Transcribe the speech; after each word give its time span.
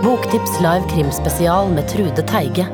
Boktips 0.00 0.54
live 0.64 0.86
krimspesial 0.88 1.68
med 1.74 1.84
Trude 1.90 2.22
Teige. 2.24 2.64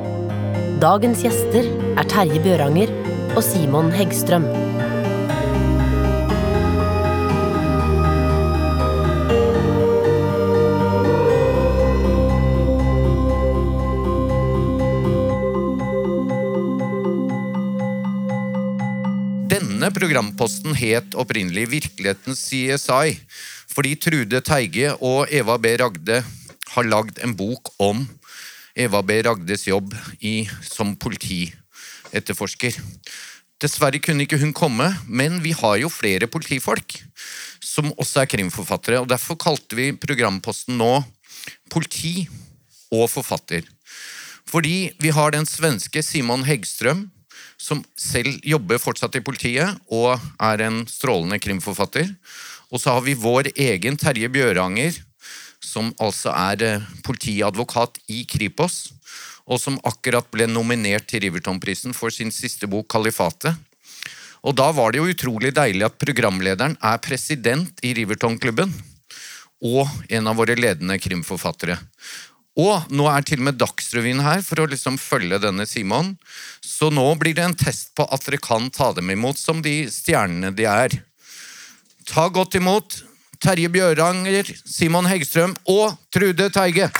Dagens 0.79 1.25
gjester 1.25 1.65
er 1.99 2.07
Terje 2.07 2.39
Bjøranger 2.45 2.93
og 3.35 3.41
Simon 3.43 3.89
Heggstrøm. 3.91 4.47
Denne 19.51 19.91
programposten 19.99 20.79
het 20.79 21.19
opprinnelig 21.19 21.73
Virkelighetens 21.75 22.47
CSI, 22.47 23.19
fordi 23.75 23.99
Trude 23.99 24.47
Teige 24.47 24.95
og 25.03 25.27
Eva 25.35 25.59
B. 25.59 25.75
Ragde 25.83 26.23
har 26.77 26.89
lagd 26.89 27.21
en 27.25 27.35
bok 27.37 27.73
om 27.83 28.05
Eva 28.77 29.01
B. 29.03 29.23
Ragdes 29.25 29.67
jobb 29.69 29.95
i, 30.21 30.45
som 30.63 30.95
politietterforsker. 31.01 32.77
Dessverre 33.63 34.01
kunne 34.05 34.27
ikke 34.27 34.41
hun 34.43 34.53
komme, 34.57 34.91
men 35.09 35.41
vi 35.45 35.55
har 35.57 35.79
jo 35.81 35.93
flere 35.93 36.29
politifolk 36.29 36.99
som 37.65 37.89
også 37.97 38.23
er 38.23 38.31
krimforfattere, 38.31 39.01
og 39.01 39.09
derfor 39.09 39.39
kalte 39.41 39.79
vi 39.79 39.95
programposten 39.97 40.77
nå 40.81 40.99
Politi 41.71 42.27
og 42.95 43.09
forfatter. 43.11 43.65
Fordi 44.47 44.93
vi 45.03 45.11
har 45.15 45.33
den 45.35 45.47
svenske 45.49 46.03
Simon 46.05 46.45
Heggström, 46.47 47.09
som 47.57 47.81
selv 47.97 48.37
jobber 48.45 48.81
fortsatt 48.81 49.17
i 49.17 49.25
politiet 49.25 49.79
og 49.89 50.21
er 50.43 50.63
en 50.67 50.83
strålende 50.91 51.39
krimforfatter. 51.43 52.13
Og 52.71 52.83
så 52.83 52.97
har 52.97 53.05
vi 53.07 53.17
vår 53.17 53.51
egen 53.55 53.97
Terje 53.99 54.29
Bjøranger, 54.33 54.99
som 55.67 55.91
altså 56.03 56.33
er 56.33 56.63
eh, 56.63 56.85
politiadvokat 57.07 57.99
i 58.13 58.23
Kripos, 58.31 58.93
og 59.47 59.61
som 59.63 59.79
akkurat 59.87 60.27
ble 60.33 60.49
nominert 60.51 61.09
til 61.11 61.25
Riverton-prisen 61.27 61.95
for 61.95 62.15
sin 62.15 62.33
siste 62.35 62.69
bok 62.71 62.89
'Kalifatet'. 62.91 63.55
Og 64.47 64.55
da 64.55 64.71
var 64.71 64.93
det 64.93 65.01
jo 65.01 65.11
utrolig 65.11 65.51
deilig 65.55 65.87
at 65.89 65.99
programlederen 65.99 66.77
er 66.79 67.03
president 67.03 67.83
i 67.83 67.95
Riverton-klubben, 67.99 68.71
og 69.67 69.89
en 70.13 70.29
av 70.31 70.37
våre 70.39 70.55
ledende 70.55 70.99
krimforfattere. 71.03 71.79
Og 72.57 72.89
nå 72.89 73.05
er 73.11 73.25
til 73.27 73.43
og 73.43 73.49
med 73.51 73.59
Dagsrevyen 73.61 74.23
her 74.25 74.41
for 74.45 74.63
å 74.63 74.69
liksom 74.71 74.97
følge 75.01 75.41
denne 75.43 75.67
Simon. 75.69 76.15
Så 76.65 76.89
nå 76.89 77.05
blir 77.21 77.37
det 77.37 77.45
en 77.45 77.57
test 77.59 77.91
på 77.97 78.07
at 78.09 78.25
dere 78.25 78.41
kan 78.41 78.71
ta 78.73 78.93
dem 78.97 79.11
imot 79.13 79.37
som 79.37 79.61
de 79.65 79.83
stjernene 79.93 80.55
de 80.57 80.65
er. 80.71 80.97
Ta 82.09 82.31
godt 82.33 82.57
imot 82.57 83.03
Terje 83.43 83.69
Bjøranger, 83.73 84.49
Simon 84.65 85.07
Heggstrøm 85.11 85.57
og 85.69 85.97
Trude 86.15 86.51
Teige. 86.55 86.91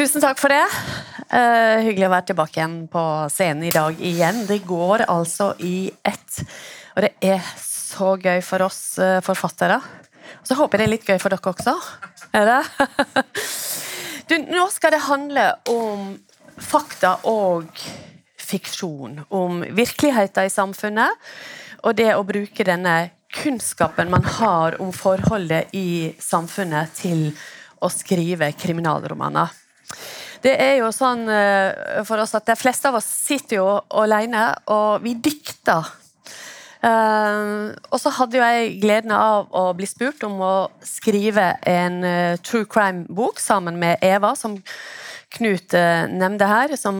Tusen 0.00 0.22
takk 0.22 0.38
for 0.40 0.48
det. 0.48 0.64
Uh, 1.30 1.82
hyggelig 1.84 2.06
å 2.08 2.12
være 2.14 2.28
tilbake 2.30 2.56
igjen 2.56 2.76
på 2.88 3.02
scenen 3.28 3.66
i 3.68 3.72
dag 3.74 3.98
igjen. 4.00 4.44
Det 4.48 4.62
går 4.64 5.04
altså 5.10 5.50
i 5.60 5.90
ett. 6.06 6.38
Og 6.94 7.04
det 7.04 7.10
er 7.20 7.42
så 7.60 8.14
gøy 8.16 8.40
for 8.46 8.64
oss 8.64 8.80
uh, 9.02 9.18
forfattere. 9.26 9.76
Så 10.46 10.56
håper 10.58 10.78
jeg 10.78 10.82
det 10.82 10.88
er 10.88 10.94
litt 10.94 11.08
gøy 11.08 11.20
for 11.22 11.34
dere 11.34 11.52
også. 11.52 11.76
Er 12.36 12.48
det? 12.48 12.88
du, 14.30 14.36
nå 14.50 14.66
skal 14.72 14.94
det 14.96 15.04
handle 15.06 15.46
om 15.70 16.12
fakta 16.60 17.16
og 17.28 17.70
fiksjon. 18.50 19.22
Om 19.28 19.64
virkeligheten 19.76 20.48
i 20.48 20.52
samfunnet, 20.52 21.32
og 21.86 21.96
det 21.96 22.12
å 22.16 22.26
bruke 22.26 22.66
denne 22.66 22.96
kunnskapen 23.30 24.10
man 24.10 24.26
har 24.38 24.80
om 24.82 24.90
forholdet 24.94 25.70
i 25.76 26.12
samfunnet, 26.18 26.94
til 26.98 27.30
å 27.80 27.88
skrive 27.92 28.50
kriminalromaner. 28.58 29.52
Det 30.40 30.52
er 30.56 30.78
jo 30.80 30.88
sånn 30.92 31.26
eh, 31.28 32.00
for 32.08 32.22
oss 32.22 32.32
at 32.36 32.46
De 32.48 32.56
fleste 32.56 32.88
av 32.88 32.96
oss 33.00 33.08
sitter 33.08 33.60
jo 33.60 33.68
alene, 34.02 34.46
og 34.72 35.04
vi 35.04 35.14
dikter. 35.20 35.88
Eh, 36.80 36.88
uh, 36.88 37.76
og 37.92 38.00
så 38.00 38.12
hadde 38.16 38.38
jo 38.38 38.46
jeg 38.46 38.78
gleden 38.80 39.12
av 39.12 39.50
å 39.52 39.66
bli 39.76 39.88
spurt 39.88 40.24
om 40.24 40.38
å 40.40 40.54
skrive 40.86 41.52
en 41.68 42.00
uh, 42.06 42.40
true 42.40 42.64
crime-bok 42.64 43.40
sammen 43.42 43.76
med 43.80 44.00
Eva, 44.04 44.34
som 44.38 44.58
Knut 45.30 45.76
eh, 45.78 46.00
uh, 46.02 46.08
nevnte 46.10 46.46
her, 46.50 46.72
som 46.74 46.96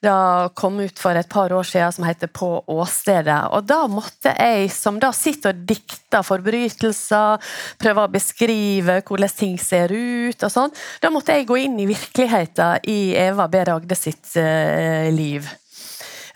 da 0.00 0.48
kom 0.56 0.78
ut 0.80 0.96
for 0.96 1.18
et 1.18 1.28
par 1.28 1.52
år 1.52 1.66
siden, 1.68 1.92
som 1.92 2.06
heter 2.06 2.30
På 2.32 2.62
åstedet. 2.64 3.42
Og 3.52 3.66
da 3.68 3.82
måtte 3.92 4.32
jeg, 4.32 4.70
som 4.72 4.96
da 5.02 5.10
sitter 5.12 5.52
og 5.52 5.66
dikter 5.68 6.24
forbrytelser, 6.24 7.44
prøve 7.76 8.06
å 8.06 8.14
beskrive 8.14 9.02
hvordan 9.04 9.36
ting 9.36 9.60
ser 9.60 9.92
ut 9.92 10.48
og 10.48 10.54
sånn, 10.54 10.72
da 11.04 11.12
måtte 11.12 11.36
jeg 11.36 11.50
gå 11.50 11.60
inn 11.66 11.76
i 11.82 11.90
virkeligheten 11.92 12.88
i 12.88 13.00
Eva 13.28 13.50
B. 13.52 13.66
Ragde 13.68 14.00
sitt 14.00 14.32
liv. 15.12 15.44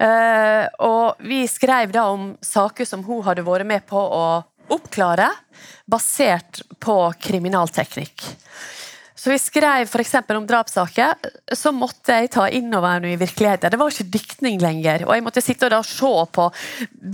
Uh, 0.02 0.66
og 0.82 1.22
vi 1.22 1.44
skrev 1.46 1.92
da 1.94 2.08
om 2.10 2.32
saker 2.42 2.88
som 2.88 3.04
hun 3.06 3.22
hadde 3.26 3.44
vært 3.46 3.68
med 3.68 3.86
på 3.86 4.00
å 4.02 4.24
oppklare, 4.72 5.28
basert 5.90 6.62
på 6.82 6.96
kriminalteknikk. 7.22 8.24
Så 9.22 9.30
vi 9.30 9.38
skrev 9.38 9.86
f.eks. 9.86 10.14
om 10.34 10.46
drapssaker, 10.46 11.12
så 11.54 11.70
måtte 11.70 12.16
jeg 12.16 12.30
ta 12.34 12.48
innover 12.50 13.04
noe 13.04 13.12
i 13.14 13.18
virkeligheten. 13.20 13.70
Det 13.70 13.78
var 13.78 13.92
ikke 13.92 14.14
diktning 14.16 14.56
lenger. 14.58 15.04
Og 15.06 15.12
jeg 15.14 15.22
måtte 15.22 15.44
sitte 15.44 15.68
og 15.70 15.86
se 15.86 16.10
på 16.34 16.46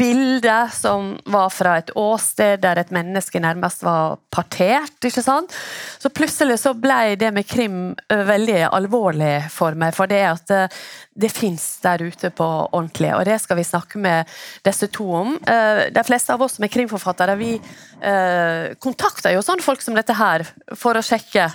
bilder 0.00 0.72
som 0.72 1.10
var 1.28 1.52
fra 1.52 1.74
et 1.82 1.92
åsted 1.92 2.62
der 2.64 2.80
et 2.80 2.94
menneske 2.96 3.42
nærmest 3.44 3.84
var 3.84 4.16
partert. 4.32 4.96
ikke 5.04 5.26
sant? 5.26 5.52
Så 6.00 6.08
plutselig 6.08 6.56
så 6.62 6.72
ble 6.72 7.18
det 7.20 7.28
med 7.36 7.44
krim 7.44 7.92
veldig 8.08 8.62
alvorlig 8.70 9.42
for 9.52 9.76
meg. 9.76 9.92
For 9.98 10.08
det 10.08 10.22
at 10.30 10.56
eh, 10.56 10.80
det 11.18 11.28
finns 11.34 11.64
der 11.82 12.02
ute 12.02 12.30
på 12.30 12.46
ordentlig, 12.46 13.10
og 13.16 13.24
det 13.26 13.38
skal 13.42 13.58
vi 13.58 13.66
snakke 13.66 13.98
med 13.98 14.28
disse 14.66 14.86
to 14.94 15.06
om. 15.18 15.34
Eh, 15.42 15.88
de 15.90 16.04
fleste 16.06 16.34
av 16.34 16.44
oss 16.44 16.54
som 16.58 16.66
er 16.66 16.70
krimforfattere, 16.70 17.34
vi 17.40 17.56
eh, 17.58 18.76
kontakter 18.78 19.34
jo 19.34 19.42
sånne 19.42 19.64
folk 19.64 19.82
som 19.82 19.98
dette 19.98 20.14
her 20.14 20.46
for 20.78 20.98
å 20.98 21.02
sjekke 21.02 21.48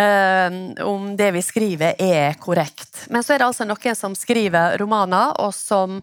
eh, 0.00 0.56
om 0.88 1.12
det 1.18 1.28
vi 1.36 1.44
skriver 1.44 2.00
er 2.00 2.38
korrekt. 2.40 3.04
Men 3.12 3.24
så 3.24 3.34
er 3.34 3.42
det 3.42 3.50
altså 3.50 3.68
noen 3.68 3.98
som 3.98 4.16
skriver 4.16 4.78
romaner, 4.80 5.36
og 5.44 5.52
som 5.56 6.00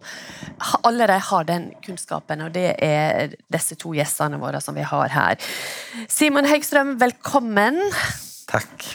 allerede 0.83 1.19
har 1.31 1.49
den 1.49 1.69
kunnskapen, 1.81 2.45
og 2.45 2.53
det 2.53 2.75
er 2.77 3.33
disse 3.49 3.79
to 3.79 3.95
gjestene 3.97 4.37
våre 4.41 4.61
som 4.61 4.77
vi 4.77 4.85
har 4.85 5.17
her. 5.17 5.51
Simon 6.05 6.49
Høgstrøm, 6.49 6.99
velkommen. 7.01 7.81
Takk. 8.49 8.91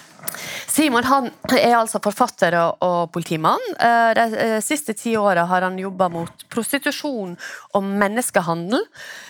Simon 0.74 1.04
han 1.06 1.28
er 1.54 1.76
altså 1.78 2.00
forfatter 2.02 2.56
og 2.58 3.12
politimann. 3.14 3.62
Eh, 3.78 4.10
de 4.18 4.24
eh, 4.24 4.54
senaste 4.58 4.74
siste 4.74 4.94
ti 4.98 5.12
åra 5.16 5.44
har 5.46 5.62
han 5.62 5.76
jobba 5.78 6.08
mot 6.10 6.40
prostitusjon 6.50 7.36
og 7.78 7.84
menneskehandel. 8.02 8.82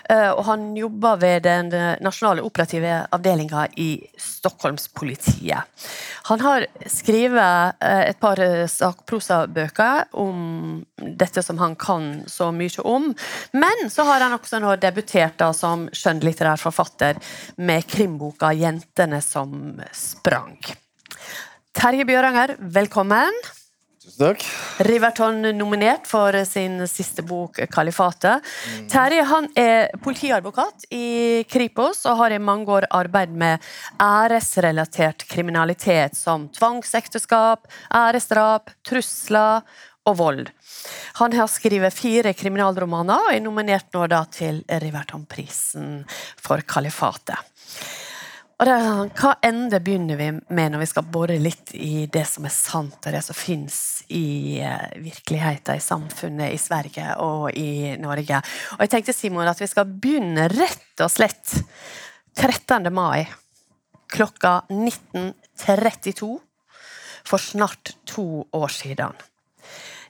Eh, 0.09 0.31
og 0.31 0.41
han 0.49 0.71
jobber 0.78 1.19
ved 1.21 1.44
den 1.44 1.69
nasjonale 2.00 2.41
operative 2.47 3.03
avdelinga 3.12 3.66
i 3.77 3.91
Stockholmspolitiet. 4.16 5.69
Han 6.31 6.41
har 6.41 6.65
skrevet 6.88 7.76
et 7.84 8.21
par 8.22 8.41
sakprosabøker 8.72 10.16
om 10.16 10.81
dette 10.97 11.44
som 11.44 11.61
han 11.61 11.76
kan 11.76 12.22
så 12.26 12.49
mye 12.56 12.87
om. 12.88 13.11
Men 13.53 13.91
så 13.93 14.06
har 14.09 14.25
han 14.25 14.38
også 14.38 14.62
nå 14.65 14.78
debutert 14.81 15.37
da 15.43 15.50
som 15.53 15.91
skjønnlitterær 15.93 16.62
forfatter 16.62 17.21
med 17.61 17.84
krimboka 17.84 18.55
'Jentene 18.56 19.20
som 19.20 19.82
sprang'. 19.93 20.83
Terje 21.75 22.05
Bjøranger, 22.06 22.55
velkommen. 22.71 23.35
Tusen 23.99 24.21
takk. 24.21 24.44
Riverton 24.87 25.41
nominert 25.56 26.06
for 26.06 26.37
sin 26.47 26.76
siste 26.87 27.25
bok 27.26 27.59
'Kalifatet'. 27.67 28.44
Mm. 28.44 28.85
Terje 28.93 29.25
han 29.26 29.49
er 29.59 29.91
politiadvokat 30.05 30.87
i 30.94 31.43
Kripos 31.50 32.05
og 32.06 32.21
har 32.21 32.31
i 32.31 32.38
mange 32.38 32.71
år 32.71 32.87
arbeidet 32.91 33.35
med 33.35 33.59
æresrelatert 33.99 35.26
kriminalitet 35.26 36.15
som 36.15 36.47
tvangsekteskap, 36.49 37.67
æresdrap, 37.91 38.70
trusler 38.87 39.67
og 40.06 40.17
vold. 40.19 40.47
Han 41.19 41.32
har 41.32 41.49
skrevet 41.49 41.93
fire 41.93 42.35
kriminalromaner 42.38 43.31
og 43.31 43.35
er 43.35 43.41
nominert 43.43 43.91
nå 43.93 44.06
til 44.31 44.62
Riverton-prisen 44.69 46.05
for 46.38 46.59
'Kalifatet'. 46.59 47.41
Og 48.55 48.69
det 48.69 48.75
er 48.75 48.85
sånn, 48.87 49.11
Hva 49.19 49.33
ende 49.43 49.81
begynner 49.83 50.19
vi 50.19 50.29
med 50.55 50.73
når 50.73 50.85
vi 50.85 50.91
skal 50.93 51.06
bore 51.11 51.37
litt 51.43 51.73
i 51.75 52.06
det 52.06 52.23
som 52.31 52.47
er 52.47 52.55
sant, 52.55 53.01
og 53.01 53.15
det 53.15 53.23
som 53.27 53.37
fins 53.37 53.79
i 54.15 54.61
eh, 54.62 54.93
virkeligheten 55.03 55.81
i 55.81 55.83
samfunnet 55.83 56.55
i 56.55 56.61
Sverige 56.62 57.17
og 57.25 57.49
i 57.59 57.97
Norge? 57.99 58.39
Og 58.77 58.85
jeg 58.85 58.93
tenkte 58.95 59.17
Simon, 59.17 59.51
at 59.51 59.62
vi 59.62 59.71
skal 59.71 59.91
begynne 59.91 60.47
rett 60.53 61.03
og 61.03 61.11
slett 61.11 61.56
13. 62.39 62.87
mai 62.95 63.27
klokka 64.15 64.61
19.32. 64.71 66.39
for 67.25 67.39
snart 67.39 67.97
to 68.06 68.47
år 68.53 68.69
siden. 68.69 69.15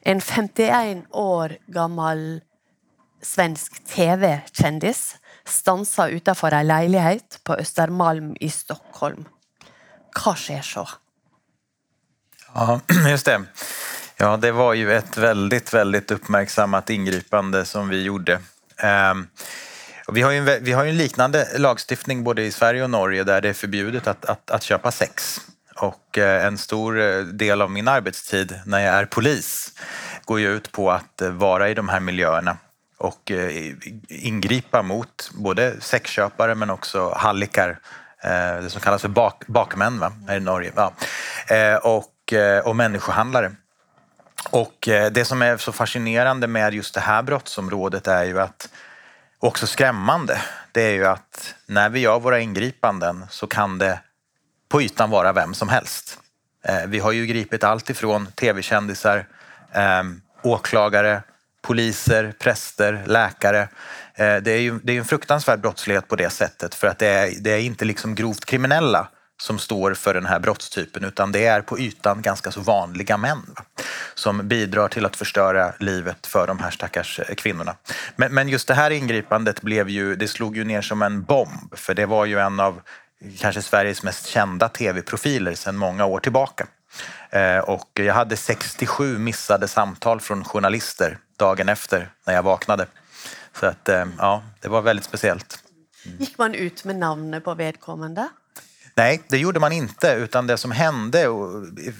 En 0.04 0.20
51 0.20 1.06
år 1.16 1.56
gammel 1.72 2.42
svensk 3.24 3.78
TV-kjendis 3.88 5.14
stansa 5.48 6.08
utenfor 6.08 6.52
ei 6.52 6.64
leilighet 6.64 7.40
på 7.44 7.54
Östermalm 7.54 8.36
i 8.40 8.50
Stockholm. 8.50 9.24
Hva 10.14 10.34
skjer 10.36 10.62
så? 10.62 10.88
Ja, 12.54 12.80
just 13.10 13.26
det. 13.26 13.42
Ja, 14.16 14.36
det 14.36 14.52
var 14.52 14.74
ju 14.74 14.92
ett 14.92 15.16
väldigt, 15.16 15.74
väldigt 15.74 16.10
uppmärksammat 16.10 16.90
ingripande 16.90 17.64
som 17.64 17.88
vi 17.88 18.02
gjorde. 18.02 18.40
Ehm, 18.76 19.26
vi, 20.08 20.22
har 20.22 20.30
ju 20.30 20.38
en, 20.38 20.64
vi 20.64 20.72
har 20.72 20.84
ju 20.84 20.90
en 20.90 20.96
liknande 20.96 21.58
lagstiftning 21.58 22.24
både 22.24 22.42
i 22.42 22.52
Sverige 22.52 22.82
och 22.84 22.90
Norge 22.90 23.24
där 23.24 23.40
det 23.40 23.48
är 23.48 23.52
förbjudet 23.54 24.06
att, 24.06 24.24
att, 24.24 24.50
att 24.50 24.62
köpa 24.62 24.90
sex. 24.90 25.40
Och 25.76 26.18
eh, 26.18 26.46
en 26.46 26.58
stor 26.58 27.00
eh, 27.00 27.20
del 27.20 27.62
av 27.62 27.70
min 27.70 27.88
arbetstid 27.88 28.60
när 28.66 28.78
jag 28.78 28.94
är 28.94 29.06
polis 29.06 29.72
går 30.24 30.40
ju 30.40 30.56
ut 30.56 30.72
på 30.72 30.90
att 30.90 31.22
eh, 31.22 31.30
vara 31.30 31.68
i 31.68 31.74
de 31.74 31.88
här 31.88 32.00
miljöerna 32.00 32.56
och 33.04 33.30
eh, 33.30 33.72
ingripa 34.08 34.82
mot 34.82 35.30
både 35.34 35.80
sexköpare 35.80 36.54
men 36.54 36.70
också 36.70 37.14
hallickar, 37.16 37.78
eh, 38.22 38.62
det 38.62 38.70
som 38.70 38.80
kallas 38.80 39.02
för 39.02 39.08
bak, 39.08 39.46
bakmän 39.46 39.98
va? 39.98 40.12
här 40.28 40.36
i 40.36 40.40
Norge, 40.40 40.72
ja. 40.76 40.92
Eh, 41.54 41.76
och, 41.76 42.10
och 42.64 42.76
människohandlare. 42.76 43.52
Och 44.50 44.88
det 45.12 45.26
som 45.26 45.42
är 45.42 45.56
så 45.56 45.72
fascinerande 45.72 46.46
med 46.46 46.74
just 46.74 46.94
det 46.94 47.00
här 47.00 47.22
brottsområdet 47.22 48.06
är 48.06 48.24
ju 48.24 48.40
att 48.40 48.68
också 49.38 49.66
skrämmande, 49.66 50.40
det 50.72 50.82
är 50.82 50.92
ju 50.92 51.06
att 51.06 51.54
när 51.66 51.88
vi 51.88 52.00
gör 52.00 52.20
våra 52.20 52.40
ingripanden 52.40 53.26
så 53.30 53.46
kan 53.46 53.78
det 53.78 54.00
på 54.68 54.82
ytan 54.82 55.10
vara 55.10 55.32
vem 55.32 55.54
som 55.54 55.68
helst. 55.68 56.18
Vi 56.86 56.98
har 56.98 57.12
ju 57.12 57.26
gripit 57.26 57.64
allt 57.64 57.90
ifrån 57.90 58.26
tv-kändisar, 58.26 59.26
åklagare, 60.42 61.22
poliser, 61.64 62.32
präster, 62.38 63.02
läkare. 63.06 63.68
Eh, 64.14 64.36
det 64.36 64.50
är 64.52 64.60
ju 64.60 64.78
det 64.82 64.92
är 64.92 64.98
en 64.98 65.04
fruktansvärd 65.04 65.60
brottslighet 65.60 66.08
på 66.08 66.16
det 66.16 66.30
sättet 66.30 66.74
för 66.74 66.86
att 66.86 66.98
det 66.98 67.06
är, 67.06 67.30
det 67.40 67.50
är 67.50 67.58
inte 67.58 67.84
liksom 67.84 68.14
grovt 68.14 68.44
kriminella 68.44 69.08
som 69.42 69.58
står 69.58 69.94
för 69.94 70.14
den 70.14 70.26
här 70.26 70.40
brottstypen 70.40 71.04
utan 71.04 71.32
det 71.32 71.46
är 71.46 71.60
på 71.60 71.78
ytan 71.78 72.22
ganska 72.22 72.50
så 72.50 72.60
vanliga 72.60 73.16
män 73.16 73.42
va? 73.56 73.62
som 74.14 74.48
bidrar 74.48 74.88
till 74.88 75.06
att 75.06 75.16
förstöra 75.16 75.72
livet 75.78 76.26
för 76.26 76.46
de 76.46 76.58
här 76.58 76.70
stackars 76.70 77.20
eh, 77.20 77.34
kvinnorna. 77.34 77.76
Men, 78.16 78.34
men 78.34 78.48
just 78.48 78.68
det 78.68 78.74
här 78.74 78.90
ingripandet 78.90 79.62
blev 79.62 79.88
ju, 79.88 80.16
det 80.16 80.28
slog 80.28 80.56
ju 80.56 80.64
ner 80.64 80.82
som 80.82 81.02
en 81.02 81.22
bomb 81.22 81.74
för 81.76 81.94
det 81.94 82.06
var 82.06 82.24
ju 82.24 82.38
en 82.38 82.60
av 82.60 82.80
kanske 83.38 83.62
Sveriges 83.62 84.02
mest 84.02 84.26
kända 84.26 84.68
tv-profiler 84.68 85.54
sedan 85.54 85.76
många 85.76 86.04
år 86.04 86.20
tillbaka. 86.20 86.66
Eh, 87.30 87.58
och 87.58 87.90
jag 87.92 88.14
hade 88.14 88.36
67 88.36 89.18
missade 89.18 89.68
samtal 89.68 90.20
från 90.20 90.44
journalister 90.44 91.18
dagen 91.38 91.68
efter 91.68 92.10
när 92.26 92.34
jag 92.34 92.42
vaknade. 92.42 92.86
Så 93.60 93.66
att, 93.66 93.88
eh, 93.88 94.04
ja, 94.18 94.42
det 94.60 94.68
var 94.68 94.82
väldigt 94.82 95.04
speciellt. 95.04 95.58
Gick 96.18 96.38
man 96.38 96.54
ut 96.54 96.84
med 96.84 96.96
namnet 96.96 97.44
på 97.44 97.54
vedkommande? 97.54 98.28
Nej, 98.96 99.22
det 99.28 99.38
gjorde 99.38 99.60
man 99.60 99.72
inte, 99.72 100.12
utan 100.12 100.46
det 100.46 100.56
som 100.56 100.70
hände, 100.70 101.20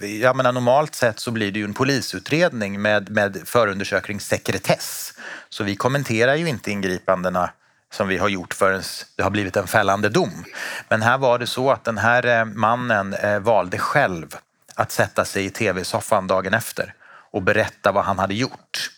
jag 0.01 0.35
menar 0.35 0.51
normalt 0.51 0.95
sett 0.95 1.19
så 1.19 1.31
blir 1.31 1.51
det 1.51 1.59
ju 1.59 1.65
en 1.65 1.73
polisutredning 1.73 2.81
med, 2.81 3.09
med 3.09 3.41
förundersökningssekretess. 3.45 5.13
Så 5.49 5.63
vi 5.63 5.75
kommenterar 5.75 6.35
ju 6.35 6.49
inte 6.49 6.71
ingripandena 6.71 7.49
som 7.93 8.07
vi 8.07 8.17
har 8.17 8.29
gjort 8.29 8.53
förrän 8.53 8.81
det 9.15 9.23
har 9.23 9.29
blivit 9.29 9.55
en 9.55 9.67
fällande 9.67 10.09
dom. 10.09 10.45
Men 10.89 11.01
här 11.01 11.17
var 11.17 11.39
det 11.39 11.47
så 11.47 11.71
att 11.71 11.83
den 11.83 11.97
här 11.97 12.25
eh, 12.25 12.45
mannen 12.45 13.15
valde 13.43 13.77
själv 13.77 14.35
att 14.75 14.91
sätta 14.91 15.25
sig 15.25 15.45
i 15.45 15.49
tv-soffan 15.49 16.27
dagen 16.27 16.53
efter 16.53 16.93
och 17.31 17.41
berätta 17.41 17.91
vad 17.91 18.05
han 18.05 18.19
hade 18.19 18.33
gjort 18.33 18.91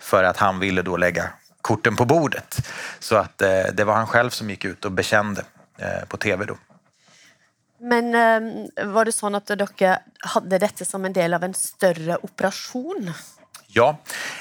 för 0.00 0.24
att 0.24 0.36
han 0.36 0.58
ville 0.58 0.82
då 0.82 0.96
lägga 0.96 1.30
korten 1.60 1.96
på 1.96 2.04
bordet. 2.04 2.68
Så 2.98 3.16
att 3.16 3.42
eh, 3.42 3.62
det 3.72 3.84
var 3.84 3.94
han 3.94 4.06
själv 4.06 4.30
som 4.30 4.50
gick 4.50 4.64
ut 4.64 4.84
och 4.84 4.92
bekände 4.92 5.44
på 6.08 6.16
tv 6.16 6.44
då. 6.44 6.56
Men 7.78 8.12
var 8.92 9.04
det 9.04 9.12
så 9.12 9.36
att 9.36 9.46
dere 9.46 9.98
hade 10.18 10.58
detta 10.58 10.84
som 10.84 11.04
en 11.04 11.12
del 11.12 11.34
av 11.34 11.44
en 11.44 11.54
större 11.54 12.16
operation? 12.16 13.12
Ja, 13.66 13.98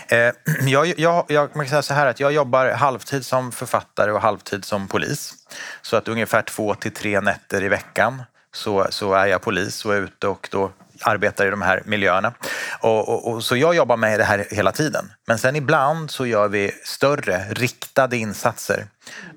eh, 0.08 0.34
jag, 0.68 1.00
jag, 1.00 1.26
jag, 1.28 1.56
man 1.56 1.66
kan 1.66 1.70
säga 1.70 1.82
så 1.82 1.94
här 1.94 2.06
att 2.06 2.20
jag 2.20 2.32
jobbar 2.32 2.72
halvtid 2.72 3.26
som 3.26 3.52
författare 3.52 4.12
och 4.12 4.22
halvtid 4.22 4.66
som 4.66 4.88
polis. 4.88 5.34
Så 5.82 5.98
att 5.98 6.08
ungefär 6.08 6.42
två 6.42 6.76
till 6.76 6.94
tre 6.94 7.22
nätter 7.22 7.64
i 7.64 7.70
veckan 7.70 8.24
så, 8.54 8.88
så 8.90 9.14
är 9.14 9.26
jag 9.26 9.42
polis 9.42 9.86
och 9.86 9.96
är 9.96 10.02
ute 10.02 10.28
och 10.28 10.48
då 10.52 10.72
arbetar 11.02 11.48
i 11.48 11.50
de 11.50 11.62
här 11.62 11.82
miljöerna. 11.86 12.34
Och, 12.80 13.10
och, 13.10 13.32
och, 13.32 13.44
så 13.44 13.56
jag 13.56 13.76
jobbar 13.76 13.98
med 13.98 14.20
det 14.20 14.24
här 14.24 14.48
hela 14.52 14.72
tiden. 14.72 15.12
Men 15.28 15.38
sen 15.38 15.56
ibland 15.56 16.12
så 16.12 16.26
gör 16.26 16.48
vi 16.48 16.72
större 16.84 17.46
riktade 17.50 18.18
insatser 18.18 18.86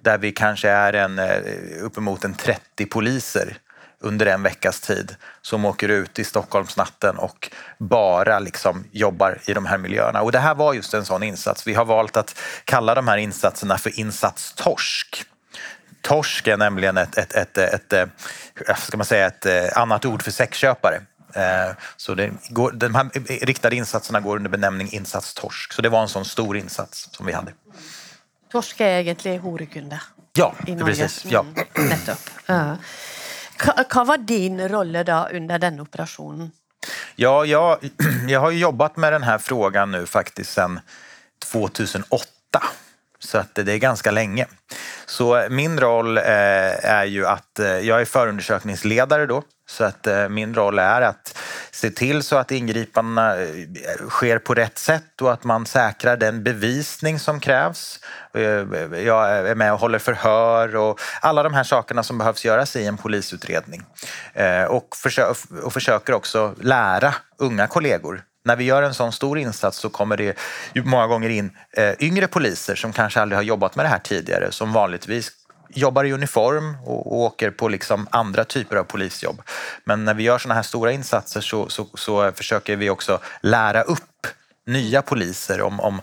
där 0.03 0.19
vi 0.19 0.33
kanske 0.33 0.69
är 0.69 0.93
en, 0.93 1.19
eh, 1.19 1.41
uppemot 1.81 2.25
en 2.25 2.35
30 2.35 2.87
poliser 2.87 3.57
under 4.01 4.27
en 4.27 4.43
veckas 4.43 4.81
tid 4.81 5.15
som 5.43 5.65
åker 5.65 5.89
ut 5.89 6.19
i 6.19 6.25
Stockholmsnatten 6.25 7.19
och 7.19 7.51
bara 7.79 8.39
liksom 8.39 8.85
jobbar 8.93 9.39
i 9.47 9.53
de 9.53 9.67
här 9.67 9.79
miljöerna. 9.79 10.23
Och 10.23 10.33
det 10.33 10.39
här 10.39 10.55
var 10.55 10.75
just 10.75 10.95
en 10.95 11.05
sån 11.05 11.23
insats. 11.23 11.67
Vi 11.67 11.75
har 11.75 11.85
valt 11.85 12.17
att 12.17 12.39
kalla 12.65 12.95
de 12.95 13.09
här 13.09 13.17
insatserna 13.17 13.79
för 13.79 14.01
insats 14.01 14.53
torsk. 16.03 16.47
Är 16.49 16.57
nämligen 16.57 16.97
ett, 16.97 17.19
ett, 17.19 17.33
ett, 17.33 17.59
ett, 17.59 17.93
ett 17.93 18.13
eh, 18.69 18.77
ska 18.77 18.97
man 18.97 19.07
säga, 19.07 19.27
ett 19.27 19.47
eh, 19.47 19.79
annat 19.79 20.05
ord 20.05 20.23
för 20.23 20.31
sexköpare. 20.31 21.01
Eh, 21.35 21.75
så 21.97 22.15
det 22.15 22.31
går, 22.51 22.73
de 22.73 22.95
här 22.95 23.11
riktade 23.47 23.77
insatserna 23.77 24.21
går 24.21 24.37
under 24.37 24.51
benämning 24.51 24.89
insats 24.93 25.35
torsk. 25.35 25.73
Så 25.73 25.83
det 25.83 25.89
var 25.89 26.03
en 26.03 26.09
sån 26.09 26.25
stor 26.25 26.57
insats 26.57 27.09
som 27.13 27.27
vi 27.27 27.33
hade. 27.33 27.53
Torsk 28.53 28.81
är 28.81 28.99
egentligen 28.99 29.41
horekunde? 29.41 30.01
Ja, 30.33 30.55
precis. 30.85 31.25
Ja. 31.25 31.45
Mm, 31.75 31.89
nettopp. 31.89 32.19
Vad 33.95 34.07
var 34.07 34.19
din 34.19 34.69
roll 34.69 34.93
då 34.93 35.29
under 35.33 35.59
den 35.59 35.81
operationen? 35.81 36.51
Ja, 37.17 37.45
jag, 37.45 37.79
jag 38.29 38.41
har 38.41 38.51
jobbat 38.51 38.97
med 38.97 39.13
den 39.13 39.23
här 39.23 39.39
frågan 39.39 39.91
nu 39.91 40.07
faktiskt 40.07 40.53
sedan 40.53 40.81
2008. 41.53 42.27
Så 43.25 43.39
att 43.39 43.55
det 43.55 43.73
är 43.73 43.79
ganska 43.79 44.11
länge. 44.11 44.47
Så 45.07 45.47
min 45.51 45.81
roll 45.81 46.19
eh, 46.19 46.25
är 46.85 47.05
ju 47.05 47.27
att 47.27 47.59
eh, 47.59 47.67
jag 47.67 48.01
är 48.01 48.05
förundersökningsledare 48.05 49.27
då. 49.27 49.43
Så 49.69 49.85
att 49.85 50.07
eh, 50.07 50.29
min 50.29 50.55
roll 50.55 50.79
är 50.79 51.01
att 51.01 51.39
se 51.71 51.91
till 51.91 52.23
så 52.23 52.37
att 52.37 52.51
ingripandena 52.51 53.37
sker 54.09 54.39
på 54.39 54.55
rätt 54.55 54.79
sätt 54.79 55.23
och 55.23 55.33
att 55.33 55.45
man 55.45 55.67
säkrar 55.67 56.17
den 56.17 56.43
bevisning 56.43 57.19
som 57.19 57.41
krävs. 57.41 58.01
Jag 59.05 59.31
är 59.31 59.55
med 59.55 59.73
och 59.73 59.81
håller 59.81 59.99
förhör 59.99 60.77
och 60.77 61.01
alla 61.21 61.43
de 61.43 61.55
här 61.55 61.65
sakerna 61.65 62.03
som 62.03 62.19
behövs 62.19 62.45
göras 62.45 62.77
i 62.77 62.87
en 62.87 62.97
polisutredning. 62.97 63.85
Och 64.69 64.89
försöker 65.71 66.13
också 66.13 66.55
lära 66.61 67.15
unga 67.39 67.67
kollegor 67.67 68.23
när 68.45 68.57
vi 68.57 68.65
gör 68.65 68.83
en 68.83 68.95
sån 68.95 69.13
stor 69.13 69.39
insats 69.39 69.79
så 69.79 69.89
kommer 69.89 70.17
det 70.17 70.39
många 70.85 71.07
gånger 71.07 71.29
in 71.29 71.51
eh, 71.77 71.93
yngre 71.99 72.27
poliser 72.27 72.75
som 72.75 72.93
kanske 72.93 73.21
aldrig 73.21 73.37
har 73.37 73.43
jobbat 73.43 73.77
med 73.77 73.85
det 73.85 73.89
här 73.89 73.99
tidigare 73.99 74.53
som 74.53 74.73
vanligtvis 74.73 75.31
jobbar 75.75 76.05
i 76.05 76.13
uniform 76.13 76.77
och, 76.85 77.17
åker 77.17 77.51
på 77.51 77.69
liksom 77.69 78.07
andra 78.11 78.45
typer 78.45 78.77
av 78.77 78.85
polisjobb. 78.85 79.43
Men 79.85 80.05
när 80.05 80.15
vi 80.15 80.23
gör 80.23 80.39
såna 80.39 80.55
här 80.55 80.63
stora 80.63 80.93
insatser 80.93 81.41
så, 81.41 81.69
så, 81.69 81.87
så 81.95 82.33
försöker 82.33 82.77
vi 82.77 82.91
också 82.91 83.21
lära 83.41 83.83
upp 83.83 84.27
nya 84.67 85.03
poliser 85.03 85.61
om, 85.61 85.81
om 85.81 86.01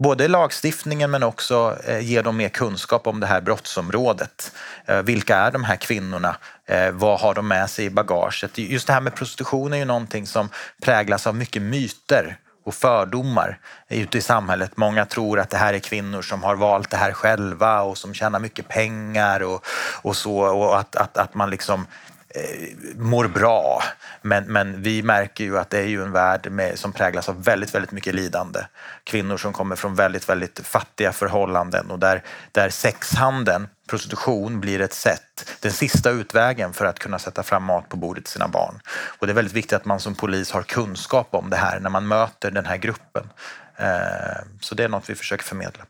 både 0.00 0.28
lagstiftningen 0.28 1.10
men 1.10 1.22
också 1.22 1.78
eh, 1.84 2.00
ge 2.00 2.22
dem 2.22 2.36
mer 2.36 2.48
kunskap 2.48 3.06
om 3.06 3.20
det 3.20 3.26
här 3.26 3.40
brottsområdet. 3.40 4.52
Eh, 4.86 5.02
vilka 5.02 5.36
är 5.36 5.50
de 5.50 5.64
här 5.64 5.76
kvinnorna? 5.76 6.36
Eh, 6.66 6.90
vad 6.90 7.20
har 7.20 7.34
de 7.34 7.48
med 7.48 7.70
sig 7.70 7.84
i 7.84 7.90
bagaget? 7.90 8.58
Just 8.58 8.86
det 8.86 8.92
här 8.92 9.00
med 9.00 9.14
prostitution 9.14 9.72
är 9.72 9.76
ju 9.76 9.84
någonting 9.84 10.26
som 10.26 10.48
präglas 10.82 11.26
av 11.26 11.34
mycket 11.34 11.62
myter 11.62 12.38
och 12.64 12.74
fördomar 12.74 13.58
ute 13.88 14.18
i 14.18 14.20
samhället. 14.20 14.76
Många 14.76 15.06
tror 15.06 15.40
att 15.40 15.50
det 15.50 15.56
här 15.56 15.74
är 15.74 15.78
kvinnor 15.78 16.22
som 16.22 16.42
har 16.42 16.56
valt 16.56 16.90
det 16.90 16.96
här 16.96 17.12
själva 17.12 17.82
och 17.82 17.98
som 17.98 18.14
tjänar 18.14 18.38
mycket 18.38 18.68
pengar 18.68 19.42
och, 19.42 19.66
och 20.02 20.16
så 20.16 20.38
och 20.38 20.78
att, 20.78 20.96
att, 20.96 21.16
att 21.16 21.34
man 21.34 21.50
liksom 21.50 21.86
eh, 22.28 22.68
mår 22.96 23.28
bra. 23.28 23.82
Men, 24.22 24.44
men 24.44 24.82
vi 24.82 25.02
märker 25.02 25.44
ju 25.44 25.58
att 25.58 25.70
det 25.70 25.78
är 25.78 25.86
ju 25.86 26.02
en 26.02 26.12
värld 26.12 26.50
med, 26.50 26.78
som 26.78 26.92
präglas 26.92 27.28
av 27.28 27.44
väldigt, 27.44 27.74
väldigt 27.74 27.92
mycket 27.92 28.14
lidande. 28.14 28.60
Kvinnor 29.04 29.36
som 29.36 29.52
kommer 29.52 29.76
från 29.76 29.94
väldigt, 29.94 30.28
väldigt 30.28 30.60
fattiga 30.66 31.12
förhållanden 31.12 31.90
och 31.90 31.98
där, 31.98 32.22
där 32.52 32.70
sexhandeln, 32.70 33.68
prostitution, 33.88 34.60
blir 34.60 34.80
ett 34.80 34.92
sätt, 34.92 35.50
den 35.60 35.72
sista 35.72 36.10
utvägen 36.10 36.72
för 36.72 36.84
att 36.84 36.98
kunna 36.98 37.18
sätta 37.18 37.42
fram 37.42 37.64
mat 37.64 37.88
på 37.88 37.96
bordet 37.96 38.24
till 38.24 38.32
sina 38.32 38.48
barn. 38.48 38.80
Och 39.18 39.26
det 39.26 39.32
är 39.32 39.34
väldigt 39.34 39.54
viktigt 39.54 39.72
att 39.72 39.84
man 39.84 40.00
som 40.00 40.14
polis 40.14 40.50
har 40.50 40.62
kunskap 40.62 41.28
om 41.30 41.50
det 41.50 41.56
här 41.56 41.80
när 41.80 41.90
man 41.90 42.08
möter 42.08 42.50
den 42.50 42.66
här 42.66 42.76
gruppen. 42.76 43.28
Eh, 43.76 44.44
så 44.60 44.74
det 44.74 44.84
är 44.84 44.88
något 44.88 45.10
vi 45.10 45.14
försöker 45.14 45.44
förmedla. 45.44 45.84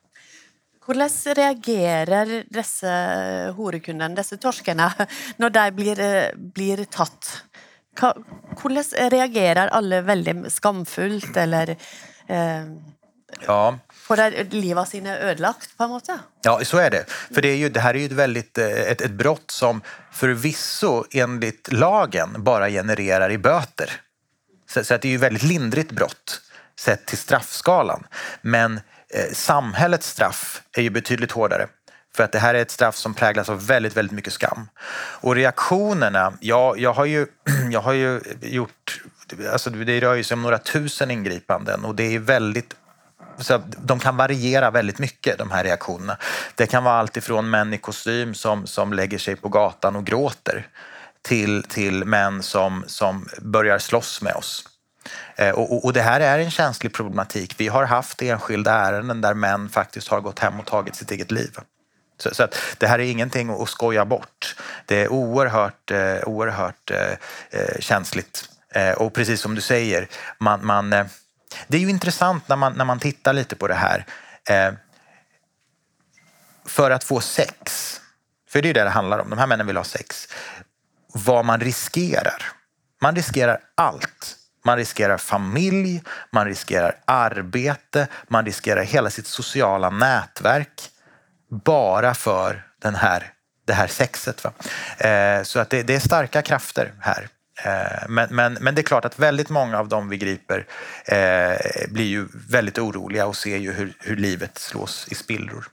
Hur 0.86 1.34
reagerar 1.34 2.44
dessa 2.50 2.88
horekunder, 3.52 4.08
dessa 4.08 4.36
torskarna, 4.36 4.92
när 5.36 5.50
de 5.50 5.70
blir, 5.70 6.00
eh, 6.00 6.24
blir 6.36 6.84
tatt? 6.84 7.44
Hvordan 7.98 8.84
reagerer 9.10 9.68
alle 9.68 10.00
veldig 10.00 10.52
skamfullt, 10.52 11.36
eller 11.36 11.76
eh, 12.26 12.64
Ja, 13.46 13.78
får 13.92 14.50
livet 14.50 14.88
sine 14.88 15.18
ødelagt, 15.18 15.76
på 15.76 15.84
en 15.84 15.90
måte? 15.90 16.18
Ja, 16.42 16.60
så 16.64 16.78
är 16.78 16.90
det. 16.90 17.04
För 17.34 17.42
det, 17.42 17.48
är 17.48 17.56
ju, 17.56 17.68
det 17.68 17.80
här 17.80 17.94
är 17.94 17.98
ju 17.98 18.06
ett, 18.06 18.12
väldigt, 18.12 18.58
eh, 18.58 18.66
ett, 18.66 19.00
ett 19.00 19.10
brott 19.10 19.50
som 19.50 19.82
förvisso 20.12 21.04
enligt 21.10 21.72
lagen 21.72 22.34
bara 22.38 22.68
genererar 22.68 23.30
i 23.30 23.38
böter. 23.38 24.00
Så, 24.70 24.84
så 24.84 24.94
att 24.94 25.02
det 25.02 25.08
är 25.08 25.12
ju 25.12 25.18
väldigt 25.18 25.42
lindrigt 25.42 25.92
brott 25.92 26.40
sett 26.80 27.06
till 27.06 27.18
straffskalan. 27.18 28.06
Men 28.42 28.80
eh, 29.14 29.32
samhällets 29.32 30.08
straff 30.08 30.62
är 30.72 30.82
ju 30.82 30.90
betydligt 30.90 31.32
hårdare. 31.32 31.68
För 32.16 32.24
att 32.24 32.32
det 32.32 32.38
här 32.38 32.54
är 32.54 32.62
ett 32.62 32.70
straff 32.70 32.96
som 32.96 33.14
präglas 33.14 33.48
av 33.48 33.66
väldigt, 33.66 33.96
väldigt 33.96 34.12
mycket 34.12 34.32
skam. 34.32 34.68
Och 35.20 35.34
reaktionerna, 35.34 36.32
ja, 36.40 36.74
jag 36.76 36.92
har 36.92 37.04
ju, 37.04 37.26
jag 37.70 37.80
har 37.80 37.92
ju 37.92 38.20
gjort, 38.42 39.02
alltså 39.52 39.70
det 39.70 40.00
rör 40.00 40.14
ju 40.14 40.24
sig 40.24 40.34
om 40.34 40.42
några 40.42 40.58
tusen 40.58 41.10
ingripanden 41.10 41.84
och 41.84 41.94
det 41.94 42.14
är 42.14 42.18
väldigt 42.18 42.74
så 43.38 43.62
de 43.82 43.98
kan 43.98 44.16
variera 44.16 44.70
väldigt 44.70 44.98
mycket, 44.98 45.38
de 45.38 45.50
här 45.50 45.64
reaktionerna. 45.64 46.16
Det 46.54 46.66
kan 46.66 46.84
vara 46.84 46.94
allt 46.94 47.16
ifrån 47.16 47.50
män 47.50 47.74
i 47.74 47.78
kostym 47.78 48.34
som, 48.34 48.66
som 48.66 48.92
lägger 48.92 49.18
sig 49.18 49.36
på 49.36 49.48
gatan 49.48 49.96
och 49.96 50.06
gråter 50.06 50.66
till, 51.22 51.62
till 51.62 52.04
män 52.04 52.42
som, 52.42 52.84
som 52.86 53.28
börjar 53.38 53.78
slåss 53.78 54.22
med 54.22 54.34
oss. 54.34 54.64
Eh, 55.36 55.50
och, 55.50 55.72
och, 55.72 55.84
och, 55.84 55.92
det 55.92 56.02
här 56.02 56.20
är 56.20 56.38
en 56.38 56.50
känslig 56.50 56.92
problematik. 56.92 57.54
Vi 57.58 57.68
har 57.68 57.84
haft 57.84 58.22
enskilda 58.22 58.72
ärenden 58.72 59.20
där 59.20 59.34
män 59.34 59.68
faktiskt 59.68 60.08
har 60.08 60.20
gått 60.20 60.38
hem 60.38 60.60
och 60.60 60.66
tagit 60.66 60.96
sitt 60.96 61.10
eget 61.10 61.30
liv. 61.30 61.50
Så, 62.22 62.34
så 62.34 62.48
det 62.78 62.86
här 62.86 62.98
är 62.98 63.10
ingenting 63.10 63.50
att 63.50 63.68
skoja 63.68 64.04
bort. 64.04 64.56
Det 64.86 65.02
är 65.02 65.08
oerhört, 65.08 65.90
eh, 65.90 66.18
oerhört 66.26 66.90
eh, 66.90 67.12
eh 67.50 67.78
känsligt. 67.80 68.48
Eh, 68.74 68.92
och 68.92 69.14
precis 69.14 69.40
som 69.40 69.54
du 69.54 69.60
säger, 69.60 70.08
man, 70.38 70.66
man 70.66 70.92
eh, 70.92 71.06
det 71.68 71.76
är 71.76 71.80
ju 71.80 71.90
intressant 71.90 72.48
när 72.48 72.56
man, 72.56 72.72
när 72.72 72.84
man 72.84 72.98
tittar 72.98 73.32
lite 73.32 73.56
på 73.56 73.68
det 73.68 73.74
här. 73.74 74.06
Eh, 74.48 74.72
för 76.66 76.90
att 76.90 77.04
få 77.04 77.20
sex, 77.20 78.00
för 78.48 78.62
det 78.62 78.68
är 78.68 78.74
det 78.74 78.84
det 78.84 78.90
handlar 78.90 79.18
om, 79.18 79.30
de 79.30 79.38
här 79.38 79.46
männen 79.46 79.66
vill 79.66 79.76
ha 79.76 79.84
sex. 79.84 80.28
Vad 81.12 81.44
man 81.44 81.60
riskerar. 81.60 82.42
Man 83.02 83.14
riskerar 83.14 83.60
allt. 83.74 84.36
Man 84.64 84.76
riskerar 84.76 85.18
familj, 85.18 86.02
man 86.30 86.46
riskerar 86.46 86.96
arbete, 87.04 88.08
man 88.28 88.44
riskerar 88.44 88.82
hela 88.82 89.10
sitt 89.10 89.26
sociala 89.26 89.90
nätverk 89.90 90.90
bara 91.50 92.14
för 92.14 92.62
den 92.82 92.94
här, 92.94 93.32
det 93.64 93.72
här 93.72 93.86
sexet. 93.86 94.44
Va? 94.44 94.52
Eh, 95.08 95.42
så 95.42 95.58
att 95.58 95.70
det, 95.70 95.82
det, 95.82 95.94
är 95.94 96.00
starka 96.00 96.42
krafter 96.42 96.92
här. 97.00 97.28
Eh, 97.64 98.08
men, 98.08 98.28
men, 98.30 98.54
men 98.60 98.74
det 98.74 98.80
är 98.80 98.82
klart 98.82 99.04
att 99.04 99.18
väldigt 99.18 99.48
många 99.48 99.78
av 99.78 99.88
dem 99.88 100.08
vi 100.08 100.16
griper 100.16 100.66
eh, 101.04 101.88
blir 101.88 102.06
ju 102.06 102.28
väldigt 102.48 102.78
oroliga 102.78 103.26
och 103.26 103.36
ser 103.36 103.56
ju 103.56 103.72
hur, 103.72 103.92
hur 103.98 104.16
livet 104.16 104.58
slås 104.58 105.06
i 105.10 105.14
spillror. 105.14 105.68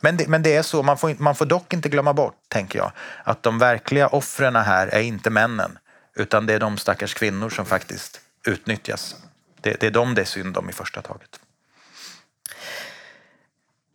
Men 0.00 0.16
det, 0.16 0.28
men 0.28 0.42
det 0.42 0.56
är 0.56 0.62
så, 0.62 0.82
man 0.82 0.98
får, 0.98 1.14
man 1.18 1.34
får 1.34 1.46
dock 1.46 1.72
inte 1.72 1.88
glömma 1.88 2.12
bort, 2.12 2.34
tänker 2.48 2.78
jag, 2.78 2.92
att 3.24 3.42
de 3.42 3.58
verkliga 3.58 4.08
offren 4.08 4.56
här 4.56 4.86
är 4.86 5.00
inte 5.00 5.30
männen, 5.30 5.78
utan 6.16 6.46
det 6.46 6.54
är 6.54 6.60
de 6.60 6.78
stackars 6.78 7.14
kvinnor 7.14 7.50
som 7.50 7.66
faktiskt 7.66 8.20
utnyttjas. 8.46 9.16
Det, 9.60 9.80
det 9.80 9.86
är 9.86 9.90
dem 9.90 10.14
det 10.14 10.20
är 10.20 10.24
synd 10.24 10.56
om 10.56 10.70
i 10.70 10.72
första 10.72 11.02
taget. 11.02 11.40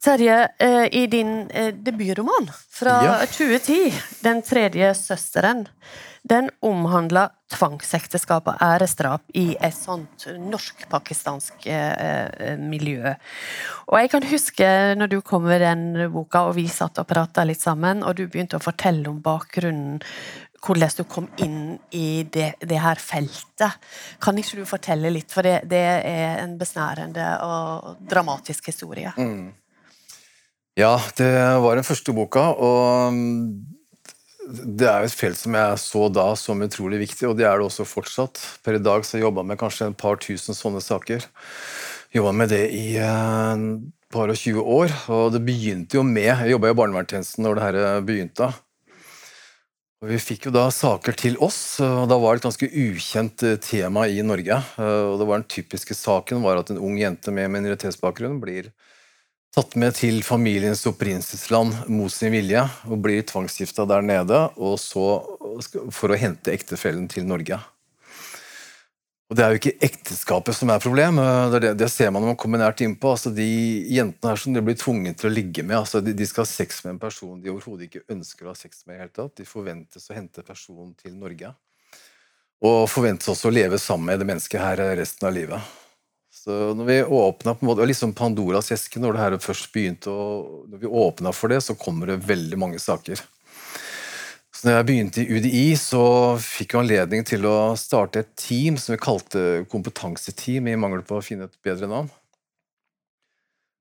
Terje, 0.05 0.47
eh, 0.59 0.85
i 0.91 1.07
din 1.07 1.47
debutroman 1.73 2.51
från 2.69 3.05
ja. 3.05 3.25
2010, 3.25 3.93
Den 4.19 4.41
tredje 4.41 4.93
søsteren, 4.93 5.67
den 6.21 6.49
omhandler 6.61 7.29
tvangsekteskap 7.49 8.51
og 8.51 8.61
æresdrap 8.61 9.25
i 9.33 9.55
et 9.61 9.73
sånt 9.73 10.27
norsk-pakistansk 10.29 11.65
eh, 11.69 12.53
miljø. 12.61 13.15
Og 13.89 13.97
jeg 14.01 14.13
kan 14.13 14.29
huske 14.29 14.69
når 14.97 15.09
du 15.09 15.19
kom 15.25 15.45
med 15.49 15.65
den 15.65 15.83
boka, 16.13 16.45
og 16.51 16.55
vi 16.59 16.67
satt 16.69 17.01
og 17.01 17.09
prata 17.09 17.45
litt 17.45 17.65
sammen, 17.65 18.05
og 18.05 18.17
du 18.17 18.27
begynte 18.27 18.61
å 18.61 18.65
fortelle 18.65 19.09
om 19.09 19.21
bakgrunnen 19.25 20.01
hvordan 20.65 20.95
du 20.97 21.03
kom 21.09 21.27
inn 21.41 21.59
i 21.97 22.23
det, 22.29 22.55
det, 22.61 22.77
her 22.81 23.01
feltet. 23.01 23.81
Kan 24.21 24.37
ikke 24.37 24.61
du 24.61 24.65
fortelle 24.69 25.09
litt, 25.13 25.33
for 25.33 25.45
det, 25.45 25.59
det 25.69 25.85
er 25.97 26.41
en 26.45 26.57
besnærende 26.61 27.27
og 27.45 28.01
dramatisk 28.05 28.73
historie. 28.73 29.13
Mm. 29.17 29.53
Ja, 30.75 30.97
det 31.15 31.31
var 31.63 31.77
den 31.77 31.87
første 31.87 32.11
boka, 32.11 32.49
og 32.51 33.13
mm, 33.15 33.75
det 34.75 34.89
er 34.89 35.05
ett 35.05 35.13
et 35.13 35.21
felt 35.21 35.39
som 35.39 35.55
jeg 35.55 35.77
så 35.79 36.09
da 36.11 36.25
som 36.35 36.65
utrolig 36.65 36.99
viktig, 36.99 37.29
og 37.29 37.37
det 37.39 37.45
er 37.47 37.61
det 37.61 37.69
også 37.69 37.85
fortsatt. 37.87 38.41
Per 38.59 38.75
i 38.75 38.81
dag 38.83 39.05
så 39.07 39.21
jobba 39.21 39.39
jeg 39.39 39.53
med 39.53 39.59
kanskje 39.61 39.87
et 39.87 39.97
par 39.97 40.19
tusen 40.19 40.57
sånne 40.57 40.83
saker. 40.83 41.23
Jobba 42.11 42.33
med 42.35 42.51
det 42.51 42.65
i 42.75 42.97
et 42.99 43.63
par 44.11 44.27
og 44.27 44.35
20 44.35 44.67
år, 44.75 44.91
og 45.15 45.31
det 45.31 45.45
begynte 45.47 45.95
jo 45.95 46.03
med 46.03 46.27
Jeg 46.27 46.51
jobba 46.51 46.73
i 46.73 46.77
barnevernstjenesten 46.81 47.47
når 47.47 47.55
det 47.55 47.63
her 47.63 47.79
eh, 47.79 48.03
begynte. 48.11 48.51
Og 50.03 50.11
Vi 50.11 50.19
fikk 50.19 50.49
jo 50.49 50.53
da 50.53 50.67
saker 50.75 51.15
til 51.15 51.39
oss, 51.39 51.79
og 51.79 52.09
da 52.11 52.19
var 52.19 52.35
det 52.35 52.43
et 52.43 52.49
ganske 52.49 52.67
ukjent 52.67 53.47
eh, 53.47 53.55
tema 53.63 54.09
i 54.11 54.19
Norge. 54.27 54.59
Eh, 54.75 55.03
og 55.07 55.23
det 55.23 55.29
var 55.31 55.39
Den 55.39 55.47
typiske 55.55 55.95
saken 55.95 56.43
var 56.43 56.59
at 56.59 56.69
en 56.69 56.83
ung 56.83 56.99
jente 56.99 57.31
med 57.31 57.47
minoritetsbakgrunn 57.55 58.43
blir 58.43 58.73
tatt 59.55 59.77
med 59.79 59.95
til 59.95 60.19
familiens 60.23 60.83
opprinnelsesland 60.89 61.85
mot 61.87 62.11
sin 62.11 62.33
vilje 62.33 62.65
og 62.89 62.99
blir 63.05 63.23
tvangsgifta 63.27 63.85
der 63.87 64.03
nede 64.03 64.41
og 64.59 64.75
så 64.83 65.05
for 65.95 66.11
å 66.11 66.19
hente 66.19 66.51
ektefellen 66.51 67.07
til 67.11 67.27
Norge. 67.29 67.61
Og 69.25 69.37
Det 69.37 69.41
er 69.41 69.53
jo 69.53 69.59
ikke 69.61 69.87
ekteskapet 69.87 70.53
som 70.53 70.69
er 70.69 70.83
problemet, 70.83 71.55
det, 71.55 71.71
det, 71.79 71.87
ser 71.89 72.11
man 72.11 72.21
når 72.21 72.35
man 72.35 72.37
kommer 72.37 72.61
nært 72.61 72.83
innpå. 72.85 73.15
Altså, 73.15 73.31
de 73.33 73.47
jentene 73.95 74.33
her 74.33 74.41
som 74.41 74.53
de 74.53 74.61
blir 74.61 74.77
tvunget 74.77 75.17
til 75.17 75.31
å 75.31 75.33
ligge 75.33 75.63
med, 75.65 75.79
altså, 75.79 76.03
de, 76.05 76.13
de, 76.13 76.27
skal 76.29 76.43
ha 76.43 76.51
sex 76.51 76.83
med 76.83 76.93
en 76.93 77.01
person 77.01 77.39
de 77.41 77.49
overhodet 77.49 77.87
ikke 77.87 78.03
ønsker 78.13 78.45
å 78.45 78.51
ha 78.51 78.59
sex 78.59 78.83
med. 78.85 78.99
i 78.99 79.01
hele 79.01 79.15
tatt. 79.15 79.33
De 79.39 79.47
forventes 79.49 80.11
å 80.11 80.17
hente 80.17 80.45
personen 80.45 80.93
til 80.99 81.15
Norge. 81.17 81.55
Og 82.65 82.85
forventes 82.91 83.31
også 83.33 83.49
å 83.49 83.55
leve 83.55 83.81
sammen 83.81 84.11
med 84.11 84.21
det 84.21 84.29
mennesket 84.29 84.61
her 84.61 84.83
resten 84.99 85.31
av 85.31 85.33
livet. 85.33 85.73
Når 86.45 86.85
vi 86.85 86.97
åpna 87.03 87.55
på 87.55 87.65
en 87.65 87.69
måte, 87.71 87.85
liksom 87.89 88.13
Pandoras 88.13 88.71
eske 88.75 89.01
når 89.01 89.15
det 89.15 89.23
her 89.23 89.37
først 89.41 89.71
begynte, 89.73 90.11
og 90.11 90.67
når 90.69 90.83
vi 90.83 90.91
åpna 91.05 91.33
for 91.33 91.53
det, 91.53 91.61
så 91.65 91.77
kommer 91.79 92.11
det 92.11 92.21
veldig 92.27 92.59
mange 92.61 92.81
saker. 92.81 93.23
Så 94.55 94.67
når 94.69 94.77
jeg 94.77 94.87
begynte 94.87 95.23
i 95.23 95.35
UDI, 95.35 95.65
så 95.79 96.03
fikk 96.39 96.75
jeg 96.75 96.85
anledning 96.85 97.25
til 97.27 97.43
å 97.49 97.73
starte 97.79 98.21
et 98.23 98.29
team 98.39 98.77
som 98.79 98.93
vi 98.93 99.01
kalte 99.03 99.41
kompetanseteam, 99.71 100.69
i 100.71 100.77
mangel 100.79 101.03
på 101.05 101.17
å 101.17 101.25
finne 101.25 101.49
et 101.49 101.57
bedre 101.65 101.89
navn. 101.91 102.07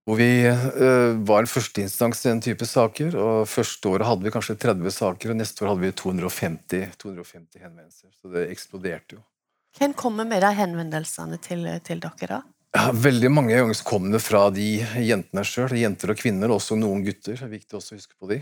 Hvor 0.05 0.19
vi 0.19 0.45
øh, 0.45 1.15
var 1.25 1.45
en 1.45 1.49
førsteinstans 1.49 2.25
i 2.25 2.29
den 2.29 2.43
type 2.45 2.67
saker. 2.69 3.15
og 3.17 3.47
Første 3.49 3.89
året 3.89 4.09
hadde 4.09 4.27
vi 4.27 4.33
kanskje 4.35 4.59
30 4.67 4.97
saker, 4.99 5.33
og 5.33 5.39
neste 5.41 5.65
år 5.65 5.73
hadde 5.73 5.87
vi 5.87 5.95
250, 6.03 6.99
250 7.01 7.63
henvendelser. 7.63 8.11
Så 8.19 8.33
det 8.35 8.49
eksploderte 8.53 9.17
jo. 9.17 9.23
Hvem 9.79 9.95
kommer 9.97 10.29
med 10.29 10.45
de 10.45 10.51
henvendelsene 10.55 11.39
til, 11.43 11.65
til 11.87 12.03
dere, 12.03 12.29
da? 12.29 12.43
Ja, 12.75 12.89
veldig 12.91 13.29
mange 13.31 13.55
ganger 13.55 13.79
kom 13.87 14.09
det 14.11 14.19
fra 14.25 14.49
de 14.51 14.81
jentene 14.99 15.45
sjøl. 15.47 15.77
Jenter 15.79 16.11
og 16.11 16.19
kvinner, 16.19 16.51
også 16.51 16.75
noen 16.75 17.05
gutter. 17.07 17.37
Det 17.39 17.47
er 17.47 17.53
viktig 17.53 17.79
også 17.79 17.95
å 17.95 17.99
huske 18.01 18.19
på 18.19 18.31
de. 18.33 18.41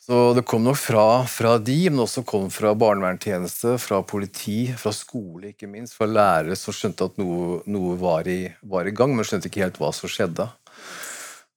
Så 0.00 0.20
det 0.32 0.46
kom 0.48 0.64
nok 0.64 0.78
fra, 0.80 1.02
fra 1.28 1.58
de, 1.60 1.76
men 1.90 2.00
også 2.00 2.24
kom 2.24 2.46
fra 2.48 2.72
barnevernstjeneste, 2.80 3.74
fra 3.82 4.00
politi, 4.08 4.72
fra 4.80 4.94
skole, 4.96 5.52
ikke 5.52 5.68
minst. 5.68 5.98
Fra 5.98 6.08
lærere 6.08 6.56
som 6.56 6.72
skjønte 6.72 7.10
at 7.10 7.20
noe, 7.20 7.60
noe 7.68 7.98
var, 8.00 8.24
i, 8.24 8.48
var, 8.64 8.88
i, 8.88 8.96
gang, 8.96 9.12
men 9.12 9.28
skjønte 9.28 9.52
ikke 9.52 9.66
helt 9.66 9.82
hva 9.82 9.92
som 9.92 10.08
skjedde. 10.08 10.48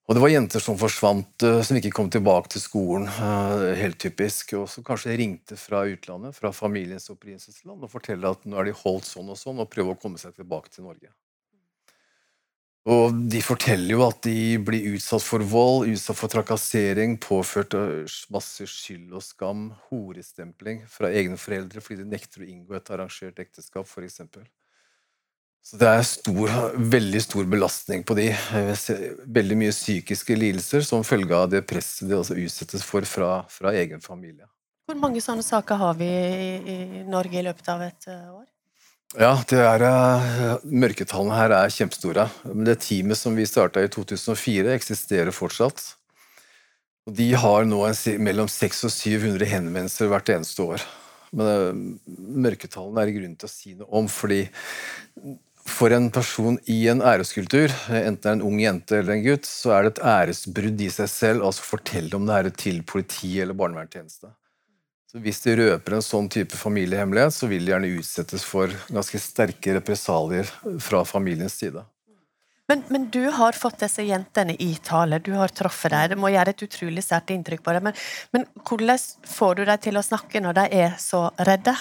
Og 0.03 0.17
det 0.17 0.25
var 0.25 0.35
jenter 0.35 0.59
som 0.67 0.75
forsvant, 0.75 1.47
eh, 1.47 1.63
som 1.63 1.79
ikke 1.79 1.95
kom 1.95 2.11
tilbake 2.11 2.51
til 2.51 2.65
skolen, 2.65 3.07
eh, 3.07 3.69
helt 3.79 4.01
typisk. 4.03 4.51
Og 4.59 4.67
som 4.67 4.83
kanskje 4.83 5.15
ringte 5.15 5.55
fra 5.55 5.85
utlandet, 5.87 6.35
fra 6.35 6.51
familiens 6.51 7.07
opprinnelsesland, 7.15 7.79
og 7.79 7.95
forteller 7.95 8.35
at 8.35 8.43
nå 8.43 8.59
er 8.59 8.67
de 8.67 8.79
holdt 8.83 9.07
sånn 9.07 9.31
og 9.31 9.39
sånn, 9.39 9.63
og 9.63 9.71
prøver 9.71 9.95
å 9.95 10.01
komme 10.03 10.19
seg 10.19 10.35
tilbake 10.35 10.75
til 10.75 10.91
Norge. 10.91 11.15
Og 12.83 13.15
de 13.31 13.39
forteller 13.39 13.95
jo 13.95 14.01
at 14.03 14.25
de 14.25 14.57
blir 14.59 14.89
utsatt 14.91 15.23
for 15.23 15.43
vold, 15.47 15.87
utsatt 15.93 16.19
for 16.19 16.31
trakassering, 16.31 17.15
påført 17.21 17.77
øh, 17.79 18.03
masse 18.33 18.67
skyld 18.67 19.13
og 19.15 19.23
skam, 19.23 19.69
horestempling 19.87 20.81
fra 20.91 21.07
egne 21.15 21.39
foreldre 21.39 21.79
fordi 21.83 22.01
de 22.01 22.09
nekter 22.11 22.43
å 22.43 22.49
inngå 22.49 22.75
et 22.75 22.91
arrangert 22.91 23.39
ekteskap, 23.39 23.87
f.eks. 23.87 24.19
Så 25.63 25.79
det 25.79 25.87
er 25.87 26.03
stor, 26.03 26.51
veldig 26.75 27.21
stor 27.23 27.47
belastning 27.47 28.03
på 28.03 28.17
de. 28.19 28.25
Veldig 29.31 29.57
mye 29.61 29.71
psykiske 29.71 30.35
lidelser 30.35 30.83
som 30.83 31.05
følge 31.07 31.37
av 31.39 31.53
det 31.53 31.63
presset 31.69 32.09
de 32.09 32.17
altså 32.17 32.35
utsettes 32.35 32.83
for 32.83 33.07
fra, 33.07 33.45
fra 33.47 33.71
egen 33.79 34.03
familie. 34.03 34.49
Hvor 34.83 34.99
mange 34.99 35.23
sånne 35.23 35.45
saker 35.47 35.79
har 35.79 35.95
vi 35.95 36.09
i 36.67 37.05
Norge 37.07 37.39
i 37.39 37.45
løpet 37.47 37.71
av 37.71 37.85
et 37.87 38.09
øh, 38.11 38.41
år? 38.41 38.47
Ja, 39.13 39.35
det 39.45 39.59
er, 39.61 39.83
eh, 39.85 40.63
mørketallene 40.65 41.35
her 41.37 41.53
er 41.53 41.69
kjempestore. 41.69 42.29
Men 42.49 42.65
det 42.65 42.79
teamet 42.81 43.17
som 43.19 43.35
vi 43.37 43.45
starta 43.45 43.83
i 43.83 43.87
2004, 43.87 44.73
eksisterer 44.73 45.29
fortsatt. 45.29 45.93
Og 47.05 47.13
de 47.13 47.33
har 47.37 47.65
nå 47.65 47.83
en, 47.85 48.23
mellom 48.23 48.49
600 48.49 48.89
og 48.89 48.95
700 48.95 49.45
henvendelser 49.45 50.07
hvert 50.07 50.29
eneste 50.31 50.63
år 50.63 50.83
Men 51.33 51.47
eh, 51.49 51.79
mørketallene 52.45 53.01
er 53.01 53.09
det 53.09 53.15
grunn 53.17 53.35
til 53.37 53.49
å 53.49 53.53
si 53.53 53.73
noe 53.73 53.89
om, 53.89 54.07
fordi 54.07 54.47
for 55.65 55.93
en 55.95 56.09
person 56.13 56.59
i 56.69 56.87
en 56.91 57.01
æreskultur, 57.01 57.71
enten 57.89 58.19
det 58.21 58.29
er 58.29 58.35
en 58.37 58.45
ung 58.45 58.59
jente 58.61 58.97
eller 58.99 59.15
en 59.15 59.25
gutt, 59.25 59.47
så 59.47 59.73
er 59.73 59.83
det 59.83 59.93
et 59.93 60.03
æresbrudd 60.13 60.81
i 60.83 60.89
seg 60.93 61.09
selv 61.09 61.47
altså 61.47 61.65
fortelle 61.65 62.13
om 62.17 62.27
det 62.27 62.35
her 62.35 62.49
til 62.65 62.81
politi 62.85 63.39
eller 63.41 63.57
barnevernstjeneste. 63.57 64.29
Så 65.13 65.21
Hvis 65.21 65.43
de 65.45 65.53
røper 65.59 65.93
en 65.93 66.01
sånn 66.01 66.27
type 66.33 66.57
familiehemmelighet, 66.57 67.35
så 67.35 67.45
vil 67.45 67.67
de 67.67 67.69
gjerne 67.69 67.89
utsettes 67.99 68.41
for 68.49 68.71
ganske 68.89 69.19
sterke 69.21 69.75
represalier 69.75 70.47
fra 70.81 71.03
familiens 71.05 71.53
side. 71.53 71.83
Men, 72.71 72.81
men, 72.89 73.05
du 73.13 73.27
har 73.29 73.53
fått 73.53 73.83
disse 73.83 74.01
jentene 74.07 74.55
i 74.57 74.71
tale, 74.81 75.19
du 75.21 75.35
har 75.37 75.53
truffet 75.53 75.93
dem. 75.93 76.15
Det 76.15 76.17
må 76.17 76.31
gjøre 76.33 76.55
et 76.55 76.63
utrolig 76.65 77.03
sterkt 77.05 77.29
inntrykk 77.35 77.61
på 77.61 77.75
dem. 77.75 77.91
Men, 77.91 77.99
men, 78.33 78.47
hvordan 78.65 79.03
får 79.35 79.59
du 79.59 79.63
dem 79.69 79.83
til 79.83 80.01
å 80.01 80.05
snakke 80.07 80.41
når 80.41 80.57
de 80.57 80.65
er 80.79 80.97
så 80.97 81.27
redde? 81.45 81.75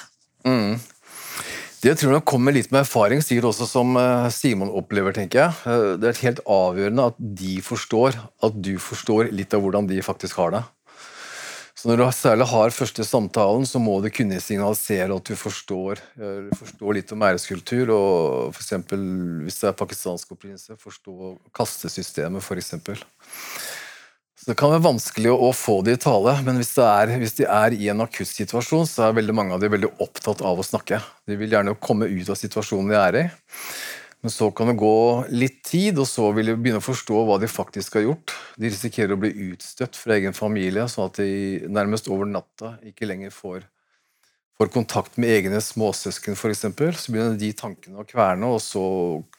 Mm. 0.44 0.76
Det 1.82 1.96
tror 1.98 2.12
jeg 2.18 2.26
kommer 2.28 2.52
litt 2.52 2.68
med 2.68 2.82
erfaring, 2.82 3.24
sikkert 3.24 3.48
også 3.48 3.70
som 3.70 3.96
eh, 3.96 4.28
Simon 4.34 4.74
opplever. 4.76 5.16
tenker 5.16 5.46
jeg. 5.46 5.56
Eh, 5.72 5.88
det 6.02 6.10
er 6.10 6.22
helt 6.26 6.44
avgjørende 6.44 7.08
at 7.14 7.24
de 7.40 7.56
forstår 7.64 8.20
at 8.44 8.60
du 8.60 8.74
forstår 8.76 9.32
litt 9.32 9.56
av 9.56 9.64
hvordan 9.64 9.88
de 9.88 10.04
faktisk 10.04 10.44
har 10.44 10.58
det. 10.58 10.62
Så 11.82 11.88
Når 11.90 11.98
du 11.98 12.04
særlig 12.14 12.46
har 12.46 12.70
første 12.70 13.02
samtalen, 13.02 13.64
så 13.66 13.80
må 13.82 13.96
du 13.98 14.06
kunne 14.14 14.36
signalisere 14.38 15.16
at 15.16 15.26
du 15.26 15.34
forstår, 15.34 15.98
eh, 16.14 16.52
forstår 16.54 16.94
litt 16.94 17.10
om 17.10 17.24
æreskultur, 17.26 17.90
og 17.90 18.54
f.eks. 18.54 18.70
hvis 18.86 19.58
det 19.58 19.66
er 19.66 19.74
pakistansk 19.74 20.30
opprinnelse, 20.30 20.76
forstå 20.78 21.32
kastesystemet, 21.50 22.38
f.eks. 22.38 22.70
Det 24.46 24.54
kan 24.54 24.70
være 24.70 24.84
vanskelig 24.86 25.34
å 25.34 25.50
få 25.50 25.80
de 25.82 25.96
i 25.96 25.98
tale, 25.98 26.36
men 26.46 26.62
hvis, 26.62 26.70
er, 26.78 27.16
hvis 27.18 27.34
de 27.40 27.50
er 27.50 27.74
i 27.74 27.90
en 27.90 28.06
akutt 28.06 28.30
situasjon, 28.30 28.86
så 28.86 29.08
er 29.08 29.18
veldig 29.18 29.34
mange 29.34 29.58
av 29.58 29.64
de 29.64 29.74
veldig 29.74 29.90
opptatt 30.06 30.46
av 30.46 30.62
å 30.62 30.66
snakke. 30.66 31.02
De 31.26 31.34
vil 31.40 31.50
gjerne 31.50 31.74
komme 31.82 32.06
ut 32.06 32.30
av 32.30 32.38
situasjonen 32.38 32.94
de 32.94 33.00
er 33.02 33.20
i. 33.24 33.26
Men 34.22 34.30
så 34.30 34.52
kan 34.54 34.70
det 34.70 34.78
gå 34.78 34.94
litt 35.34 35.62
tid, 35.66 35.98
og 35.98 36.06
så 36.06 36.28
vil 36.36 36.52
de 36.52 36.54
begynne 36.54 36.78
å 36.78 36.84
forstå 36.84 37.24
hva 37.26 37.40
de 37.42 37.50
faktisk 37.50 37.98
har 37.98 38.06
gjort. 38.06 38.34
De 38.54 38.70
risikerer 38.70 39.16
å 39.16 39.20
bli 39.20 39.32
utstøtt 39.50 39.98
fra 39.98 40.14
egen 40.14 40.36
familie, 40.36 40.86
sånn 40.88 41.10
at 41.10 41.18
de 41.18 41.66
nærmest 41.66 42.10
over 42.12 42.30
natta 42.30 42.76
ikke 42.86 43.08
lenger 43.10 43.34
får 43.34 43.64
får 44.62 44.70
kontakt 44.70 45.16
med 45.18 45.32
egne 45.32 45.58
småsøsken 45.64 46.36
f.eks., 46.36 46.60
så 47.02 47.12
begynner 47.12 47.38
de 47.38 47.50
tankene 47.56 48.02
å 48.02 48.06
kverne, 48.06 48.46
og 48.46 48.60
så 48.62 48.82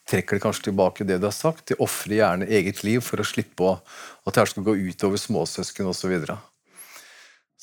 trekker 0.10 0.36
de 0.36 0.44
kanskje 0.44 0.68
tilbake 0.68 1.08
det 1.08 1.20
de 1.22 1.30
har 1.30 1.36
sagt. 1.36 1.68
De 1.70 1.78
ofrer 1.84 2.18
gjerne 2.20 2.50
eget 2.50 2.84
liv 2.84 3.04
for 3.06 3.22
å 3.22 3.28
slippe 3.28 3.64
å, 3.64 3.78
at 4.26 4.34
det 4.34 4.44
her 4.44 4.52
skal 4.52 4.68
gå 4.68 4.76
utover 4.90 5.22
småsøsken 5.22 5.88
osv. 5.94 6.18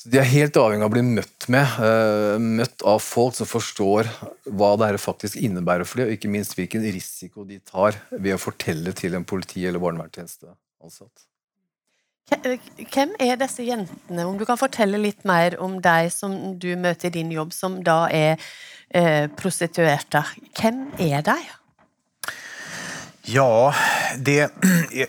Så, 0.01 0.09
de 0.09 0.17
er 0.17 0.25
helt 0.25 0.57
avhengig 0.57 0.81
av 0.81 0.89
å 0.89 0.93
bli 0.95 1.03
møtt 1.05 1.45
med, 1.53 1.73
uh, 1.77 2.41
møtt 2.41 2.81
av 2.89 3.03
folk 3.05 3.35
som 3.37 3.45
forstår 3.45 4.07
hva 4.49 4.71
det 4.79 4.87
her 4.89 4.97
faktisk 5.01 5.37
innebærer 5.37 5.85
for 5.85 6.01
dem, 6.01 6.09
og 6.09 6.15
ikke 6.15 6.31
minst 6.33 6.55
hvilken 6.57 6.81
risiko 6.87 7.45
de 7.45 7.59
tar 7.61 7.99
ved 8.09 8.33
å 8.33 8.41
fortelle 8.41 8.95
til 8.97 9.13
en 9.13 9.27
politi- 9.29 9.67
eller 9.69 9.83
barnevernstjenesteansatt. 9.83 11.27
Eh, 12.31 12.57
hvem 12.89 13.13
er 13.21 13.37
disse 13.43 13.67
jentene? 13.67 14.25
Om 14.25 14.41
du 14.41 14.45
kan 14.49 14.57
fortelle 14.57 14.97
litt 14.97 15.21
mer 15.27 15.59
om 15.61 15.77
deg 15.83 16.09
som 16.15 16.33
du 16.57 16.71
møter 16.79 17.11
i 17.11 17.15
din 17.19 17.33
jobb, 17.35 17.53
som 17.53 17.77
da 17.85 18.05
er 18.09 18.41
eh, 18.89 19.27
prostituerte. 19.37 20.23
Hvem 20.57 20.87
er 20.97 21.21
de? 21.29 21.37
Ja, 23.23 23.75
det, 24.17 24.53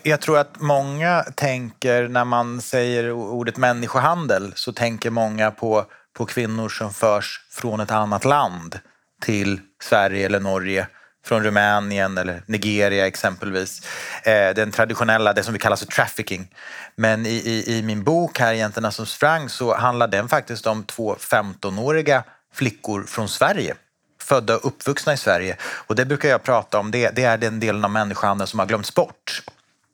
jag 0.03 0.21
tror 0.21 0.37
att 0.37 0.59
många 0.59 1.23
tänker, 1.35 2.07
när 2.07 2.25
man 2.25 2.61
säger 2.61 3.11
ordet 3.11 3.57
människohandel, 3.57 4.51
så 4.55 4.73
tänker 4.73 5.09
många 5.09 5.51
på, 5.51 5.85
på 6.17 6.25
kvinnor 6.25 6.69
som 6.69 6.93
förs 6.93 7.39
från 7.51 7.79
ett 7.79 7.91
annat 7.91 8.25
land 8.25 8.79
till 9.21 9.59
Sverige 9.83 10.25
eller 10.25 10.39
Norge 10.39 10.87
från 11.25 11.43
Rumänien 11.43 12.17
eller 12.17 12.43
Nigeria 12.45 13.07
exempelvis. 13.07 13.81
Eh, 14.23 14.53
den 14.55 14.71
traditionella, 14.71 15.33
det 15.33 15.43
som 15.43 15.53
vi 15.53 15.59
kallar 15.59 15.75
för 15.75 15.85
trafficking. 15.85 16.47
Men 16.95 17.25
i, 17.25 17.29
i, 17.29 17.77
i 17.77 17.83
min 17.83 18.03
bok 18.03 18.39
här, 18.39 18.53
Jäntorna 18.53 18.91
som 18.91 19.05
sprang, 19.05 19.49
så 19.49 19.75
handlar 19.75 20.07
den 20.07 20.29
faktiskt 20.29 20.67
om 20.67 20.83
två 20.83 21.15
15-åriga 21.15 22.23
flickor 22.53 23.03
från 23.03 23.29
Sverige 23.29 23.75
födda 24.23 24.55
och 24.55 24.67
uppvuxna 24.67 25.13
i 25.13 25.17
Sverige. 25.17 25.57
Och 25.61 25.95
det 25.95 26.05
brukar 26.05 26.29
jag 26.29 26.43
prata 26.43 26.79
om, 26.79 26.91
det, 26.91 27.09
det 27.09 27.23
är 27.23 27.37
den 27.37 27.59
delen 27.59 27.85
av 27.85 27.91
människohandeln 27.91 28.47
som 28.47 28.59
har 28.59 28.65
glömts 28.65 28.93
bort. 28.93 29.43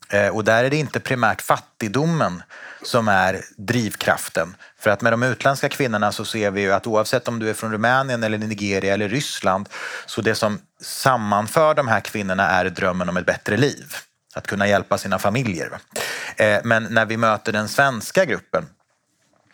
Eh, 0.10 0.28
och 0.28 0.44
där 0.44 0.63
är 0.63 0.70
det 0.70 0.78
inte 0.78 1.00
primärt 1.00 1.42
fattigdomen 1.42 2.44
som 2.84 3.08
är 3.08 3.42
drivkraften. 3.58 4.56
För 4.80 4.89
att 4.89 5.02
med 5.02 5.13
de 5.13 5.24
utländska 5.24 5.70
kvinnorna 5.70 6.12
så 6.12 6.26
ser 6.26 6.52
vi 6.52 6.62
ju 6.62 6.72
att 6.72 6.88
oavsett 6.88 7.28
om 7.28 7.39
du 7.39 7.50
är 7.50 7.54
från 7.54 7.72
Rumänien 7.72 8.24
eller 8.24 8.38
Nigeria 8.38 8.94
eller 8.94 9.10
Ryssland 9.10 9.70
så 10.06 10.22
det 10.22 10.36
som 10.36 10.60
sammanför 10.82 11.74
de 11.74 11.88
här 11.88 12.00
kvinnorna 12.00 12.50
är 12.50 12.65
drömmen 12.65 13.10
om 13.10 13.18
ett 13.18 13.26
bättre 13.26 13.58
liv. 13.58 13.96
Att 14.36 14.48
kunna 14.48 14.68
hjälpa 14.68 14.98
sina 14.98 15.20
familjer. 15.20 15.72
Eh, 16.36 16.60
men 16.63 16.84
när 16.84 17.06
vi 17.06 17.18
möter 17.18 17.52
den 17.52 17.68
svenska 17.68 18.26
gruppen 18.26 18.65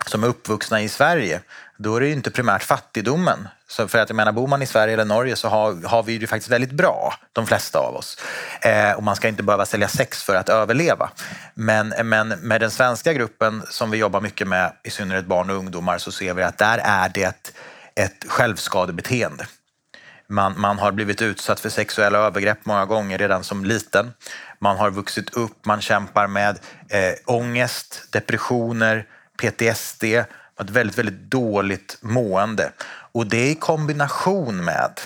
som 0.06 0.24
är 0.24 0.28
uppvuxna 0.28 0.82
i 0.82 0.90
Sverige, 0.90 1.42
då 1.78 1.96
är 1.96 2.02
det 2.02 2.08
ju 2.08 2.14
inte 2.14 2.32
primärt 2.32 2.64
fattigdomen. 2.64 3.48
Så 3.68 3.88
för 3.88 4.00
att 4.00 4.10
jag 4.10 4.16
menar, 4.16 4.32
bor 4.32 4.48
man 4.48 4.62
i 4.62 4.66
Sverige 4.66 4.94
eller 4.94 5.06
Norge 5.06 5.36
så 5.36 5.48
har, 5.48 5.88
har 5.88 6.04
vi 6.04 6.18
det 6.18 6.28
faktiskt 6.28 6.52
väldigt 6.52 6.72
bra, 6.72 7.14
de 7.34 7.48
flesta 7.48 7.80
av 7.80 7.96
oss. 7.96 8.18
Eh, 8.62 8.92
och 8.92 9.04
man 9.04 9.16
ska 9.16 9.28
inte 9.28 9.44
behöva 9.44 9.66
sälja 9.66 9.88
sex 9.88 10.24
för 10.24 10.36
att 10.36 10.50
överleva. 10.50 11.10
Men, 11.54 11.94
men 12.04 12.28
med 12.28 12.62
den 12.62 12.72
svenska 12.72 13.14
gruppen 13.14 13.64
som 13.70 13.92
vi 13.92 13.98
jobbar 13.98 14.22
mycket 14.22 14.48
med, 14.48 14.74
i 14.84 14.90
synnerhet 14.90 15.26
barn 15.26 15.50
och 15.50 15.56
ungdomar, 15.56 15.98
så 15.98 16.12
ser 16.12 16.34
vi 16.34 16.44
att 16.44 16.58
där 16.58 16.82
är 16.84 17.10
det 17.10 17.24
ett, 17.24 17.54
ett 17.96 18.26
självskadebeteende. 18.28 19.46
Man, 20.28 20.54
man 20.58 20.80
har 20.80 20.92
blivit 20.92 21.22
utsatt 21.22 21.60
för 21.60 21.70
sexuella 21.70 22.20
övergrepp 22.20 22.66
många 22.66 22.86
gånger 22.86 23.18
redan 23.18 23.44
som 23.44 23.66
liten. 23.66 24.14
Man 24.60 24.78
har 24.78 24.92
vuxit 24.92 25.34
upp, 25.34 25.66
man 25.66 25.82
kämpar 25.82 26.28
med 26.28 26.60
eh, 26.90 27.14
ångest, 27.26 28.08
depressioner, 28.12 29.06
PTSD, 29.42 30.04
ett 30.60 30.70
väldigt, 30.70 30.98
väldigt 30.98 31.32
dåligt 31.32 31.98
mående. 32.02 32.72
Och 33.16 33.28
det 33.28 33.50
i 33.50 33.56
kombination 33.56 34.66
med 34.66 35.02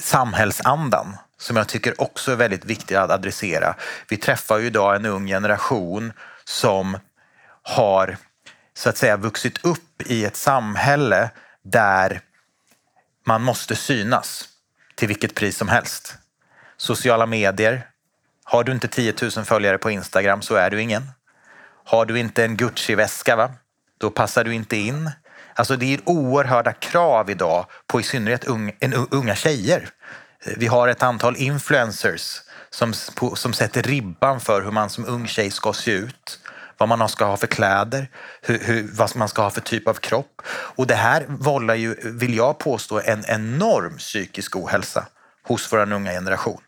samhällsandan 0.00 1.16
som 1.38 1.56
jag 1.56 1.68
tycker 1.68 2.00
också 2.00 2.32
är 2.32 2.36
väldigt 2.36 2.64
viktig 2.64 2.94
att 2.94 3.10
adressera. 3.10 3.74
Vi 4.08 4.16
träffar 4.16 4.58
ju 4.58 4.66
idag 4.66 4.96
en 4.96 5.06
ung 5.06 5.26
generation 5.26 6.12
som 6.44 6.98
har 7.62 8.16
så 8.74 8.88
att 8.88 8.96
säga 8.96 9.16
vuxit 9.16 9.64
upp 9.64 10.02
i 10.02 10.24
ett 10.24 10.36
samhälle 10.36 11.30
där 11.62 12.20
man 13.24 13.42
måste 13.42 13.76
synas 13.76 14.48
till 14.94 15.08
vilket 15.08 15.34
pris 15.34 15.56
som 15.56 15.68
helst. 15.68 16.14
Sociala 16.76 17.26
medier. 17.26 17.86
Har 18.44 18.64
du 18.64 18.72
inte 18.72 18.88
10 18.88 19.14
000 19.22 19.30
följare 19.30 19.78
på 19.78 19.90
Instagram 19.90 20.42
så 20.42 20.54
är 20.54 20.70
du 20.70 20.82
ingen. 20.82 21.10
Har 21.84 22.06
du 22.06 22.18
inte 22.18 22.44
en 22.44 22.56
Gucci-väska, 22.56 23.36
va? 23.36 23.54
då 23.98 24.10
passar 24.10 24.44
du 24.44 24.54
inte 24.54 24.76
in. 24.76 25.10
Alltså 25.58 25.76
det 25.76 25.94
är 25.94 26.00
oerhörda 26.04 26.72
krav 26.72 27.30
idag 27.30 27.66
på 27.86 28.00
i 28.00 28.02
synnerhet 28.02 28.44
unga, 28.44 28.72
unga 29.10 29.34
tjejer. 29.34 29.88
Vi 30.56 30.66
har 30.66 30.88
ett 30.88 31.02
antal 31.02 31.36
influencers 31.36 32.40
som, 32.70 32.92
som 33.34 33.52
sätter 33.52 33.82
ribban 33.82 34.40
för 34.40 34.62
hur 34.62 34.70
man 34.70 34.90
som 34.90 35.06
ung 35.06 35.26
tjej 35.26 35.50
ska 35.50 35.72
se 35.72 35.90
ut 35.90 36.38
vad 36.78 36.88
man 36.88 37.08
ska 37.08 37.24
ha 37.24 37.36
för 37.36 37.46
kläder, 37.46 38.08
hur, 38.42 38.58
hur, 38.58 38.90
vad 38.92 39.16
man 39.16 39.28
ska 39.28 39.42
ha 39.42 39.50
för 39.50 39.60
typ 39.60 39.88
av 39.88 39.94
kropp. 39.94 40.42
Och 40.48 40.86
det 40.86 40.94
här 40.94 41.24
vållar 41.28 41.74
ju, 41.74 41.96
vill 42.02 42.36
jag 42.36 42.58
påstå, 42.58 43.00
en 43.04 43.24
enorm 43.28 43.96
psykisk 43.96 44.56
ohälsa 44.56 45.06
hos 45.42 45.72
vår 45.72 45.92
unga 45.92 46.10
generation. 46.10 46.60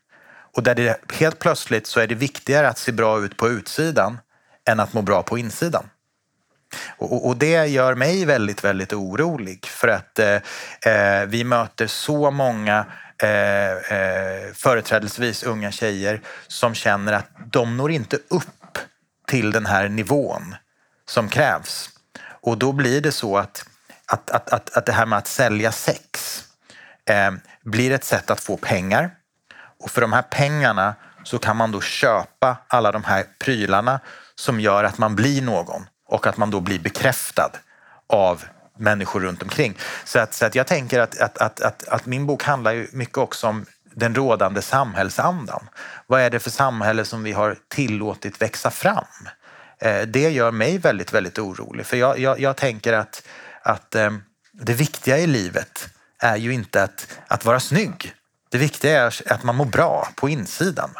Och 0.56 0.62
där 0.62 0.74
det 0.74 1.12
helt 1.12 1.38
plötsligt 1.38 1.86
så 1.86 2.00
är 2.00 2.06
det 2.06 2.14
viktigare 2.14 2.68
att 2.68 2.78
se 2.78 2.92
bra 2.92 3.20
ut 3.20 3.36
på 3.36 3.48
utsidan 3.48 4.18
än 4.68 4.80
att 4.80 4.92
må 4.92 5.02
bra 5.02 5.22
på 5.22 5.38
insidan. 5.38 5.84
Och, 6.96 7.26
och, 7.26 7.36
det 7.36 7.66
gör 7.66 7.94
mig 7.94 8.24
väldigt, 8.24 8.64
väldigt 8.64 8.92
orolig 8.92 9.66
för 9.66 9.88
att 9.88 10.18
eh, 10.18 10.36
eh, 10.92 11.26
vi 11.26 11.44
möter 11.44 11.86
så 11.86 12.30
många 12.30 12.86
eh, 13.22 13.72
eh, 13.72 14.52
företrädesvis 14.54 15.42
unga 15.42 15.72
tjejer 15.72 16.20
som 16.46 16.74
känner 16.74 17.12
att 17.12 17.30
de 17.52 17.76
når 17.76 17.90
inte 17.90 18.16
upp 18.28 18.78
till 19.26 19.52
den 19.52 19.66
här 19.66 19.88
nivån 19.88 20.54
som 21.06 21.28
krävs. 21.28 21.90
Och 22.22 22.58
då 22.58 22.72
blir 22.72 23.00
det 23.00 23.12
så 23.12 23.38
att, 23.38 23.64
att, 24.06 24.30
att, 24.30 24.52
att, 24.52 24.76
att 24.76 24.86
det 24.86 24.92
här 24.92 25.06
med 25.06 25.18
att 25.18 25.26
sälja 25.26 25.72
sex 25.72 26.44
eh, 27.10 27.30
blir 27.64 27.90
ett 27.90 28.04
sätt 28.04 28.30
att 28.30 28.40
få 28.40 28.56
pengar. 28.56 29.10
Och 29.80 29.90
för 29.90 30.00
de 30.00 30.12
här 30.12 30.22
pengarna 30.22 30.94
så 31.24 31.38
kan 31.38 31.56
man 31.56 31.72
då 31.72 31.80
köpa 31.80 32.56
alla 32.68 32.92
de 32.92 33.04
här 33.04 33.24
prylarna 33.38 34.00
som 34.34 34.60
gör 34.60 34.84
att 34.84 34.98
man 34.98 35.16
blir 35.16 35.42
någon 35.42 35.86
och 36.10 36.26
att 36.26 36.36
man 36.36 36.50
då 36.50 36.60
blir 36.60 36.78
bekräftad 36.78 37.50
av 38.06 38.44
människor 38.78 39.20
runt 39.20 39.42
omkring. 39.42 39.78
Så 40.04 40.18
att, 40.18 40.34
så 40.34 40.46
att 40.46 40.54
jag 40.54 40.66
tänker 40.66 41.00
att, 41.00 41.20
att, 41.20 41.38
att, 41.38 41.60
att, 41.60 41.88
att 41.88 42.06
min 42.06 42.26
bok 42.26 42.42
handlar 42.42 42.72
ju 42.72 42.88
mycket 42.92 43.18
också 43.18 43.46
om 43.46 43.66
den 43.94 44.14
rådande 44.14 44.62
samhällsandan. 44.62 45.68
Vad 46.06 46.20
är 46.20 46.30
det 46.30 46.40
för 46.40 46.50
samhälle 46.50 47.04
som 47.04 47.22
vi 47.22 47.32
har 47.32 47.56
tillåtit 47.68 48.42
växa 48.42 48.70
fram? 48.70 49.28
Eh, 49.78 50.02
det 50.02 50.30
gör 50.30 50.50
mig 50.50 50.78
väldigt, 50.78 51.12
väldigt 51.12 51.38
orolig. 51.38 51.86
För 51.86 51.96
jag, 51.96 52.18
jag, 52.18 52.40
jag 52.40 52.56
tänker 52.56 52.92
att, 52.92 53.22
att, 53.62 53.94
eh, 53.94 54.10
det 54.52 54.74
viktiga 54.74 55.18
i 55.18 55.26
livet 55.26 55.88
är 56.18 56.36
ju 56.36 56.52
inte 56.52 56.82
att, 56.82 57.18
att 57.26 57.44
vara 57.44 57.60
snygg. 57.60 58.14
Det 58.50 58.58
viktiga 58.58 59.02
är 59.02 59.32
att 59.32 59.42
man 59.42 59.56
mår 59.56 59.64
bra 59.64 60.08
på 60.16 60.28
insidan. 60.28 60.90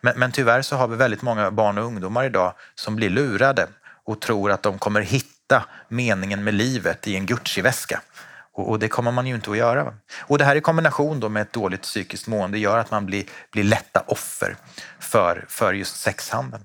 Men, 0.00 0.18
men 0.18 0.32
tyvärr 0.32 0.62
så 0.62 0.76
har 0.76 0.88
vi 0.88 0.96
väldigt 0.96 1.22
många 1.22 1.50
barn 1.50 1.78
och 1.78 1.84
ungdomar 1.84 2.24
idag 2.24 2.54
som 2.74 2.96
blir 2.96 3.10
lurade 3.10 3.66
och 4.10 4.20
tror 4.20 4.50
att 4.50 4.62
de 4.62 4.78
kommer 4.78 5.00
hitta 5.00 5.64
meningen 5.88 6.44
med 6.44 6.54
livet 6.54 7.08
i 7.08 7.16
en 7.16 7.26
Gucci-väska. 7.26 8.00
Och, 8.52 8.78
det 8.78 8.88
kommer 8.88 9.12
man 9.12 9.26
ju 9.26 9.34
inte 9.34 9.50
att 9.50 9.56
göra. 9.56 9.94
Och 10.18 10.38
det 10.38 10.44
här 10.44 10.56
i 10.56 10.60
kombination 10.60 11.20
då 11.20 11.28
med 11.28 11.42
ett 11.42 11.52
dåligt 11.52 11.82
psykiskt 11.82 12.26
mående 12.26 12.58
gör 12.58 12.78
att 12.78 12.90
man 12.90 13.06
blir, 13.06 13.24
blir 13.52 13.64
lätta 13.64 14.04
offer 14.06 14.56
för, 14.98 15.44
för 15.48 15.72
just 15.72 15.96
sexhandeln. 16.00 16.64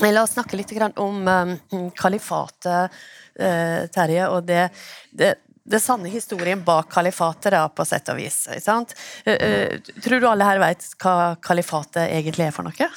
La 0.00 0.22
oss 0.22 0.30
snakke 0.30 0.56
litt 0.56 0.72
om 0.96 1.28
um, 1.28 1.90
kalifatet, 1.90 2.92
uh, 3.40 3.86
Terje. 3.86 4.28
og 4.28 4.44
det, 4.44 4.68
det, 5.10 5.34
det 5.64 5.80
sanne 5.80 6.08
historien 6.12 6.64
bak 6.64 6.92
kalifatet, 6.92 7.52
da, 7.52 7.68
på 7.68 7.84
sett 7.84 8.08
og 8.12 8.20
vis. 8.20 8.44
Uh, 8.68 8.84
uh, 9.26 9.80
tror 10.04 10.20
du 10.20 10.28
alle 10.28 10.44
her 10.44 10.60
vet 10.60 10.84
hva 11.00 11.36
kalifatet 11.40 12.10
egentlig 12.10 12.44
er 12.46 12.52
for 12.52 12.68
noe? 12.68 12.90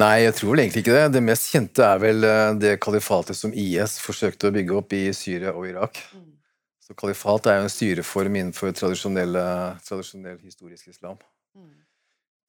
Nei, 0.00 0.22
jeg 0.22 0.36
tror 0.38 0.54
vel 0.54 0.62
egentlig 0.64 0.84
ikke 0.86 0.94
det. 0.96 1.08
Det 1.12 1.24
mest 1.24 1.50
kjente 1.52 1.84
er 1.84 1.98
vel 2.00 2.24
det 2.62 2.78
kalifatet 2.80 3.36
som 3.36 3.52
IS 3.52 3.98
forsøkte 4.00 4.48
å 4.48 4.54
bygge 4.54 4.76
opp 4.78 4.94
i 4.96 5.02
Syria 5.16 5.52
og 5.52 5.66
Irak. 5.68 6.00
Mm. 6.16 6.30
Så 6.82 6.96
kalifat 6.98 7.46
er 7.48 7.58
jo 7.58 7.66
en 7.66 7.72
styreform 7.72 8.38
innenfor 8.40 8.72
tradisjonell 8.76 9.36
historisk 10.42 10.88
islam. 10.88 11.20
Mm. 11.56 11.76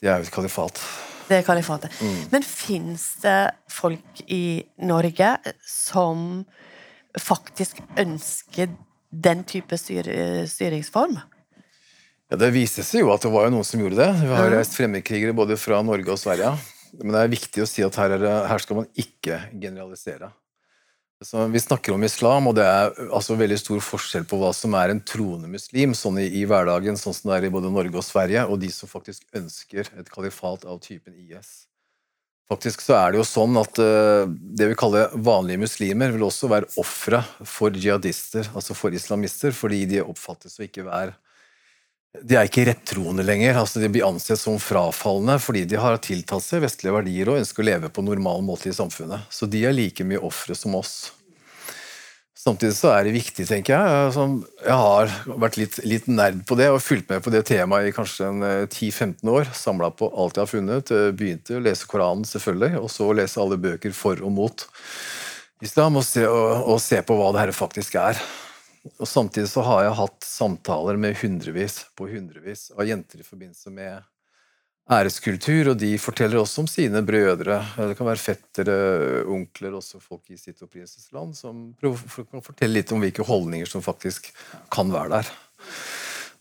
Det 0.01 0.10
er 0.10 0.19
jo 0.19 0.27
et 0.27 0.34
kalifat. 0.36 0.79
Det 1.29 1.38
er 1.38 1.45
kalifatet. 1.47 1.93
Mm. 2.03 2.23
Men 2.32 2.47
fins 2.47 3.06
det 3.23 3.53
folk 3.71 4.23
i 4.27 4.63
Norge 4.84 5.36
som 5.67 6.43
faktisk 7.19 7.79
ønsker 7.99 8.71
den 9.13 9.43
type 9.47 9.77
styr 9.77 10.10
styringsform? 10.49 11.19
Ja, 12.32 12.39
Det 12.39 12.49
viser 12.56 12.84
seg 12.88 13.03
jo 13.03 13.12
at 13.13 13.21
det 13.21 13.32
var 13.32 13.45
jo 13.47 13.53
noen 13.53 13.67
som 13.67 13.84
gjorde 13.84 13.99
det. 13.99 14.10
Vi 14.23 14.32
har 14.34 14.49
reist 14.51 14.75
fremmedkrigere 14.75 15.36
både 15.38 15.60
fra 15.62 15.84
Norge 15.86 16.15
og 16.15 16.19
Sverige. 16.19 16.56
Men 17.01 17.15
det 17.15 17.23
er 17.23 17.34
viktig 17.34 17.63
å 17.63 17.69
si 17.69 17.84
at 17.86 17.97
her, 17.97 18.15
det, 18.21 18.32
her 18.49 18.62
skal 18.62 18.84
man 18.84 18.89
ikke 18.99 19.39
generalisere. 19.51 20.29
Så 21.23 21.45
vi 21.47 21.60
snakker 21.60 21.93
om 21.95 22.03
islam, 22.03 22.49
og 22.49 22.58
det 22.58 22.65
er 22.67 22.97
altså 23.15 23.38
veldig 23.39 23.58
stor 23.62 23.79
forskjell 23.86 24.25
på 24.27 24.38
hva 24.41 24.49
som 24.56 24.73
er 24.75 24.91
en 24.91 24.99
troende 25.08 25.47
muslim 25.47 25.93
sånn 25.95 26.19
i, 26.19 26.25
i, 26.41 26.43
hverdagen, 26.49 26.99
sånn 26.99 27.15
som 27.15 27.32
det 27.32 27.38
er 27.38 27.47
i 27.47 27.53
både 27.53 27.71
Norge 27.71 27.95
og 28.01 28.03
Sverige, 28.03 28.43
og 28.43 28.60
de 28.60 28.71
som 28.73 28.91
faktisk 28.91 29.23
ønsker 29.39 29.88
et 29.88 30.12
kalifat 30.12 30.67
av 30.67 30.82
typen 30.84 31.15
IS. 31.15 31.69
Faktisk 32.51 32.84
så 32.84 32.97
er 32.97 33.13
det 33.13 33.21
jo 33.21 33.27
sånn 33.27 33.56
at 33.62 33.79
uh, 33.79 34.27
det 34.27 34.67
vi 34.73 34.77
kaller 34.77 35.13
vanlige 35.15 35.63
muslimer, 35.63 36.12
vil 36.12 36.27
også 36.27 36.51
være 36.51 36.67
ofre 36.82 37.23
for 37.47 37.71
jihadister, 37.71 38.51
altså 38.51 38.75
for 38.75 38.93
islamister, 38.93 39.56
fordi 39.56 39.86
de 39.93 40.03
oppfattes 40.03 40.60
å 40.60 40.67
ikke 40.67 40.84
være 40.89 41.15
de 42.21 42.38
er 42.38 42.45
ikke 42.45 42.67
rettroende 42.69 43.26
lenger. 43.26 43.58
altså 43.58 43.82
De 43.82 43.89
blir 43.89 44.06
ansett 44.06 44.39
som 44.41 44.60
frafalne 44.62 45.39
fordi 45.41 45.65
de 45.69 45.80
har 45.82 45.97
tiltatt 46.04 46.45
seg 46.45 46.62
vestlige 46.65 46.93
verdier 46.93 47.32
og 47.32 47.41
ønsker 47.41 47.63
å 47.63 47.67
leve 47.71 47.89
på 47.89 48.06
normal 48.06 48.45
måte 48.45 48.69
i 48.69 48.76
samfunnet. 48.76 49.26
Så 49.34 49.49
de 49.49 49.65
er 49.65 49.73
like 49.73 50.06
mye 50.06 50.21
ofre 50.21 50.58
som 50.58 50.78
oss. 50.78 51.12
Samtidig 52.43 52.76
så 52.76 52.89
er 52.91 53.06
det 53.08 53.13
viktig, 53.15 53.45
tenker 53.47 53.73
jeg. 53.73 53.91
Eh, 53.95 54.10
som 54.12 54.36
jeg 54.60 54.76
har 54.76 55.12
vært 55.39 55.58
litt, 55.62 55.78
litt, 55.88 56.10
nerd 56.12 56.41
på 56.49 56.58
det 56.60 56.67
og 56.73 56.82
fulgt 56.84 57.08
med 57.10 57.23
på 57.23 57.32
det 57.32 57.45
temaet 57.47 57.88
i 57.88 57.95
kanskje 57.95 58.28
10-15 58.67 59.13
eh, 59.13 59.32
år. 59.32 59.52
Samla 59.56 59.93
på 59.95 60.12
alt 60.12 60.36
jeg 60.36 60.43
har 60.43 60.52
funnet. 60.52 60.91
Eh, 60.91 61.12
begynte 61.15 61.56
å 61.56 61.63
lese 61.63 61.88
Koranen, 61.88 62.28
selvfølgelig, 62.28 62.82
og 62.84 62.91
så 62.91 63.08
lese 63.15 63.39
alle 63.39 63.60
bøker 63.63 63.95
for 63.95 64.19
og 64.19 64.36
mot 64.36 64.67
islam, 65.63 66.02
og 66.02 66.04
se, 66.04 66.28
og, 66.28 66.67
og 66.76 66.82
se 66.84 66.99
på 67.08 67.15
hva 67.15 67.32
det 67.32 67.45
her 67.45 67.56
faktisk 67.56 67.95
er. 68.02 68.19
Og 68.84 69.08
Samtidig 69.08 69.48
så 69.52 69.63
har 69.63 69.86
jeg 69.86 70.00
hatt 70.00 70.26
samtaler 70.28 70.98
med 71.00 71.15
hundrevis 71.22 71.86
på 71.96 72.10
hundrevis 72.12 72.69
av 72.76 72.88
jenter 72.88 73.22
i 73.24 73.28
forbindelse 73.28 73.72
med 73.72 74.02
æreskultur, 74.91 75.69
og 75.72 75.80
de 75.80 75.93
forteller 76.02 76.41
også 76.41 76.65
om 76.65 76.67
sine 76.67 77.00
brødre. 77.08 77.62
Det 77.78 77.96
kan 77.96 78.10
være 78.10 78.19
fettere, 78.19 78.76
onkler, 79.32 79.78
også 79.80 80.02
folk 80.04 80.28
i 80.34 80.38
sitt 80.39 80.60
opprinnelsesland, 80.65 81.38
som 81.39 81.69
kan 81.80 82.43
fortelle 82.43 82.82
litt 82.82 82.91
om 82.91 83.04
hvilke 83.04 83.24
holdninger 83.28 83.69
som 83.69 83.86
faktisk 83.86 84.34
kan 84.74 84.91
være 84.91 85.22
der. 85.22 85.32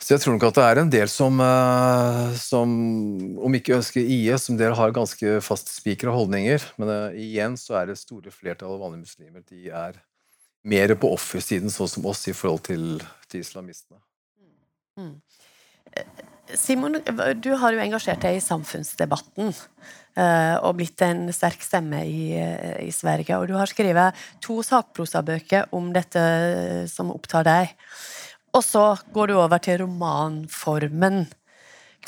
Så 0.02 0.16
jeg 0.16 0.24
tror 0.24 0.34
nok 0.34 0.48
at 0.48 0.56
det 0.58 0.62
er 0.66 0.78
en 0.80 0.90
del 0.90 1.06
som, 1.06 1.36
eh, 1.38 2.32
som 2.34 2.70
om 3.38 3.54
ikke 3.54 3.76
ønsker 3.76 4.02
IS, 4.02 4.48
som 4.48 4.56
dere 4.58 4.74
har 4.74 4.90
ganske 4.90 5.36
fastspikra 5.46 6.10
holdninger, 6.10 6.64
men 6.82 6.90
eh, 6.90 7.20
igjen 7.22 7.54
så 7.54 7.78
er 7.78 7.92
det 7.92 8.00
store 8.00 8.34
flertallet 8.34 8.74
av 8.74 8.82
vanlige 8.82 9.06
muslimer 9.06 9.44
de 9.46 9.70
er 9.70 10.00
mer 10.62 10.94
på 10.94 11.10
offersiden, 11.14 11.72
sånn 11.72 11.90
som 11.90 12.06
oss, 12.06 12.26
i 12.30 12.36
forhold 12.36 12.64
til, 12.68 12.86
til 13.30 13.42
islamistene. 13.42 13.98
Mm. 15.00 15.16
Simon, 16.54 16.98
du 17.40 17.52
har 17.56 17.72
jo 17.72 17.80
engasjert 17.82 18.22
deg 18.24 18.36
i 18.36 18.44
samfunnsdebatten 18.44 19.52
uh, 19.52 20.56
og 20.60 20.76
blitt 20.80 21.00
en 21.04 21.24
sterk 21.34 21.62
stemme 21.64 22.02
i, 22.04 22.32
i, 22.82 22.90
Sverige. 22.92 23.38
Og 23.38 23.48
du 23.48 23.56
har 23.56 23.70
skrevet 23.70 24.18
to 24.44 24.60
sakprosabøker 24.66 25.72
om 25.76 25.92
dette 25.94 26.24
som 26.92 27.12
opptar 27.14 27.46
deg. 27.48 27.72
Og 28.52 28.64
så 28.66 28.84
går 29.14 29.32
du 29.32 29.38
over 29.38 29.62
til 29.64 29.80
romanformen. 29.84 31.24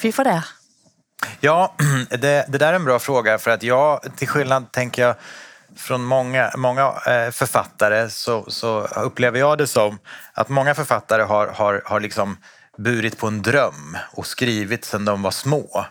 Hvorfor 0.00 0.28
det? 0.28 0.40
Ja, 1.40 1.72
det, 2.10 2.46
det 2.48 2.58
där 2.58 2.72
är 2.72 2.76
en 2.76 2.84
bra 2.84 2.98
fråga 2.98 3.38
för 3.38 3.50
att 3.50 3.62
jag, 3.62 4.16
till 4.16 4.28
skillnad 4.28 4.72
tänker 4.72 5.02
jag 5.02 5.16
från 5.76 6.04
många, 6.04 6.50
många 6.56 6.82
eh, 6.82 7.30
författare 7.30 8.10
så, 8.10 8.44
så, 8.48 8.80
upplever 8.80 9.38
jag 9.38 9.58
det 9.58 9.66
som 9.66 9.98
att 10.32 10.48
många 10.48 10.74
författare 10.74 11.22
har, 11.22 11.46
har, 11.46 11.82
har 11.84 12.00
liksom 12.00 12.36
burit 12.76 13.18
på 13.18 13.26
en 13.26 13.42
dröm 13.42 13.96
och 14.12 14.26
skrivit 14.26 14.84
sedan 14.84 15.04
de 15.04 15.22
var 15.22 15.30
små. 15.30 15.84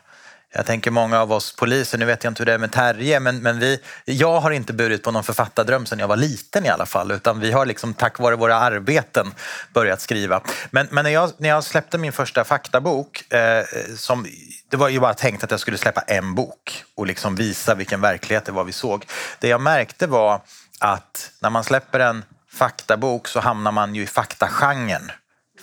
Jag 0.56 0.66
tänker 0.66 0.92
många 0.92 1.22
av 1.22 1.32
oss 1.32 1.56
poliser, 1.56 1.98
nu 1.98 2.06
vet 2.06 2.24
jag 2.24 2.32
inte 2.32 2.42
hur 2.42 2.46
det 2.46 2.54
är 2.54 2.58
med 2.58 2.72
Terje, 2.72 3.20
men, 3.20 3.40
men 3.40 3.60
vi, 3.60 3.80
jag 4.06 4.40
har 4.40 4.52
inte 4.52 4.74
burit 4.74 5.04
på 5.04 5.12
någon 5.12 5.24
författardröm 5.24 5.86
sedan 5.86 6.00
jag 6.00 6.08
var 6.08 6.16
liten 6.16 6.66
i 6.66 6.70
alla 6.70 6.86
fall, 6.86 7.12
utan 7.12 7.40
vi 7.40 7.52
har 7.52 7.66
liksom 7.66 7.94
tack 7.94 8.20
vare 8.20 8.36
våra 8.36 8.56
arbeten 8.56 9.34
börjat 9.74 10.02
skriva. 10.02 10.42
Men, 10.72 10.88
men 10.92 11.04
när, 11.04 11.12
jag, 11.12 11.32
när 11.38 11.50
jag 11.50 11.64
släppte 11.64 11.98
min 11.98 12.12
första 12.12 12.44
faktabok, 12.44 13.34
eh, 13.34 13.66
som, 13.98 14.26
det 14.70 14.78
var 14.78 14.90
ju 14.90 15.00
bara 15.00 15.14
tänkt 15.14 15.44
att 15.44 15.52
jag 15.52 15.60
skulle 15.60 15.78
släppa 15.78 16.02
en 16.02 16.36
bok 16.36 16.84
och 16.96 17.08
liksom 17.08 17.36
visa 17.36 17.76
vilken 17.76 18.02
verklighet 18.02 18.46
det 18.46 18.52
var 18.52 18.64
vi 18.64 18.72
såg. 18.72 19.06
Det 19.40 19.48
jag 19.48 19.62
märkte 19.62 20.08
var 20.08 20.42
att 20.80 21.32
när 21.40 21.50
man 21.50 21.64
släpper 21.64 22.00
en 22.00 22.26
faktabok 22.52 23.28
så 23.28 23.40
hamnar 23.40 23.72
man 23.72 23.96
ju 23.96 24.04
i 24.04 24.08
faktagenren, 24.08 25.12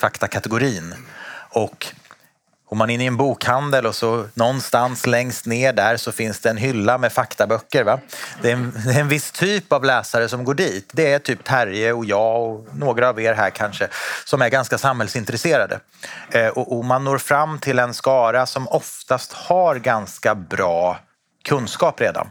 faktakategorin. 0.00 0.94
Och 1.50 1.86
Går 2.70 2.76
man 2.76 2.90
in 2.90 3.00
i 3.00 3.04
en 3.04 3.16
bokhandel 3.16 3.86
och 3.86 3.94
så 3.94 4.26
någonstans 4.34 5.06
längst 5.06 5.46
ner 5.46 5.72
där 5.72 5.96
så 5.96 6.12
finns 6.12 6.40
det 6.40 6.50
en 6.50 6.56
hylla 6.56 6.98
med 6.98 7.12
faktaböcker. 7.12 7.84
Va? 7.84 8.00
Det, 8.42 8.50
är 8.50 8.52
en, 8.52 8.72
det 8.86 8.92
är 8.92 9.00
en 9.00 9.08
viss 9.08 9.30
typ 9.30 9.72
av 9.72 9.84
läsare 9.84 10.28
som 10.28 10.44
går 10.44 10.54
dit. 10.54 10.90
Det 10.92 11.12
är 11.12 11.18
typ 11.18 11.44
Terje 11.44 11.92
och 11.92 12.04
jag 12.04 12.42
och 12.42 12.66
några 12.72 13.08
av 13.08 13.20
er 13.20 13.34
här 13.34 13.50
kanske 13.50 13.88
som 14.24 14.42
är 14.42 14.48
ganska 14.48 14.78
samhällsintresserade. 14.78 15.80
Eh, 16.30 16.48
och, 16.48 16.78
och 16.78 16.84
man 16.84 17.04
når 17.04 17.18
fram 17.18 17.58
till 17.58 17.78
en 17.78 17.94
skara 17.94 18.46
som 18.46 18.68
oftast 18.68 19.32
har 19.32 19.76
ganska 19.76 20.34
bra 20.34 20.98
kunskap 21.44 22.00
redan. 22.00 22.30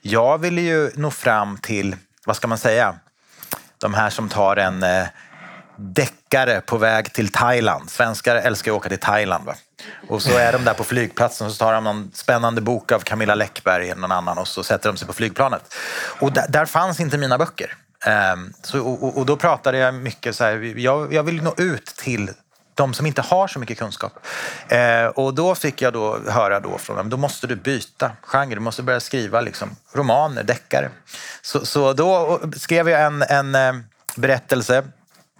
Jag 0.00 0.38
vill 0.38 0.58
ju 0.58 0.90
nå 0.94 1.10
fram 1.10 1.58
till, 1.58 1.96
vad 2.26 2.36
ska 2.36 2.48
man 2.48 2.58
säga, 2.58 2.94
de 3.78 3.94
här 3.94 4.10
som 4.10 4.28
tar 4.28 4.56
en 4.56 4.82
eh, 4.82 5.06
deckare 5.76 6.60
på 6.60 6.78
väg 6.78 7.12
till 7.12 7.32
Thailand. 7.32 7.90
Svenskar 7.90 8.36
älskar 8.36 8.72
att 8.72 8.76
åka 8.76 8.88
till 8.88 8.98
Thailand. 8.98 9.44
Va? 9.44 9.54
Och 10.08 10.22
så 10.22 10.38
är 10.38 10.52
de 10.52 10.64
där 10.64 10.74
på 10.74 10.84
flygplatsen 10.84 11.46
och 11.46 11.52
så 11.52 11.64
tar 11.64 11.72
de 11.72 11.84
någon 11.84 12.10
spännande 12.14 12.60
bok 12.60 12.92
av 12.92 13.00
Camilla 13.00 13.34
Läckberg 13.34 13.90
eller 13.90 14.00
någon 14.00 14.12
annan 14.12 14.38
och 14.38 14.48
så 14.48 14.62
sätter 14.62 14.88
de 14.88 14.96
sig 14.96 15.06
på 15.06 15.12
flygplanet. 15.12 15.74
Och 16.20 16.32
där, 16.32 16.46
där 16.48 16.66
fanns 16.66 17.00
inte 17.00 17.18
mina 17.18 17.38
böcker. 17.38 17.74
Um, 18.34 18.52
så, 18.62 18.80
och, 18.80 19.18
och, 19.18 19.26
då 19.26 19.36
pratade 19.36 19.78
jag 19.78 19.94
mycket 19.94 20.36
så 20.36 20.44
här, 20.44 20.78
jag, 20.78 21.12
jag 21.12 21.22
vill 21.22 21.42
nå 21.42 21.54
ut 21.56 21.86
till 21.86 22.30
de 22.74 22.94
som 22.94 23.06
inte 23.06 23.22
har 23.22 23.48
så 23.48 23.58
mycket 23.58 23.78
kunskap. 23.78 24.12
Eh, 24.68 25.06
och 25.06 25.34
då 25.34 25.54
fick 25.54 25.82
jag 25.82 25.92
då 25.92 26.18
höra 26.28 26.60
då 26.60 26.78
från 26.78 26.96
dem, 26.96 27.10
då 27.10 27.16
måste 27.16 27.46
du 27.46 27.56
byta 27.56 28.12
genre, 28.22 28.54
du 28.54 28.60
måste 28.60 28.82
börja 28.82 29.00
skriva 29.00 29.40
liksom, 29.40 29.76
romaner, 29.92 30.42
deckare. 30.42 30.90
Så, 31.42 31.66
så 31.66 31.92
då 31.92 32.40
skrev 32.56 32.88
jag 32.88 33.02
en, 33.02 33.22
en 33.22 33.54
ehm, 33.54 33.84
berättelse 34.16 34.84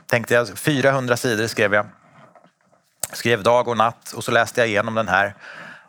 tänkte 0.07 0.35
jag, 0.35 0.59
400 0.59 1.17
sidor 1.17 1.47
skrev 1.47 1.75
jag. 1.75 1.87
Skrev 3.13 3.43
dag 3.43 3.69
och 3.69 3.77
natt 3.77 4.13
och 4.13 4.25
så 4.25 4.31
läste 4.31 4.61
jag 4.61 4.69
igenom 4.69 4.95
den 4.95 5.09
här. 5.09 5.35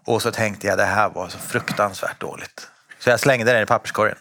Och 0.06 0.22
så 0.22 0.32
tänkte 0.32 0.68
jag 0.68 0.78
det 0.78 0.84
här 0.84 1.10
var 1.10 1.30
så 1.30 1.38
fruktansvärt 1.38 2.20
dåligt. 2.20 2.68
Så 3.00 3.10
jag 3.10 3.20
slängde 3.20 3.52
den 3.52 3.64
i 3.64 3.66
papperskorgen. 3.66 4.18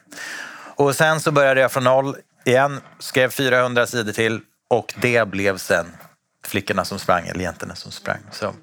Och 0.76 0.96
sen 0.96 1.20
så 1.20 1.30
började 1.30 1.61
jag 1.61 1.72
från 1.72 1.85
noll 1.85 2.16
igen, 2.44 2.80
skrev 2.98 3.30
400 3.30 3.87
sidor 3.87 4.12
till 4.12 4.40
och 4.68 4.94
det 4.96 5.28
blev 5.28 5.59
sen 5.59 5.87
Flickorna 6.46 6.85
som 6.85 6.98
sprang, 6.98 7.26
eller 7.26 7.40
Jäntorna 7.40 7.74
som 7.74 7.92
sprang. 7.92 8.20
Så, 8.30 8.54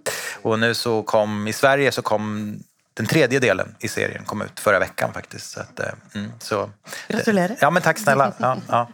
och 0.42 0.60
nu 0.60 0.74
så 0.74 1.04
kom, 1.04 1.48
i 1.48 1.54
Sverige 1.54 1.92
så 1.92 2.02
kom 2.02 2.56
den 2.94 3.06
tredje 3.06 3.40
delen 3.40 3.76
i 3.80 3.88
serien 3.88 4.26
kom 4.26 4.42
ut 4.42 4.60
förra 4.60 4.80
veckan 4.80 5.14
faktiskt. 5.14 5.52
Så, 5.52 5.60
att, 5.60 5.80
mm, 6.16 6.32
så, 6.40 6.70
Gratulerar. 7.08 7.58
Ja, 7.62 7.70
men 7.70 7.82
tack 7.82 8.00
snälla. 8.00 8.34
Ja, 8.40 8.58
ja. 8.68 8.90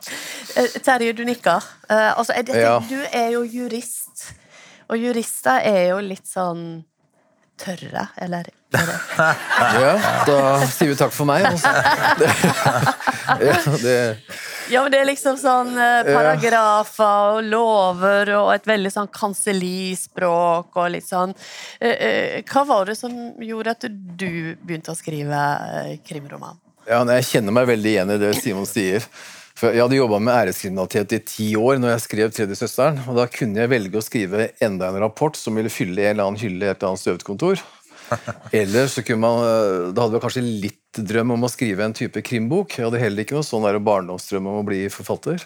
Eh, 0.55 0.81
Terje, 0.81 1.13
du 1.13 1.25
nikker. 1.25 1.63
Eh, 1.89 2.17
altså, 2.17 2.33
jeg, 2.33 2.49
Ja. 2.49 2.83
Du 2.89 3.05
er 3.11 3.29
jo 3.29 3.43
jurist, 3.45 4.33
og 4.89 4.97
jurister 4.97 5.59
er 5.59 5.89
jo 5.89 5.99
litt 5.99 6.27
sånn 6.27 6.83
tørre, 7.57 8.07
eller? 8.15 8.49
er 8.73 8.89
Ja, 9.81 9.93
da 10.27 10.39
sier 10.67 10.91
vi 10.91 10.95
for 10.95 11.25
meg. 11.25 11.45
Altså. 11.45 11.71
Det, 12.19 12.29
ja, 13.47 13.55
det, 13.81 13.97
Ja, 14.69 14.83
men 14.83 14.91
det 14.91 14.99
er 14.99 15.07
liksom 15.07 15.37
sånn 15.39 15.73
eh, 15.79 16.09
paragrafer 16.11 17.37
og 17.37 17.47
lover 17.47 18.33
og 18.35 18.53
et 18.55 18.67
veldig 18.67 18.91
sånn 18.91 19.11
kansellispråk 19.15 20.75
og 20.75 20.91
litt 20.91 21.07
sånn. 21.07 21.35
Eh, 21.79 21.95
eh, 21.95 22.45
hva 22.47 22.65
var 22.67 22.89
det 22.89 22.97
som 22.99 23.15
gjorde 23.39 23.75
at 23.77 23.87
du 23.89 24.55
begynte 24.61 24.91
å 24.91 24.99
skrive 24.99 25.43
eh, 25.71 25.97
krimroman? 26.03 26.59
ja, 26.87 27.01
nei, 27.03 27.19
jeg 27.19 27.31
kjenner 27.33 27.55
meg 27.55 27.67
veldig 27.67 27.91
igjen 27.91 28.13
i 28.13 28.21
det 28.21 28.35
Simon 28.39 28.67
sier. 28.67 29.03
For 29.57 29.73
Jeg 29.73 29.81
hadde 29.81 29.97
jobba 29.97 30.19
med 30.21 30.35
æreskriminalitet 30.35 31.15
i 31.17 31.19
ti 31.25 31.47
år 31.57 31.79
når 31.81 31.95
jeg 31.95 32.03
skrev 32.03 32.31
'Tredje 32.31 32.59
søsteren'. 32.59 32.99
og 33.09 33.15
Da 33.17 33.25
kunne 33.25 33.57
jeg 33.59 33.69
velge 33.69 33.97
å 33.97 34.05
skrive 34.05 34.51
enda 34.61 34.89
en 34.89 35.01
rapport 35.01 35.35
som 35.35 35.55
ville 35.55 35.69
fylle 35.69 35.97
en 36.05 36.13
eller 36.13 36.27
annen 36.27 36.39
hylle 36.39 36.65
i 36.65 36.69
et 36.69 36.77
eller 36.77 36.93
annet 36.93 37.01
støvkontor. 37.01 37.57
Eller 38.61 38.89
så 38.91 39.03
kunne 39.05 39.23
man 39.23 39.43
eh, 39.43 39.93
Da 39.93 40.03
hadde 40.05 40.17
vi 40.17 40.23
kanskje 40.23 40.43
litt 40.45 40.83
drøm 40.97 41.35
om 41.35 41.45
å 41.45 41.51
skrive 41.51 41.85
en 41.85 41.95
type 41.95 42.21
krimbok. 42.25 42.77
Jeg 42.77 42.87
hadde 42.87 43.01
heller 43.01 43.25
ikke 43.25 43.37
noe 43.37 43.45
sånn 43.45 43.67
barndomsdrøm 43.85 44.49
om 44.49 44.61
å 44.61 44.67
bli 44.67 44.85
forfatter. 44.93 45.43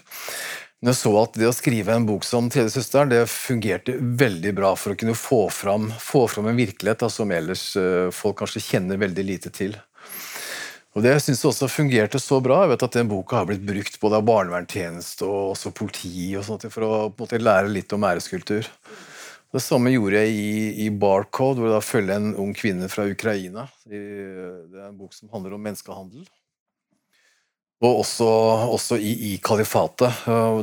Men 0.81 0.95
jeg 0.95 1.01
så 1.03 1.11
at 1.21 1.35
det 1.37 1.45
å 1.45 1.53
skrive 1.53 1.93
en 1.93 2.07
bok 2.07 2.23
som 2.25 2.47
'Tredje 2.49 2.73
søsteren' 2.73 3.11
det 3.11 3.21
fungerte 3.29 3.99
veldig 4.01 4.53
bra 4.57 4.71
for 4.73 4.93
å 4.93 4.97
kunne 4.97 5.13
få 5.13 5.43
fram, 5.53 5.91
få 5.93 6.23
fram 6.31 6.47
en 6.49 6.57
virkelighet 6.57 7.03
da, 7.03 7.09
som 7.09 7.29
ellers 7.31 7.75
eh, 7.77 8.09
folk 8.09 8.39
kanskje 8.39 8.63
kjenner 8.65 8.97
veldig 8.97 9.25
lite 9.27 9.51
til. 9.53 9.77
Og 10.97 11.05
Det 11.05 11.13
syns 11.21 11.39
jeg 11.39 11.51
også 11.51 11.69
fungerte 11.71 12.19
så 12.19 12.41
bra. 12.43 12.63
Jeg 12.63 12.73
vet 12.73 12.83
at 12.83 12.97
den 12.97 13.11
boka 13.11 13.37
har 13.37 13.45
blitt 13.47 13.63
brukt 13.63 13.99
både 14.01 14.17
av 14.17 14.25
barnevernstjeneste 14.27 15.23
og 15.23 15.53
også 15.53 15.71
politi 15.71 16.33
og 16.35 16.43
sånt, 16.49 16.65
for 16.73 16.83
å 16.83 16.91
måte 17.15 17.39
lære 17.39 17.71
litt 17.71 17.93
om 17.95 18.03
æreskultur. 18.03 18.67
Det 19.51 19.59
samme 19.59 19.91
gjorde 19.91 20.15
jeg 20.21 20.31
i, 20.31 20.51
i 20.85 20.89
Barcode, 20.95 21.59
hvor 21.59 21.67
jeg 21.67 21.75
da 21.75 21.83
følger 21.83 22.19
en 22.21 22.35
ung 22.39 22.53
kvinne 22.55 22.87
fra 22.91 23.03
Ukraina. 23.11 23.65
I- 23.85 23.99
Det 24.71 24.79
er 24.79 24.87
en 24.87 24.97
bok 24.97 25.13
som 25.13 25.29
handler 25.33 25.57
om 25.57 25.61
menneskehandel. 25.65 26.23
Og 27.81 27.99
også, 28.03 28.25
også 28.77 28.97
i, 29.01 29.33
i 29.33 29.37
kalifatet. 29.41 30.13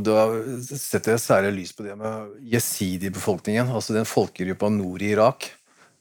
Da 0.07 0.17
setter 0.63 1.17
jeg 1.17 1.21
særlig 1.25 1.53
lys 1.57 1.73
på 1.75 1.83
det 1.85 1.97
med 1.99 2.37
jesidi-befolkningen, 2.53 3.73
altså 3.75 3.97
den 3.97 4.07
folkegruppa 4.07 4.71
nord 4.71 5.03
i 5.03 5.11
Irak 5.17 5.51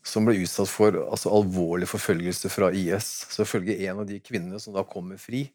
som 0.06 0.24
ble 0.24 0.38
utsatt 0.40 0.70
for 0.70 0.94
altså, 1.10 1.28
alvorlig 1.34 1.88
forfølgelse 1.90 2.48
fra 2.54 2.70
IS. 2.72 3.08
Så 3.34 3.42
ifølge 3.44 3.76
en 3.88 4.04
av 4.04 4.06
de 4.08 4.20
kvinnene 4.22 4.60
som 4.62 4.72
da 4.78 4.86
kommer 4.86 5.18
fri, 5.20 5.48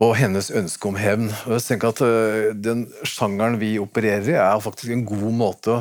og 0.00 0.14
hennes 0.16 0.48
ønske 0.56 0.88
om 0.88 0.94
hevn. 0.96 1.26
Og 1.46 1.52
jeg 1.58 1.62
tenker 1.66 1.88
at 1.92 2.00
øh, 2.00 2.54
Den 2.56 2.86
sjangeren 3.04 3.58
vi 3.60 3.74
opererer 3.78 4.28
i, 4.30 4.32
er 4.40 4.60
faktisk 4.64 4.90
en 4.94 5.02
god 5.04 5.32
måte 5.36 5.74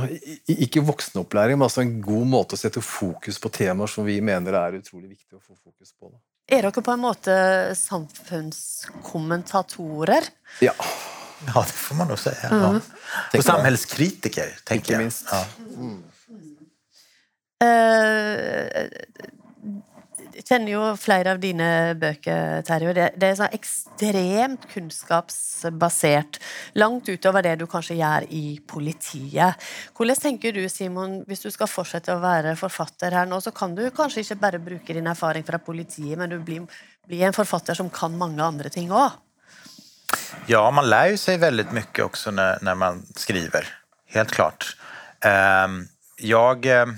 Ikke 0.52 0.82
voksenopplæring, 0.84 1.56
men 1.58 1.64
altså 1.70 1.82
en 1.86 2.02
god 2.04 2.26
måte 2.28 2.54
å 2.58 2.60
sette 2.60 2.82
fokus 2.84 3.40
på 3.40 3.50
temaer 3.56 3.88
som 3.88 4.04
vi 4.06 4.20
mener 4.22 4.54
er 4.60 4.76
utrolig 4.82 5.10
viktig 5.16 5.38
å 5.38 5.40
få 5.42 5.56
fokus 5.64 5.94
på. 5.96 6.12
Er 6.50 6.62
dere 6.66 6.82
på 6.84 6.92
en 6.92 7.00
måte 7.04 7.32
samfunnskommentatorer? 7.78 10.24
Ja, 10.66 10.74
Ja, 11.48 11.62
det 11.64 11.72
får 11.72 11.96
man 11.96 12.08
nog 12.08 12.20
säga. 12.20 12.48
Ja. 12.52 12.80
Och 13.38 13.44
samhällskritiker, 13.46 14.58
tänker 14.66 14.84
ikke 14.84 14.94
jag. 14.94 15.00
minst. 15.02 15.26
Ja. 15.32 15.46
Eh, 17.62 17.68
Jeg 18.76 18.90
kjenner 20.46 20.72
jo 20.72 20.82
flere 21.00 21.34
av 21.36 21.40
dine 21.42 21.96
bøker, 22.00 22.62
Terje. 22.68 22.94
Det, 22.96 23.08
det 23.20 23.30
er 23.30 23.38
sånn 23.40 23.56
ekstremt 23.56 24.68
kunnskapsbasert. 24.72 26.40
Langt 26.80 27.10
utover 27.10 27.46
det 27.46 27.56
du 27.60 27.66
kanskje 27.70 27.98
gjør 28.00 28.28
i 28.36 28.44
politiet. 28.68 29.70
Hvordan 29.98 30.22
tenker 30.22 30.56
du, 30.56 30.62
Simon, 30.72 31.20
hvis 31.28 31.44
du 31.46 31.50
skal 31.54 31.72
fortsette 31.72 32.16
å 32.16 32.22
være 32.24 32.56
forfatter 32.60 33.16
her 33.18 33.30
nå, 33.30 33.42
så 33.44 33.54
kan 33.56 33.76
du 33.78 33.86
kanskje 33.96 34.24
ikke 34.26 34.40
bare 34.44 34.62
bruke 34.64 34.96
din 34.96 35.10
erfaring 35.12 35.46
fra 35.48 35.62
politiet, 35.64 36.16
men 36.20 36.32
du 36.32 36.40
blir, 36.40 36.66
blir 37.10 37.28
en 37.28 37.36
forfatter 37.36 37.78
som 37.78 37.92
kan 37.94 38.16
mange 38.18 38.44
andre 38.44 38.72
ting 38.74 38.94
òg? 38.94 39.18
Ja, 40.50 40.64
man 40.72 40.90
lär 40.90 41.12
ju 41.12 41.18
sig 41.18 41.38
väldigt 41.38 41.72
mycket 41.72 42.06
också 42.06 42.32
när, 42.32 42.58
när 42.62 42.76
man 42.76 43.06
skriver. 43.16 43.68
Helt 44.08 44.32
klart. 44.32 44.76
Ehm, 45.22 45.88
jag... 46.18 46.66
ehm, 46.66 46.98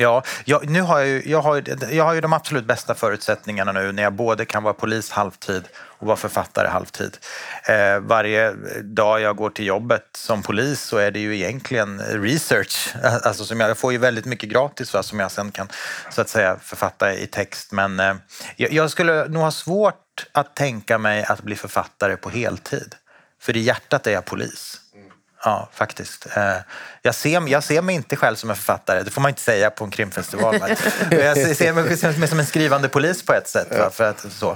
Ja, 0.00 0.22
jag, 0.44 0.68
nu 0.70 0.80
har 0.82 0.98
jag, 0.98 1.08
ju, 1.08 1.22
jag, 1.26 1.40
har, 1.42 1.54
ju- 1.56 1.76
jag 1.90 2.04
har 2.04 2.14
ju 2.14 2.20
de 2.20 2.32
absolut 2.32 2.64
bästa 2.64 2.94
förutsättningarna 2.94 3.72
nu 3.72 3.92
när 3.92 4.02
jag 4.02 4.12
både 4.12 4.44
kan 4.44 4.62
vara 4.62 4.74
polis 4.74 5.10
halvtid 5.10 5.62
och 5.76 6.06
vara 6.06 6.16
författare 6.16 6.68
halvtid. 6.68 7.16
Eh, 7.64 7.98
varje 8.00 8.52
dag 8.82 9.20
jag 9.20 9.36
går 9.36 9.50
till 9.50 9.66
jobbet 9.66 10.04
som 10.14 10.42
polis 10.42 10.80
så 10.82 10.96
är 10.96 11.10
det 11.10 11.18
ju 11.20 11.36
egentligen 11.36 11.98
research. 12.00 12.94
Alltså 13.24 13.44
som 13.44 13.60
jag, 13.60 13.70
jag 13.70 13.78
får 13.78 13.92
ju 13.92 13.98
väldigt 13.98 14.24
mycket 14.24 14.48
gratis 14.48 14.94
va, 14.94 15.02
som 15.02 15.20
jag 15.20 15.30
sen 15.30 15.50
kan 15.50 15.68
så 16.10 16.20
att 16.20 16.28
säga 16.28 16.56
författa 16.62 17.14
i 17.14 17.26
text. 17.26 17.72
Men 17.72 18.00
eh, 18.00 18.14
jag, 18.56 18.72
jag 18.72 18.90
skulle 18.90 19.28
nog 19.28 19.42
ha 19.42 19.50
svårt 19.50 20.26
att 20.32 20.56
tänka 20.56 20.98
mig 20.98 21.24
att 21.24 21.42
bli 21.42 21.56
författare 21.56 22.16
på 22.16 22.30
heltid. 22.30 22.94
För 23.40 23.56
i 23.56 23.60
hjärtat 23.60 24.06
är 24.06 24.10
jag 24.12 24.24
polis. 24.24 24.80
Ja, 25.44 25.68
faktiskt. 25.72 26.26
Eh, 26.36 26.54
Jag 27.02 27.14
ser, 27.14 27.48
jag 27.48 27.64
ser 27.64 27.82
mig 27.82 27.94
inte 27.94 28.16
själv 28.16 28.36
som 28.36 28.50
en 28.50 28.56
författare, 28.56 29.02
det 29.02 29.10
får 29.10 29.20
man 29.20 29.28
inte 29.28 29.40
säga 29.40 29.70
på 29.70 29.84
en 29.84 29.90
krimfestival. 29.90 30.56
Men 30.60 30.68
jag 31.24 31.36
ser- 31.56 32.18
mig 32.18 32.28
som 32.28 32.38
en 32.40 32.46
skrivande 32.46 32.88
polis 32.88 33.22
på 33.26 33.32
ett 33.34 33.48
sätt. 33.48 33.68
Va? 33.78 33.90
För 33.90 34.04
att, 34.10 34.26
så. 34.32 34.50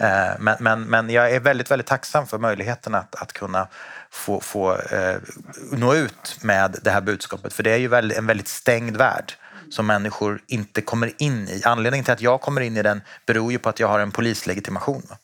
Eh, 0.00 0.30
Men, 0.38 0.56
men, 0.60 0.82
men 0.82 1.10
jag 1.10 1.30
är 1.30 1.40
väldigt, 1.40 1.70
väldigt 1.70 1.86
tacksam 1.86 2.26
för 2.26 2.38
möjligheten 2.38 2.94
att, 2.94 3.14
att 3.14 3.32
kunna 3.32 3.68
få, 4.10 4.40
få 4.40 4.76
eh, 4.76 5.16
nå 5.72 5.94
ut 5.94 6.36
med 6.40 6.76
det 6.82 6.90
här 6.90 7.00
budskapet. 7.00 7.52
För 7.52 7.62
det 7.62 7.70
är 7.70 7.76
ju 7.76 7.94
en 8.16 8.26
väldigt 8.26 8.48
stängd 8.48 8.96
värld 8.96 9.32
som 9.70 9.86
människor 9.86 10.40
inte 10.46 10.80
kommer 10.80 11.12
in 11.18 11.48
i. 11.48 11.62
Anledningen 11.64 12.04
till 12.04 12.12
att 12.12 12.20
jag 12.20 12.40
kommer 12.40 12.60
in 12.60 12.76
i 12.76 12.82
den 12.82 13.00
beror 13.26 13.52
ju 13.52 13.58
på 13.58 13.68
att 13.68 13.80
jag 13.80 13.88
har 13.88 14.00
en 14.00 14.10
polislegitimation. 14.10 15.02
Va? 15.10 15.16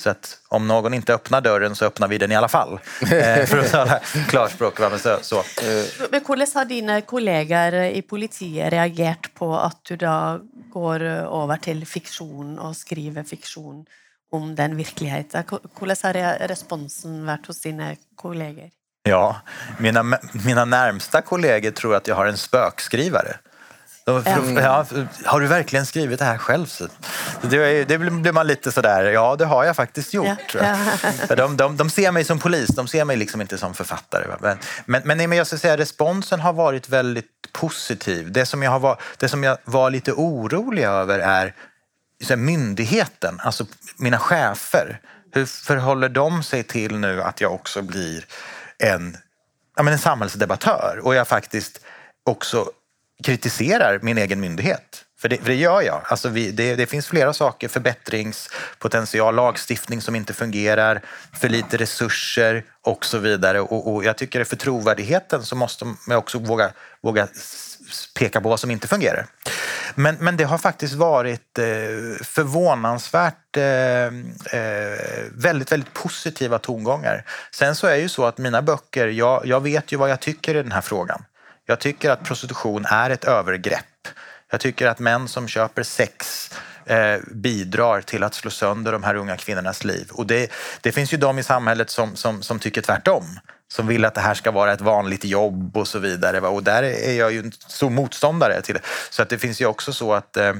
Så 0.00 0.10
att 0.10 0.38
om 0.48 0.68
någon 0.68 0.94
inte 0.94 1.14
öppnar 1.14 1.40
dörren 1.40 1.74
så 1.76 1.84
öppnar 1.84 2.08
vi 2.08 2.18
den 2.18 2.32
i 2.32 2.36
alla 2.36 2.48
fall. 2.48 2.78
Eh, 3.12 3.46
för 3.46 3.58
att 3.58 3.70
tala 3.70 4.00
klarspråk. 4.28 4.80
Va? 4.80 4.88
Men 4.90 4.98
så, 4.98 5.18
så. 5.22 5.42
Men 6.10 6.20
Hvordan 6.26 6.46
har 6.54 6.64
dine 6.64 7.00
kolleger 7.00 7.72
i 7.72 8.02
politiet 8.02 8.72
reagert 8.72 9.34
på 9.34 9.58
at 9.58 9.76
du 9.88 9.96
da 9.96 10.40
går 10.72 11.02
over 11.28 11.56
til 11.56 11.84
fiksjon 11.86 12.58
og 12.58 12.76
skriver 12.76 13.22
fiksjon 13.24 13.84
om 14.32 14.54
den 14.56 14.76
virkeligheten? 14.76 15.44
Hvordan 15.78 15.96
har 16.02 16.14
re- 16.14 16.48
responsen 16.48 17.26
vært 17.26 17.46
hos 17.46 17.60
dine 17.60 17.96
kolleger? 18.16 18.70
Ja, 19.02 19.36
mina, 19.78 20.02
mina 20.44 20.64
närmsta 20.64 21.22
kollegor 21.22 21.70
tror 21.70 21.94
att 21.96 22.06
jag 22.08 22.14
har 22.16 22.26
en 22.26 22.36
spökskrivare. 22.36 23.36
De, 24.06 24.22
ja, 24.56 24.86
har 25.24 25.40
du 25.40 25.46
verkligen 25.46 25.86
skrivit 25.86 26.18
det 26.18 26.24
här 26.24 26.38
själv? 26.38 26.66
Det, 27.42 27.98
blir 27.98 28.32
man 28.32 28.46
lite 28.46 28.72
sådär, 28.72 29.04
ja 29.04 29.36
det 29.36 29.44
har 29.44 29.64
jag 29.64 29.76
faktiskt 29.76 30.14
gjort. 30.14 30.54
Ja. 30.54 30.76
För 31.26 31.36
De, 31.36 31.56
de, 31.56 31.76
de 31.76 31.90
ser 31.90 32.12
mig 32.12 32.24
som 32.24 32.38
polis, 32.38 32.68
de 32.68 32.88
ser 32.88 33.04
mig 33.04 33.16
liksom 33.16 33.40
inte 33.40 33.58
som 33.58 33.74
författare. 33.74 34.24
Men, 34.40 34.58
men, 35.04 35.18
men, 35.18 35.32
jag 35.32 35.46
ska 35.46 35.58
säga 35.58 35.76
responsen 35.76 36.40
har 36.40 36.52
varit 36.52 36.88
väldigt 36.88 37.52
positiv. 37.52 38.32
Det 38.32 38.46
som 38.46 38.62
jag, 38.62 38.70
har 38.70 38.80
var, 38.80 39.00
det 39.18 39.28
som 39.28 39.44
jag 39.44 39.58
var 39.64 39.90
lite 39.90 40.12
orolig 40.12 40.84
över 40.84 41.18
är 41.18 41.54
så 42.24 42.36
myndigheten, 42.36 43.40
alltså 43.40 43.66
mina 43.96 44.18
chefer. 44.18 45.00
Hur 45.32 45.46
förhåller 45.46 46.08
de 46.08 46.42
sig 46.42 46.62
till 46.62 46.98
nu 46.98 47.22
att 47.22 47.40
jag 47.40 47.54
också 47.54 47.82
blir 47.82 48.24
en, 48.78 49.16
ja, 49.76 49.82
men 49.82 49.92
en 49.92 49.98
samhällsdebattör 49.98 51.00
och 51.02 51.14
jag 51.14 51.28
faktiskt 51.28 51.80
också 52.24 52.70
kritiserar 53.24 53.98
min 54.02 54.18
egen 54.18 54.40
myndighet? 54.40 55.04
För 55.20 55.28
det, 55.28 55.36
för 55.36 55.48
det 55.48 55.54
gör 55.54 55.82
jag. 55.82 56.00
Alltså 56.04 56.28
vi, 56.28 56.50
det, 56.50 56.76
det 56.76 56.86
finns 56.86 57.06
flera 57.06 57.32
saker, 57.32 57.68
förbättringspotential, 57.68 59.34
lagstiftning 59.34 60.00
som 60.00 60.14
inte 60.14 60.32
fungerar, 60.32 61.00
för 61.32 61.48
lite 61.48 61.76
resurser 61.76 62.64
och 62.82 63.04
så 63.04 63.18
vidare. 63.18 63.60
Och, 63.60 63.94
och 63.94 64.04
jag 64.04 64.16
tycker 64.16 64.40
att 64.40 64.48
för 64.48 64.56
trovärdigheten 64.56 65.42
så 65.42 65.56
måste 65.56 65.84
man 65.84 66.16
också 66.16 66.38
våga, 66.38 66.72
våga 67.02 67.28
peka 68.18 68.40
på 68.40 68.48
vad 68.48 68.60
som 68.60 68.70
inte 68.70 68.88
fungerar. 68.88 69.26
Men, 69.94 70.16
men 70.20 70.36
det 70.36 70.44
har 70.44 70.58
faktiskt 70.58 70.94
varit 70.94 71.58
eh, 71.58 71.64
förvånansvärt 72.22 73.56
eh, 73.56 73.64
eh, 73.64 74.98
väldigt, 75.32 75.72
väldigt 75.72 75.94
positiva 75.94 76.58
tongångar. 76.58 77.24
Sen 77.54 77.76
så 77.76 77.86
är 77.86 77.92
det 77.92 78.00
ju 78.00 78.08
så 78.08 78.24
att 78.24 78.38
mina 78.38 78.62
böcker, 78.62 79.06
jag, 79.06 79.46
jag 79.46 79.62
vet 79.62 79.92
ju 79.92 79.96
vad 79.96 80.10
jag 80.10 80.20
tycker 80.20 80.54
i 80.54 80.62
den 80.62 80.72
här 80.72 80.80
frågan. 80.80 81.24
Jag 81.66 81.78
tycker 81.78 82.10
att 82.10 82.24
prostitution 82.24 82.84
är 82.84 83.10
ett 83.10 83.24
övergrepp. 83.24 83.84
Jag 84.50 84.60
tycker 84.60 84.86
att 84.86 84.98
män 84.98 85.28
som 85.28 85.48
köper 85.48 85.82
sex 85.82 86.50
eh, 86.84 87.16
bidrar 87.32 88.00
till 88.00 88.22
att 88.22 88.34
slå 88.34 88.50
sönder 88.50 88.92
de 88.92 89.02
här 89.02 89.14
unga 89.14 89.36
kvinnornas 89.36 89.84
liv. 89.84 90.08
Och 90.12 90.26
det, 90.26 90.52
det 90.80 90.92
finns 90.92 91.12
ju 91.12 91.16
de 91.16 91.38
i 91.38 91.42
samhället 91.42 91.90
som, 91.90 92.16
som, 92.16 92.42
som 92.42 92.58
tycker 92.58 92.82
tvärtom. 92.82 93.24
Som 93.68 93.86
vill 93.86 94.04
att 94.04 94.14
det 94.14 94.20
här 94.20 94.34
ska 94.34 94.50
vara 94.50 94.72
ett 94.72 94.80
vanligt 94.80 95.24
jobb 95.24 95.76
och 95.76 95.88
så 95.88 95.98
vidare. 95.98 96.40
Och 96.40 96.62
där 96.62 96.82
är 96.82 97.12
jag 97.12 97.32
ju 97.32 97.38
en 97.38 97.52
stor 97.52 97.90
motståndare 97.90 98.62
till 98.62 98.74
det. 98.74 98.80
Så 99.10 99.22
att 99.22 99.28
det 99.28 99.38
finns 99.38 99.60
ju 99.60 99.66
också 99.66 99.92
så 99.92 100.14
att 100.14 100.36
eh, 100.36 100.54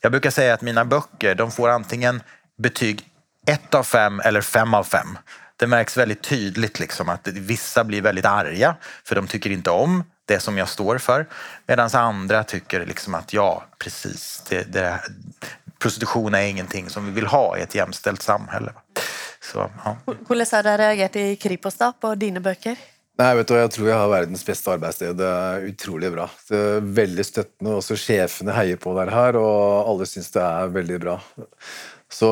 jag 0.00 0.12
brukar 0.12 0.30
säga 0.30 0.54
att 0.54 0.62
mina 0.62 0.84
böcker, 0.84 1.34
de 1.34 1.50
får 1.50 1.68
antingen 1.68 2.22
betyg 2.58 3.04
1 3.46 3.74
av 3.74 3.82
5 3.82 4.20
eller 4.20 4.40
5 4.40 4.74
av 4.74 4.84
5. 4.84 5.18
Det 5.56 5.66
märks 5.66 5.96
väldigt 5.96 6.22
tydligt 6.22 6.80
liksom 6.80 7.08
att 7.08 7.28
vissa 7.28 7.84
blir 7.84 8.02
väldigt 8.02 8.24
arga 8.24 8.76
för 9.04 9.14
de 9.14 9.26
tycker 9.26 9.50
inte 9.50 9.70
om 9.70 10.04
det 10.26 10.40
som 10.40 10.58
jag 10.58 10.68
står 10.68 10.98
för. 10.98 11.26
Medan 11.66 11.90
andra 11.92 12.44
tycker 12.44 12.86
liksom 12.86 13.14
att 13.14 13.32
ja, 13.32 13.64
precis, 13.78 14.44
det, 14.48 14.72
det, 14.72 15.00
prostitution 15.78 16.34
är 16.34 16.42
ingenting 16.42 16.90
som 16.90 17.06
vi 17.06 17.12
vill 17.12 17.26
ha 17.26 17.58
i 17.58 17.60
ett 17.60 17.74
jämställt 17.74 18.22
samhälle. 18.22 18.72
Så, 19.52 19.70
ja. 19.84 19.96
Hvordan 20.04 20.46
har 20.52 20.62
dere 20.62 20.78
reagert 20.78 21.16
i 21.16 21.36
Kripos 21.36 21.74
da, 21.74 21.92
på 22.00 22.14
dine 22.14 22.40
bøker? 22.40 22.78
Nei, 23.20 23.34
vet 23.36 23.48
du, 23.48 23.54
Jeg 23.58 23.70
tror 23.74 23.88
jeg 23.88 23.98
har 23.98 24.08
verdens 24.08 24.44
beste 24.46 24.70
arbeidssted. 24.72 25.18
Det 25.18 25.28
er 25.28 25.66
utrolig 25.68 26.12
bra. 26.14 26.28
Det 26.48 26.62
Veldig 26.96 27.26
støttende. 27.26 27.74
Også 27.76 27.98
sjefene 27.98 28.54
heier 28.56 28.80
på 28.80 28.94
dere 28.96 29.12
her, 29.12 29.36
og 29.36 29.90
alle 29.90 30.06
syns 30.08 30.32
det 30.32 30.42
er 30.42 30.72
veldig 30.72 31.00
bra. 31.02 31.18
Så 32.12 32.30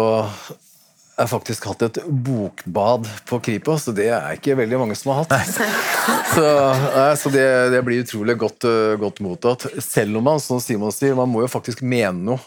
har 1.21 1.29
faktisk 1.31 1.67
hatt 1.69 1.83
et 1.85 1.99
bokbad 2.07 3.09
på 3.29 3.39
Kripos, 3.45 3.87
og 3.91 3.97
det 3.99 4.09
er 4.15 4.39
ikke 4.39 4.57
veldig 4.59 4.79
mange 4.81 4.97
som 4.99 5.13
har 5.13 5.25
hatt. 5.25 5.61
Så, 6.31 6.43
nei, 6.43 7.11
så 7.19 7.31
det, 7.33 7.43
det, 7.73 7.81
blir 7.83 8.05
utrolig 8.05 8.37
godt, 8.39 8.65
uh, 8.65 8.95
godt, 9.01 9.19
mottatt. 9.25 9.65
Selv 9.83 10.21
om 10.21 10.25
man 10.29 10.39
som 10.43 10.61
Simon 10.63 10.93
sier, 10.95 11.17
man 11.19 11.29
må 11.31 11.43
jo 11.43 11.49
faktisk 11.51 11.83
mene 11.83 12.23
noe. 12.29 12.39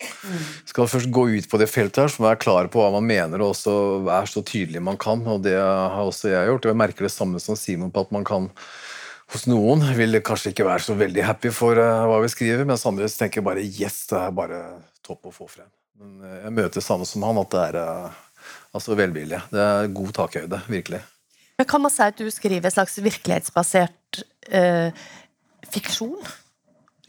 Skal 0.70 0.88
først 0.88 1.12
gå 1.14 1.26
ut 1.34 1.50
på 1.52 1.60
det 1.60 1.68
feltet 1.68 2.06
her, 2.06 2.14
så 2.14 2.24
være 2.24 2.40
klar 2.40 2.70
på 2.72 2.80
hva 2.80 2.94
man 2.96 3.08
mener, 3.10 3.44
og 3.44 3.52
også 3.52 3.76
være 4.08 4.32
så 4.32 4.44
tydelig 4.48 4.84
man 4.84 5.00
kan. 5.00 5.22
og 5.28 5.44
Det 5.44 5.58
har 5.60 6.00
også 6.00 6.32
jeg 6.32 6.48
gjort. 6.48 6.64
og 6.64 6.72
Jeg 6.72 6.80
merker 6.80 7.10
det 7.10 7.14
samme 7.14 7.44
som 7.44 7.60
Simon 7.60 7.92
på 7.92 8.08
at 8.08 8.16
man 8.16 8.28
kan 8.28 8.50
hos 9.34 9.48
noen 9.50 9.84
vil 9.98 10.20
kanskje 10.24 10.54
ikke 10.54 10.68
være 10.68 10.88
så 10.88 10.96
veldig 10.98 11.24
happy 11.28 11.52
for 11.54 11.80
uh, 11.80 12.08
hva 12.08 12.24
vi 12.24 12.32
skriver, 12.32 12.64
mens 12.70 12.88
andre 12.88 13.12
tenker 13.12 13.44
bare 13.46 13.64
yes, 13.64 14.06
det 14.12 14.20
er 14.20 14.36
bare 14.36 14.66
topp 15.04 15.28
å 15.28 15.36
få 15.36 15.50
frem. 15.52 15.70
Men 16.00 16.22
uh, 16.24 16.38
jeg 16.46 16.56
møter 16.56 16.86
samme 16.86 17.08
som 17.10 17.26
han, 17.28 17.44
at 17.44 17.52
det 17.52 17.66
er 17.72 17.82
Altså 18.74 18.96
velvilje. 18.98 19.42
Det 19.54 19.62
er 19.62 19.92
god 19.94 20.14
takhøyde, 20.18 20.62
virkelig. 20.68 21.02
Men 21.58 21.68
Kan 21.70 21.84
man 21.84 21.94
si 21.94 22.02
at 22.02 22.18
du 22.18 22.30
skriver 22.34 22.66
en 22.66 22.74
slags 22.74 22.98
virkelighetsbasert 23.04 24.24
eh, 24.50 24.90
fiksjon? 25.70 26.18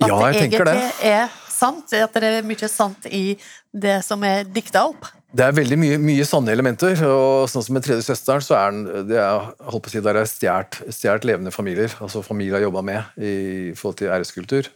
At 0.02 0.10
ja, 0.10 0.18
jeg 0.26 0.44
tenker 0.44 0.68
det. 0.68 0.74
egentlig 0.74 1.10
er 1.14 1.34
sant? 1.48 1.92
At 1.96 2.16
det 2.20 2.30
er 2.30 2.46
mye 2.46 2.68
sant 2.68 3.06
i 3.08 3.24
det 3.72 4.00
som 4.04 4.24
er 4.26 4.44
dikta 4.44 4.84
opp? 4.90 5.08
Det 5.34 5.42
er 5.42 5.54
veldig 5.56 5.78
mye, 5.80 5.98
mye 5.98 6.24
sanne 6.28 6.52
elementer. 6.54 7.00
og 7.08 7.48
sånn 7.50 7.64
som 7.66 7.74
med 7.74 7.86
tredje 7.86 8.04
søsteren, 8.06 8.44
så 8.44 8.58
er 8.58 8.74
den, 8.74 9.08
det 9.08 9.18
er, 9.18 9.48
holdt 9.70 9.86
på 9.86 9.90
å 9.90 9.94
si, 9.94 10.02
der 10.04 10.20
er 10.20 10.28
stjålet 10.28 11.26
levende 11.26 11.54
familier. 11.54 11.94
Altså 12.04 12.22
familier 12.22 12.60
har 12.60 12.68
jobba 12.68 12.84
med 12.86 13.18
i 13.18 13.72
forhold 13.78 13.98
til 14.02 14.12
æreskultur. 14.14 14.70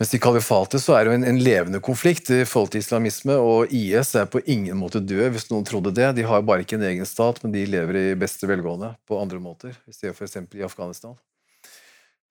Mens 0.00 0.14
i 0.16 0.18
kalifatet 0.22 0.80
så 0.80 0.94
er 0.96 1.04
det 1.04 1.10
jo 1.10 1.16
en, 1.18 1.24
en, 1.28 1.38
levende 1.44 1.78
konflikt 1.84 2.30
i 2.32 2.44
forhold 2.48 2.70
til 2.72 2.80
islamisme, 2.80 3.34
og 3.36 3.68
IS 3.68 4.14
er 4.16 4.30
på 4.32 4.40
ingen 4.48 4.78
måte 4.80 5.02
død, 5.04 5.26
hvis 5.34 5.50
noen 5.50 5.66
trodde 5.68 5.92
det. 5.92 6.06
De 6.16 6.24
har 6.24 6.46
bare 6.48 6.64
ikke 6.64 6.78
en 6.78 6.86
egen 6.88 7.04
stat, 7.04 7.42
men 7.44 7.52
de 7.52 7.66
lever 7.68 7.98
i 8.00 8.04
beste 8.16 8.48
velgående 8.48 8.94
på 9.04 9.18
andre 9.20 9.42
måter, 9.44 9.76
Hvis 9.84 10.00
de 10.00 10.08
er 10.08 10.16
f.eks. 10.16 10.38
i 10.56 10.64
Afghanistan. 10.64 11.18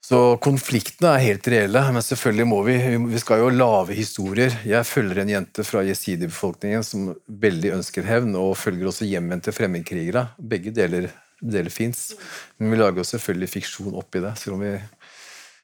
Så 0.02 0.40
konfliktene 0.42 1.12
er 1.14 1.26
helt 1.28 1.48
reelle, 1.54 1.84
men 1.94 2.02
selvfølgelig 2.02 2.48
må 2.50 2.64
vi 2.66 2.80
Vi 3.12 3.22
skal 3.22 3.44
jo 3.44 3.54
lage 3.54 3.94
historier. 3.94 4.56
Jeg 4.66 4.90
følger 4.90 5.22
en 5.22 5.34
jente 5.36 5.66
fra 5.68 5.84
jesidi-befolkningen 5.86 6.84
som 6.88 7.12
veldig 7.28 7.76
ønsker 7.78 8.08
hevn, 8.08 8.34
og 8.34 8.58
følger 8.58 8.90
også 8.90 9.06
hjemvendte 9.06 9.54
fremmedkrigere. 9.54 10.32
Begge 10.42 10.74
deler, 10.74 11.12
deler 11.38 11.70
fins. 11.70 12.16
Men 12.58 12.74
vi 12.74 12.82
lager 12.82 13.04
jo 13.04 13.12
selvfølgelig 13.12 13.54
fiksjon 13.60 14.02
oppi 14.02 14.26
det, 14.26 14.34
selv 14.42 14.58
om 14.58 14.66
vi 14.66 14.74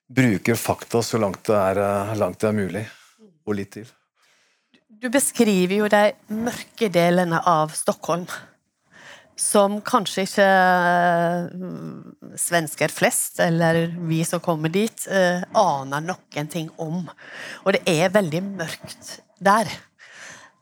bruker 0.07 0.57
fakta 0.59 1.01
så 1.03 1.19
langt 1.21 1.43
det 1.47 1.55
er, 1.55 1.81
eh, 1.83 2.15
langt 2.17 2.39
det 2.39 2.49
er 2.49 2.57
mulig, 2.57 2.83
og 3.45 3.55
litt 3.55 3.71
til. 3.71 3.87
Du 4.89 5.09
beskriver 5.09 5.75
jo 5.75 5.87
de 5.91 6.13
mørke 6.29 6.89
delene 6.89 7.41
av 7.45 7.73
Stockholm 7.75 8.27
som 9.35 9.81
kanskje 9.83 10.23
ikke 10.23 10.45
svenskar, 11.51 12.37
svensker 12.39 12.91
flest, 12.91 13.39
eller 13.43 13.89
vi 14.07 14.21
som 14.27 14.39
kommer 14.43 14.71
dit, 14.71 15.07
anar 15.07 15.45
aner 15.55 16.05
noen 16.07 16.49
ting 16.51 16.69
om. 16.79 17.03
Og 17.65 17.75
det 17.75 17.83
er 17.87 18.13
veldig 18.15 18.41
mørkt 18.47 19.19
der. 19.43 19.67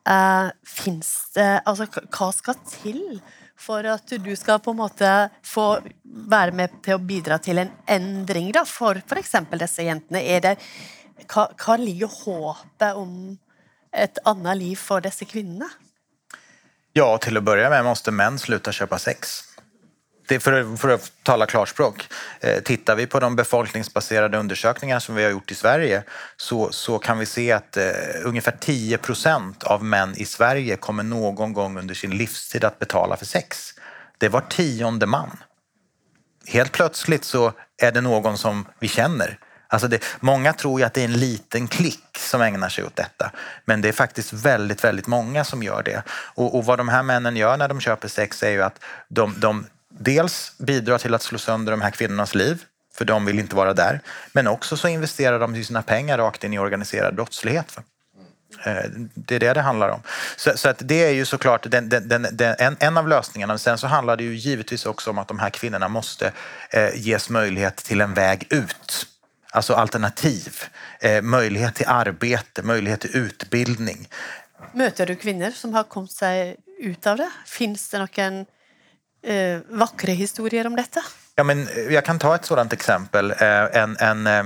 Eh, 0.04 0.14
uh, 0.14 0.50
Fins 0.68 1.32
det 1.36 1.62
Altså, 1.66 1.88
hva 1.88 2.28
skal 2.36 2.58
til 2.68 3.22
för 3.66 3.84
att 3.84 4.08
du 4.08 4.36
ska 4.36 4.60
på 4.60 4.72
en 4.72 4.78
måte 4.78 5.30
få 5.44 5.80
vara 6.04 6.52
med 6.52 6.82
till 6.82 6.94
att 6.94 7.02
bidra 7.02 7.38
till 7.38 7.58
en 7.58 7.70
endring 7.86 8.54
för 8.66 9.02
för 9.08 9.16
exempel 9.16 9.60
dessa 9.60 9.82
jentene? 9.82 10.22
Er 10.22 10.42
det, 10.42 10.56
hva, 11.66 11.78
ligger 11.78 12.10
hoppet 12.26 12.96
om 12.96 13.38
ett 13.92 14.18
annat 14.26 14.58
liv 14.58 14.76
för 14.76 15.02
dessa 15.02 15.26
kvinnor? 15.26 15.68
Ja, 16.94 17.18
till 17.18 17.38
att 17.38 17.44
börja 17.44 17.70
med 17.70 17.84
måste 17.84 18.12
män 18.12 18.40
sluta 18.40 18.72
köpa 18.72 19.00
sex. 19.00 19.53
Det 20.28 20.40
för, 20.40 20.76
för 20.78 20.90
att 20.90 21.12
tala 21.24 21.46
klarspråk. 21.46 22.08
Eh, 22.40 22.60
tittar 22.60 22.96
vi 22.96 23.08
på 23.08 23.20
de 23.20 23.36
befolkningsbaserade 23.36 24.38
undersökningar 24.38 25.00
som 25.00 25.16
vi 25.16 25.24
har 25.24 25.32
gjort 25.32 25.52
i 25.52 25.56
Sverige 25.56 26.04
så, 26.38 26.72
så 26.72 27.00
kan 27.00 27.20
vi 27.20 27.26
se 27.26 27.52
att 27.52 27.78
eh, 27.78 27.86
ungefär 28.24 28.58
10 28.60 28.98
procent 28.98 29.64
av 29.64 29.84
män 29.84 30.14
i 30.18 30.26
Sverige 30.26 30.76
kommer 30.76 31.04
någon 31.04 31.54
gång 31.54 31.78
under 31.78 31.96
sin 31.96 32.18
livstid 32.18 32.64
att 32.64 32.80
betala 32.80 33.18
för 33.18 33.26
sex. 33.26 33.74
Det 34.18 34.30
var 34.30 34.42
tionde 34.42 35.06
man. 35.06 35.38
Helt 36.48 36.72
plötsligt 36.72 37.24
så 37.24 37.54
är 37.82 37.92
det 37.92 38.02
någon 38.02 38.38
som 38.38 38.66
vi 38.80 38.88
känner 38.88 39.40
Alltså 39.74 39.88
det, 39.88 40.04
många 40.20 40.54
tror 40.54 40.80
ju 40.80 40.86
att 40.86 40.94
det 40.94 41.02
är 41.02 41.06
en 41.06 41.20
liten 41.20 41.68
klick 41.68 42.18
som 42.18 42.42
ägnar 42.42 42.70
sig 42.70 42.84
åt 42.84 42.96
detta. 42.96 43.32
Men 43.66 43.82
det 43.82 43.88
är 43.88 43.94
faktiskt 43.94 44.34
väldigt, 44.34 44.84
väldigt 44.84 45.08
många 45.08 45.44
som 45.44 45.64
gör 45.64 45.84
det. 45.84 46.04
Och, 46.10 46.58
och 46.58 46.66
vad 46.66 46.80
de 46.80 46.90
här 46.90 47.04
männen 47.04 47.36
gör 47.36 47.58
när 47.58 47.68
de 47.68 47.80
köper 47.80 48.08
sex 48.08 48.44
är 48.44 48.50
ju 48.50 48.62
att 48.62 48.84
de, 49.10 49.36
de 49.40 49.66
dels 50.04 50.54
bidrar 50.58 50.98
till 50.98 51.14
att 51.14 51.22
slå 51.22 51.38
sönder 51.38 51.72
de 51.72 51.82
här 51.82 51.92
kvinnornas 51.92 52.36
liv, 52.36 52.64
för 52.96 53.06
de 53.06 53.26
vill 53.26 53.40
inte 53.40 53.56
vara 53.56 53.74
där. 53.74 54.00
Men 54.32 54.48
också 54.48 54.78
så 54.78 54.88
investerar 54.88 55.40
de 55.40 55.64
sina 55.64 55.82
pengar 55.82 56.18
rakt 56.18 56.44
in 56.44 56.54
i 56.54 56.60
organiserad 56.60 57.16
brottslighet. 57.16 57.80
Eh, 58.66 58.84
det 59.14 59.36
är 59.36 59.40
det 59.40 59.54
det 59.54 59.62
handlar 59.62 59.90
om. 59.90 60.02
Så, 60.38 60.58
så 60.58 60.70
att 60.70 60.78
det 60.80 61.04
är 61.04 61.12
ju 61.12 61.26
såklart 61.26 61.72
den, 61.72 61.90
den, 61.90 62.08
den, 62.08 62.56
en, 62.60 62.78
en 62.80 62.98
av 62.98 63.08
lösningarna. 63.08 63.58
Sen 63.58 63.78
så 63.78 63.88
handlar 63.88 64.18
det 64.18 64.24
ju 64.24 64.36
givetvis 64.36 64.86
också 64.86 65.10
om 65.10 65.18
att 65.18 65.28
de 65.28 65.40
här 65.40 65.50
kvinnorna 65.50 65.88
måste 65.88 66.32
eh, 66.70 66.90
ges 66.96 67.30
möjlighet 67.30 67.76
till 67.76 68.02
en 68.02 68.14
väg 68.14 68.48
ut. 68.50 69.08
Alltså 69.52 69.74
alternativ, 69.74 70.64
eh, 71.00 71.22
möjlighet 71.22 71.76
till 71.76 71.88
arbete, 71.88 72.62
möjlighet 72.62 73.02
till 73.02 73.18
utbildning. 73.18 74.10
Möter 74.74 75.06
du 75.06 75.16
kvinnor 75.16 75.52
som 75.52 75.74
har 75.74 75.84
kommit 75.84 76.12
sig 76.12 76.56
ut 76.80 77.08
av 77.08 77.18
det? 77.18 77.32
Finns 77.46 77.90
det 77.90 77.98
någon 77.98 78.46
eh, 79.24 79.60
vackra 79.70 80.12
historier 80.12 80.68
om 80.68 80.76
detta? 80.76 81.02
Ja, 81.36 81.44
men 81.44 81.68
eh, 81.68 81.94
jag 81.94 82.06
kan 82.06 82.20
ta 82.20 82.36
ett 82.36 82.46
sådant 82.46 82.74
exempel. 82.74 83.32
Eh, 83.32 83.78
en, 83.78 83.98
en, 84.00 84.28
eh, 84.28 84.44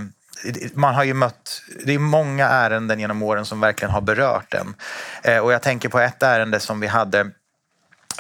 man 0.74 0.96
har 0.96 1.04
ju 1.04 1.14
mött, 1.14 1.62
det 1.86 1.94
är 1.94 2.00
många 2.00 2.48
ärenden 2.48 3.00
genom 3.00 3.24
åren 3.24 3.46
som 3.46 3.60
verkligen 3.60 3.92
har 3.92 4.02
berört 4.02 4.54
en. 4.54 4.76
Eh, 5.24 5.40
och 5.40 5.54
jag 5.54 5.62
tänker 5.62 5.90
på 5.90 6.00
ett 6.00 6.24
ärende 6.24 6.60
som 6.60 6.80
vi 6.80 6.88
hade 6.88 7.20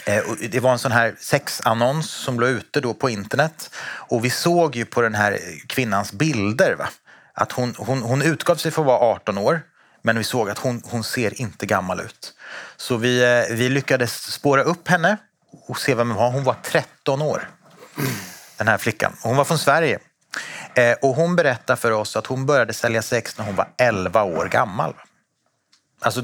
eh, 0.06 0.24
det 0.52 0.60
var 0.60 0.72
en 0.72 0.80
sån 0.80 0.91
här 0.91 1.15
sexannons 1.20 2.10
som 2.10 2.39
låg 2.39 2.50
ute 2.50 2.82
då 2.82 2.93
på 2.93 3.10
internet 3.10 3.72
och 3.84 4.26
vi 4.26 4.30
såg 4.30 4.76
ju 4.76 4.86
på 4.86 5.02
den 5.02 5.15
här 5.15 5.39
kvinnans 5.67 6.13
bilder 6.13 6.76
va? 6.76 6.89
att 7.34 7.52
hon, 7.52 7.76
hon, 7.78 8.02
hon 8.02 8.22
utgav 8.22 8.56
sig 8.56 8.72
för 8.72 8.82
att 8.82 8.88
vara 8.88 9.00
18 9.00 9.38
år 9.38 9.62
men 10.02 10.17
vi 10.17 10.24
såg 10.24 10.50
att 10.50 10.58
hon, 10.58 10.82
hon 10.86 11.04
ser 11.04 11.41
inte 11.41 11.65
gammal 11.65 12.00
ut. 12.00 12.34
Så 12.78 12.98
vi, 12.98 13.24
eh, 13.24 13.56
vi 13.56 13.70
lyckades 13.70 14.32
spåra 14.32 14.63
upp 14.63 14.88
henne 14.88 15.17
och 15.67 15.80
se 15.80 15.95
vem 15.95 16.10
hon 16.10 16.17
var. 16.17 16.32
Hon 16.32 16.43
var 16.43 16.56
13 16.63 17.21
år, 17.21 17.49
den 18.58 18.67
här 18.67 18.77
flickan. 18.77 19.13
Hon 19.21 19.38
var 19.38 19.45
från 19.45 19.58
Sverige. 19.58 19.99
Eh, 20.73 20.97
och 21.01 21.15
hon 21.15 21.36
berättar 21.36 21.75
för 21.75 21.91
oss 21.91 22.15
att 22.15 22.27
hon 22.27 22.45
började 22.45 22.73
sälja 22.73 23.01
sex 23.01 23.37
när 23.37 23.46
hon 23.46 23.56
var 23.56 23.67
11 23.77 24.23
år 24.23 24.46
gammal. 24.46 24.94
Alltså 26.00 26.23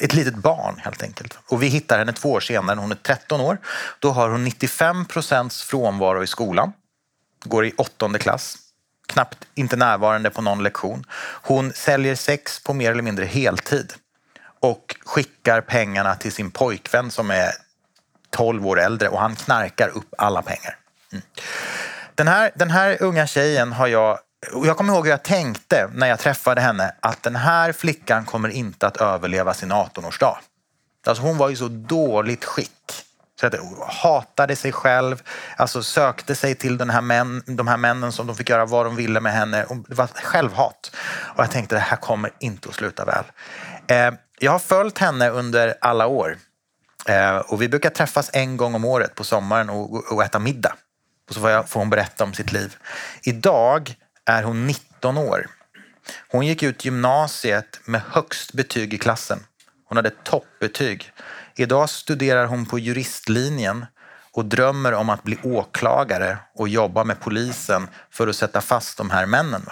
ett 0.00 0.14
litet 0.14 0.34
barn 0.34 0.74
helt 0.78 1.02
enkelt. 1.02 1.38
Och 1.48 1.62
vi 1.62 1.66
hittar 1.66 1.98
henne 1.98 2.12
två 2.12 2.32
år 2.32 2.40
senare, 2.40 2.80
hon 2.80 2.92
är 2.92 2.96
13 2.96 3.40
år. 3.40 3.58
Då 3.98 4.10
har 4.10 4.28
hon 4.28 4.44
95 4.44 5.04
procents 5.04 5.62
frånvaro 5.62 6.22
i 6.22 6.26
skolan. 6.26 6.72
Går 7.44 7.66
i 7.66 7.72
åttonde 7.76 8.18
klass. 8.18 8.58
Knappt 9.06 9.38
inte 9.54 9.76
närvarande 9.76 10.30
på 10.30 10.42
någon 10.42 10.62
lektion. 10.62 11.04
Hon 11.42 11.72
säljer 11.72 12.14
sex 12.14 12.64
på 12.64 12.74
mer 12.74 12.90
eller 12.90 13.02
mindre 13.02 13.24
heltid. 13.24 13.92
Och 14.60 14.96
skickar 15.04 15.60
pengarna 15.60 16.14
till 16.14 16.32
sin 16.32 16.50
pojkvän 16.50 17.10
som 17.10 17.30
är 17.30 17.50
12 18.32 18.66
år 18.66 18.80
äldre 18.80 19.08
och 19.08 19.20
han 19.20 19.36
knarkar 19.36 19.88
upp 19.88 20.14
alla 20.18 20.42
pengar. 20.42 20.76
Mm. 21.12 21.24
Den, 22.14 22.28
här, 22.28 22.50
den 22.54 22.70
här 22.70 23.02
unga 23.02 23.26
tjejen 23.26 23.72
har 23.72 23.86
jag 23.86 24.18
och 24.52 24.66
jag 24.66 24.76
kommer 24.76 24.94
ihåg 24.94 25.04
hur 25.04 25.10
jag 25.10 25.22
tänkte 25.22 25.90
när 25.94 26.06
jag 26.06 26.18
träffade 26.18 26.60
henne 26.60 26.94
att 27.00 27.22
den 27.22 27.36
här 27.36 27.72
flickan 27.72 28.24
kommer 28.24 28.48
inte 28.48 28.86
att 28.86 28.96
överleva 28.96 29.54
sin 29.54 29.72
18-årsdag. 29.72 30.36
Alltså 31.06 31.22
hon 31.22 31.38
var 31.38 31.50
i 31.50 31.56
så 31.56 31.68
dåligt 31.68 32.44
skick. 32.44 32.70
Så 33.40 33.46
att 33.46 33.54
hatade 33.88 34.56
sig 34.56 34.72
själv, 34.72 35.22
alltså 35.56 35.82
sökte 35.82 36.34
sig 36.34 36.54
till 36.54 36.78
den 36.78 36.90
här 36.90 37.00
män, 37.00 37.42
de 37.46 37.68
här 37.68 37.76
männen 37.76 38.12
som 38.12 38.26
de 38.26 38.36
fick 38.36 38.50
göra 38.50 38.66
vad 38.66 38.86
de 38.86 38.96
ville 38.96 39.20
med 39.20 39.32
henne. 39.32 39.66
Det 39.88 39.94
var 39.94 40.06
självhat. 40.06 40.96
Och 41.36 41.44
jag 41.44 41.50
tänkte 41.50 41.74
det 41.74 41.80
här 41.80 41.96
kommer 41.96 42.30
inte 42.38 42.68
att 42.68 42.74
sluta 42.74 43.04
väl. 43.04 43.24
Eh, 43.86 44.14
jag 44.38 44.52
har 44.52 44.58
följt 44.58 44.98
henne 44.98 45.30
under 45.30 45.74
alla 45.80 46.06
år. 46.06 46.36
Eh, 47.06 47.36
och 47.36 47.62
vi 47.62 47.68
brukar 47.68 47.90
träffas 47.90 48.30
en 48.32 48.56
gång 48.56 48.74
om 48.74 48.84
året 48.84 49.14
på 49.14 49.24
sommaren 49.24 49.70
och, 49.70 50.12
och 50.12 50.24
äta 50.24 50.38
middag. 50.38 50.74
Och 51.28 51.34
så 51.34 51.40
får, 51.40 51.50
jag, 51.50 51.68
får 51.68 51.80
hon 51.80 51.90
berätta 51.90 52.24
om 52.24 52.34
sitt 52.34 52.52
liv. 52.52 52.76
Idag 53.22 53.94
är 54.24 54.42
hon 54.42 54.66
19 54.66 55.18
år. 55.18 55.46
Hon 56.28 56.46
gick 56.46 56.62
ut 56.62 56.84
gymnasiet 56.84 57.80
med 57.84 58.02
högst 58.08 58.52
betyg 58.52 58.94
i 58.94 58.98
klassen. 58.98 59.38
Hon 59.84 59.96
hade 59.96 60.10
toppbetyg. 60.10 61.12
Idag 61.56 61.90
studerar 61.90 62.46
hon 62.46 62.66
på 62.66 62.78
juristlinjen 62.78 63.86
och 64.32 64.44
drömmer 64.44 64.94
om 64.94 65.10
att 65.10 65.22
bli 65.22 65.38
åklagare 65.42 66.38
och 66.54 66.68
jobba 66.68 67.04
med 67.04 67.20
polisen 67.20 67.88
för 68.10 68.28
att 68.28 68.36
sätta 68.36 68.60
fast 68.60 68.98
de 68.98 69.10
här 69.10 69.26
männen. 69.26 69.66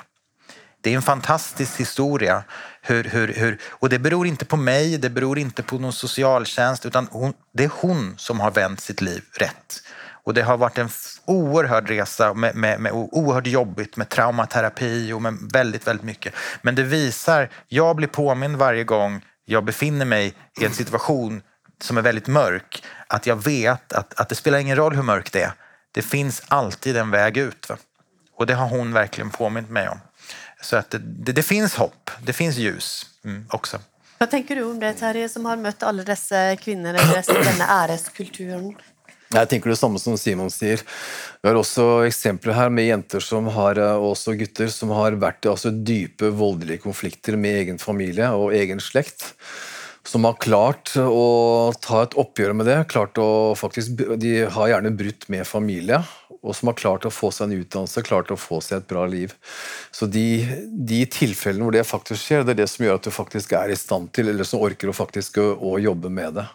Det 0.81 0.91
är 0.91 0.97
en 0.97 1.03
fantastisk 1.03 1.81
historia. 1.81 2.45
Hur, 2.83 3.05
hur, 3.05 3.29
hur, 3.29 3.61
och 3.69 3.89
det 3.89 3.99
beror 3.99 4.27
inte 4.27 4.45
på 4.45 4.57
mig, 4.57 4.99
det 4.99 5.11
beror 5.11 5.39
inte 5.39 5.63
på 5.63 5.79
någon 5.79 5.93
socialtjänst 5.93 6.87
utan 6.87 7.09
hon, 7.11 7.33
det 7.55 7.65
är 7.65 7.71
hon 7.81 8.15
som 8.17 8.41
har 8.41 8.51
vänt 8.51 8.81
sitt 8.81 9.01
liv 9.01 9.23
rätt. 9.39 9.83
Och 10.25 10.35
det 10.35 10.43
har 10.43 10.57
varit 10.57 10.79
en 10.79 10.89
oerhörd 11.25 11.89
resa 11.89 12.35
med, 12.35 12.55
med, 12.55 12.81
med 12.81 12.93
oerhört 12.93 13.47
jobbigt 13.47 13.97
med 13.97 14.09
traumaterapi 14.09 15.13
och 15.13 15.23
med 15.23 15.39
väldigt, 15.53 15.87
väldigt 15.87 16.05
mycket. 16.05 16.35
Men 16.63 16.75
det 16.75 16.83
visar, 16.83 17.49
jag 17.69 17.97
blir 17.97 18.09
påmind 18.09 18.57
varje 18.57 18.85
gång 18.85 19.25
jag 19.45 19.65
befinner 19.65 20.05
mig 20.05 20.35
i 20.61 20.65
en 20.65 20.73
situation 20.73 21.43
som 21.83 21.99
är 21.99 22.03
väldigt 22.03 22.27
mörk, 22.27 22.85
att 23.07 23.27
jag 23.27 23.45
vet 23.45 23.93
att, 23.93 24.21
att 24.21 24.29
det 24.29 24.35
spelar 24.35 24.59
ingen 24.59 24.77
roll 24.77 24.95
hur 24.95 25.03
mörkt 25.03 25.33
det 25.33 25.43
är. 25.43 25.53
Det 25.93 26.03
finns 26.03 26.43
alltid 26.49 26.97
en 26.97 27.11
väg 27.11 27.37
ut. 27.37 27.69
Va? 27.69 27.77
Och 28.41 28.47
det 28.47 28.55
har 28.55 28.69
hon 28.69 28.93
verkligen 28.93 29.31
påmint 29.31 29.71
mig 29.71 29.89
om. 29.89 29.99
Så 30.63 30.77
att 30.77 30.91
det, 30.91 30.99
det, 30.99 31.33
det 31.33 31.43
finns 31.43 31.75
hopp, 31.75 32.11
det 32.23 32.33
finns 32.33 32.57
ljus 32.57 33.07
mm, 33.25 33.47
också. 33.51 33.79
Vad 34.19 34.31
tänker 34.31 34.57
du 34.57 34.65
om 34.65 34.81
det, 34.81 34.93
Terje, 34.93 35.29
som 35.29 35.45
har 35.45 35.57
mött 35.57 35.83
alla 35.83 36.03
dessa 36.03 36.57
kvinnor 36.57 36.95
i 36.95 37.23
denne 37.45 37.67
æreskulturen? 37.69 38.75
Jeg 39.35 39.49
tenker 39.49 39.71
det 39.71 39.77
samme 39.77 40.01
som 40.01 40.17
Simon 40.19 40.49
sier. 40.51 40.81
Vi 41.43 41.51
har 41.51 41.59
også 41.61 41.85
eksempler 42.09 42.57
her 42.57 42.73
med 42.73 42.89
jenter 42.89 43.21
som 43.21 43.51
har, 43.53 43.77
og 43.77 44.07
eh, 44.07 44.09
også 44.15 44.35
gutter 44.41 44.73
som 44.73 44.95
har 44.97 45.19
vært 45.21 45.45
i 45.45 45.53
altså, 45.53 45.71
dype 45.71 46.33
voldelige 46.41 46.81
konflikter 46.87 47.37
med 47.37 47.61
egen 47.61 47.79
familie 47.79 48.33
og 48.33 48.57
egen 48.57 48.81
slekt. 48.81 49.35
Som 50.09 50.25
har 50.25 50.41
klart 50.41 50.97
å 50.97 51.77
ta 51.77 52.07
et 52.07 52.17
oppgjør 52.19 52.57
med 52.57 52.73
det. 52.73 52.81
klart 52.89 53.21
å 53.21 53.53
faktisk, 53.53 54.01
De 54.17 54.35
har 54.49 54.73
gjerne 54.73 54.97
brutt 54.97 55.29
med 55.29 55.45
familie, 55.47 56.01
og 56.41 56.57
som 56.57 56.71
har 56.71 56.79
klart 56.79 57.05
å 57.05 57.13
få 57.13 57.29
seg 57.35 57.49
en 57.49 57.61
utdannelse, 57.61 58.03
klart 58.07 58.33
å 58.33 58.39
få 58.41 58.63
seg 58.65 58.81
et 58.81 58.89
bra 58.89 59.05
liv. 59.11 59.35
Så 59.93 60.09
de, 60.09 60.41
de 60.73 61.03
tilfellene 61.11 61.67
hvor 61.67 61.77
det 61.77 61.85
faktisk 61.89 62.23
skjer, 62.23 62.47
det 62.47 62.55
er 62.55 62.63
det 62.63 62.71
som 62.73 62.87
gjør 62.87 62.97
at 62.97 63.07
du 63.07 63.13
faktisk 63.13 63.53
er 63.59 63.73
i 63.73 63.79
stand 63.79 64.09
til, 64.17 64.33
eller 64.33 64.49
som 64.49 64.65
orker 64.65 64.91
å 64.91 64.97
faktisk 64.97 65.41
å, 65.43 65.53
å 65.61 65.77
jobbe 65.83 66.13
med 66.13 66.41
det. 66.41 66.47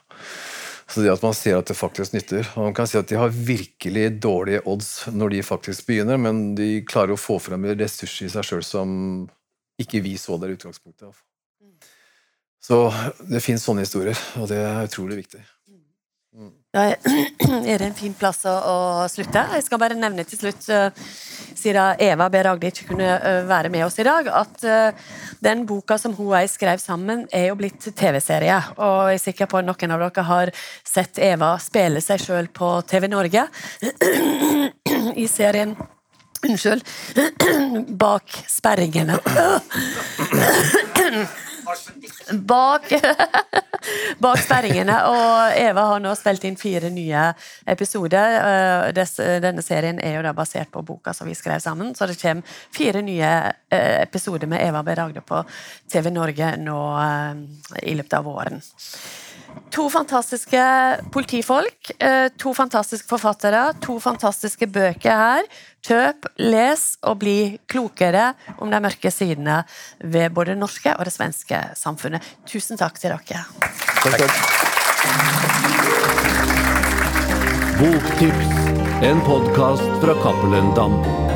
Så 0.90 1.02
det 1.02 1.14
at 1.14 1.24
man 1.26 1.34
ser 1.34 1.58
at 1.58 1.70
det 1.70 1.78
faktisk 1.78 2.14
nytter. 2.14 2.46
Og 2.56 2.68
man 2.68 2.76
kan 2.78 2.90
si 2.90 2.98
at 3.00 3.10
De 3.10 3.18
har 3.18 3.34
virkelig 3.34 4.10
dårlige 4.22 4.62
odds 4.70 4.92
når 5.14 5.34
de 5.34 5.46
faktisk 5.46 5.88
begynner, 5.88 6.20
men 6.22 6.54
de 6.58 6.84
klarer 6.86 7.16
å 7.16 7.22
få 7.22 7.40
frem 7.42 7.66
ressurser 7.74 8.28
i 8.28 8.34
seg 8.34 8.46
sjøl 8.46 8.66
som 8.66 8.92
ikke 9.82 10.02
vi 10.06 10.14
så 10.22 10.38
der 10.42 10.54
i 10.54 10.58
utgangspunktet. 10.58 11.14
Så 12.66 12.78
det 13.30 13.44
finnes 13.46 13.66
sånne 13.66 13.84
historier, 13.86 14.18
og 14.42 14.50
det 14.50 14.62
er 14.62 14.88
utrolig 14.88 15.20
viktig. 15.20 15.42
Da 16.76 16.90
er 16.92 17.78
det 17.80 17.86
en 17.88 17.96
fin 17.96 18.14
plass 18.18 18.42
å, 18.50 19.06
slutte. 19.12 19.46
Jeg 19.56 19.64
skal 19.64 19.80
bare 19.80 19.96
nevne 19.96 20.26
til 20.28 20.42
slutt, 20.42 20.68
uh, 20.68 20.92
siden 21.56 22.02
Eva 22.04 22.28
B. 22.32 22.42
Ragde 22.44 22.72
ikke 22.72 22.90
kunne 22.90 23.14
uh, 23.22 23.46
være 23.48 23.72
med 23.72 23.86
oss 23.86 23.96
i 24.02 24.08
dag, 24.08 24.28
at 24.28 24.66
uh, 24.68 25.16
den 25.46 25.64
boka 25.70 25.96
som 26.02 26.16
hun 26.18 26.34
og 26.34 26.38
jeg 26.42 26.52
skrev 26.52 26.84
sammen, 26.84 27.24
er 27.32 27.48
jo 27.48 27.58
blitt 27.60 27.88
TV-serie. 27.96 28.60
Og 28.76 29.14
jeg 29.14 29.22
er 29.22 29.24
sikker 29.24 29.52
på 29.52 29.62
at 29.62 29.70
noen 29.70 29.96
av 29.96 30.04
dere 30.04 30.28
har 30.28 30.52
sett 30.84 31.22
Eva 31.24 31.56
spille 31.64 32.04
seg 32.04 32.24
sjøl 32.26 32.52
på 32.52 32.76
TV 32.90 33.08
Norge 33.14 33.48
i 35.24 35.30
serien 35.32 35.78
Unnskyld. 36.46 36.84
Bak 38.04 38.36
sperringene. 38.52 39.16
Bak, 42.46 42.90
bak 44.24 44.40
sperringene. 44.42 44.96
Og 45.10 45.58
Eva 45.60 45.88
har 45.92 46.04
nå 46.04 46.14
spilt 46.18 46.46
inn 46.48 46.58
fire 46.60 46.92
nye 46.94 47.28
episoder. 47.76 48.38
Eh, 48.94 49.40
denne 49.44 49.66
serien 49.66 50.00
er 50.04 50.18
jo 50.18 50.26
da 50.26 50.34
basert 50.38 50.72
på 50.74 50.86
boka 50.86 51.14
som 51.14 51.30
vi 51.30 51.38
skrev 51.38 51.62
sammen, 51.64 51.94
så 51.96 52.08
det 52.10 52.20
kommer 52.22 52.58
fire 52.76 53.04
nye 53.06 53.34
eh, 53.70 54.02
episoder 54.06 54.50
med 54.52 54.64
Eva 54.66 54.84
B. 54.86 54.96
Ragde 54.96 55.26
på 55.26 55.44
TV 55.92 56.12
Norge 56.14 56.56
nå 56.62 56.80
eh, 57.04 57.46
i 57.84 57.96
løpet 57.98 58.20
av 58.20 58.28
våren. 58.30 58.62
To 59.76 59.90
fantastiske 59.92 60.62
politifolk, 61.12 61.92
to 62.40 62.54
fantastiske 62.56 63.10
forfattere, 63.10 63.74
to 63.84 63.98
fantastiske 64.00 64.68
bøker 64.72 65.20
her. 65.20 65.50
Kjøp, 65.86 66.30
les 66.40 66.86
og 67.04 67.20
bli 67.22 67.60
klokere 67.70 68.32
om 68.58 68.72
de 68.72 68.80
mørke 68.82 69.12
sidene 69.12 69.60
ved 70.00 70.32
både 70.34 70.54
det 70.54 70.62
norske 70.64 70.96
og 70.96 71.04
det 71.06 71.14
svenske 71.14 71.60
samfunnet. 71.76 72.24
Tusen 72.48 72.80
takk 72.80 72.98
til 73.02 73.12
dere. 73.12 73.44
Takk, 74.00 74.18
takk. 74.24 74.36
Boktips, 77.76 78.52
en 79.04 79.20
podkast 79.28 79.90
fra 80.00 80.16
Cappelen 80.24 80.72
Dam. 80.80 81.35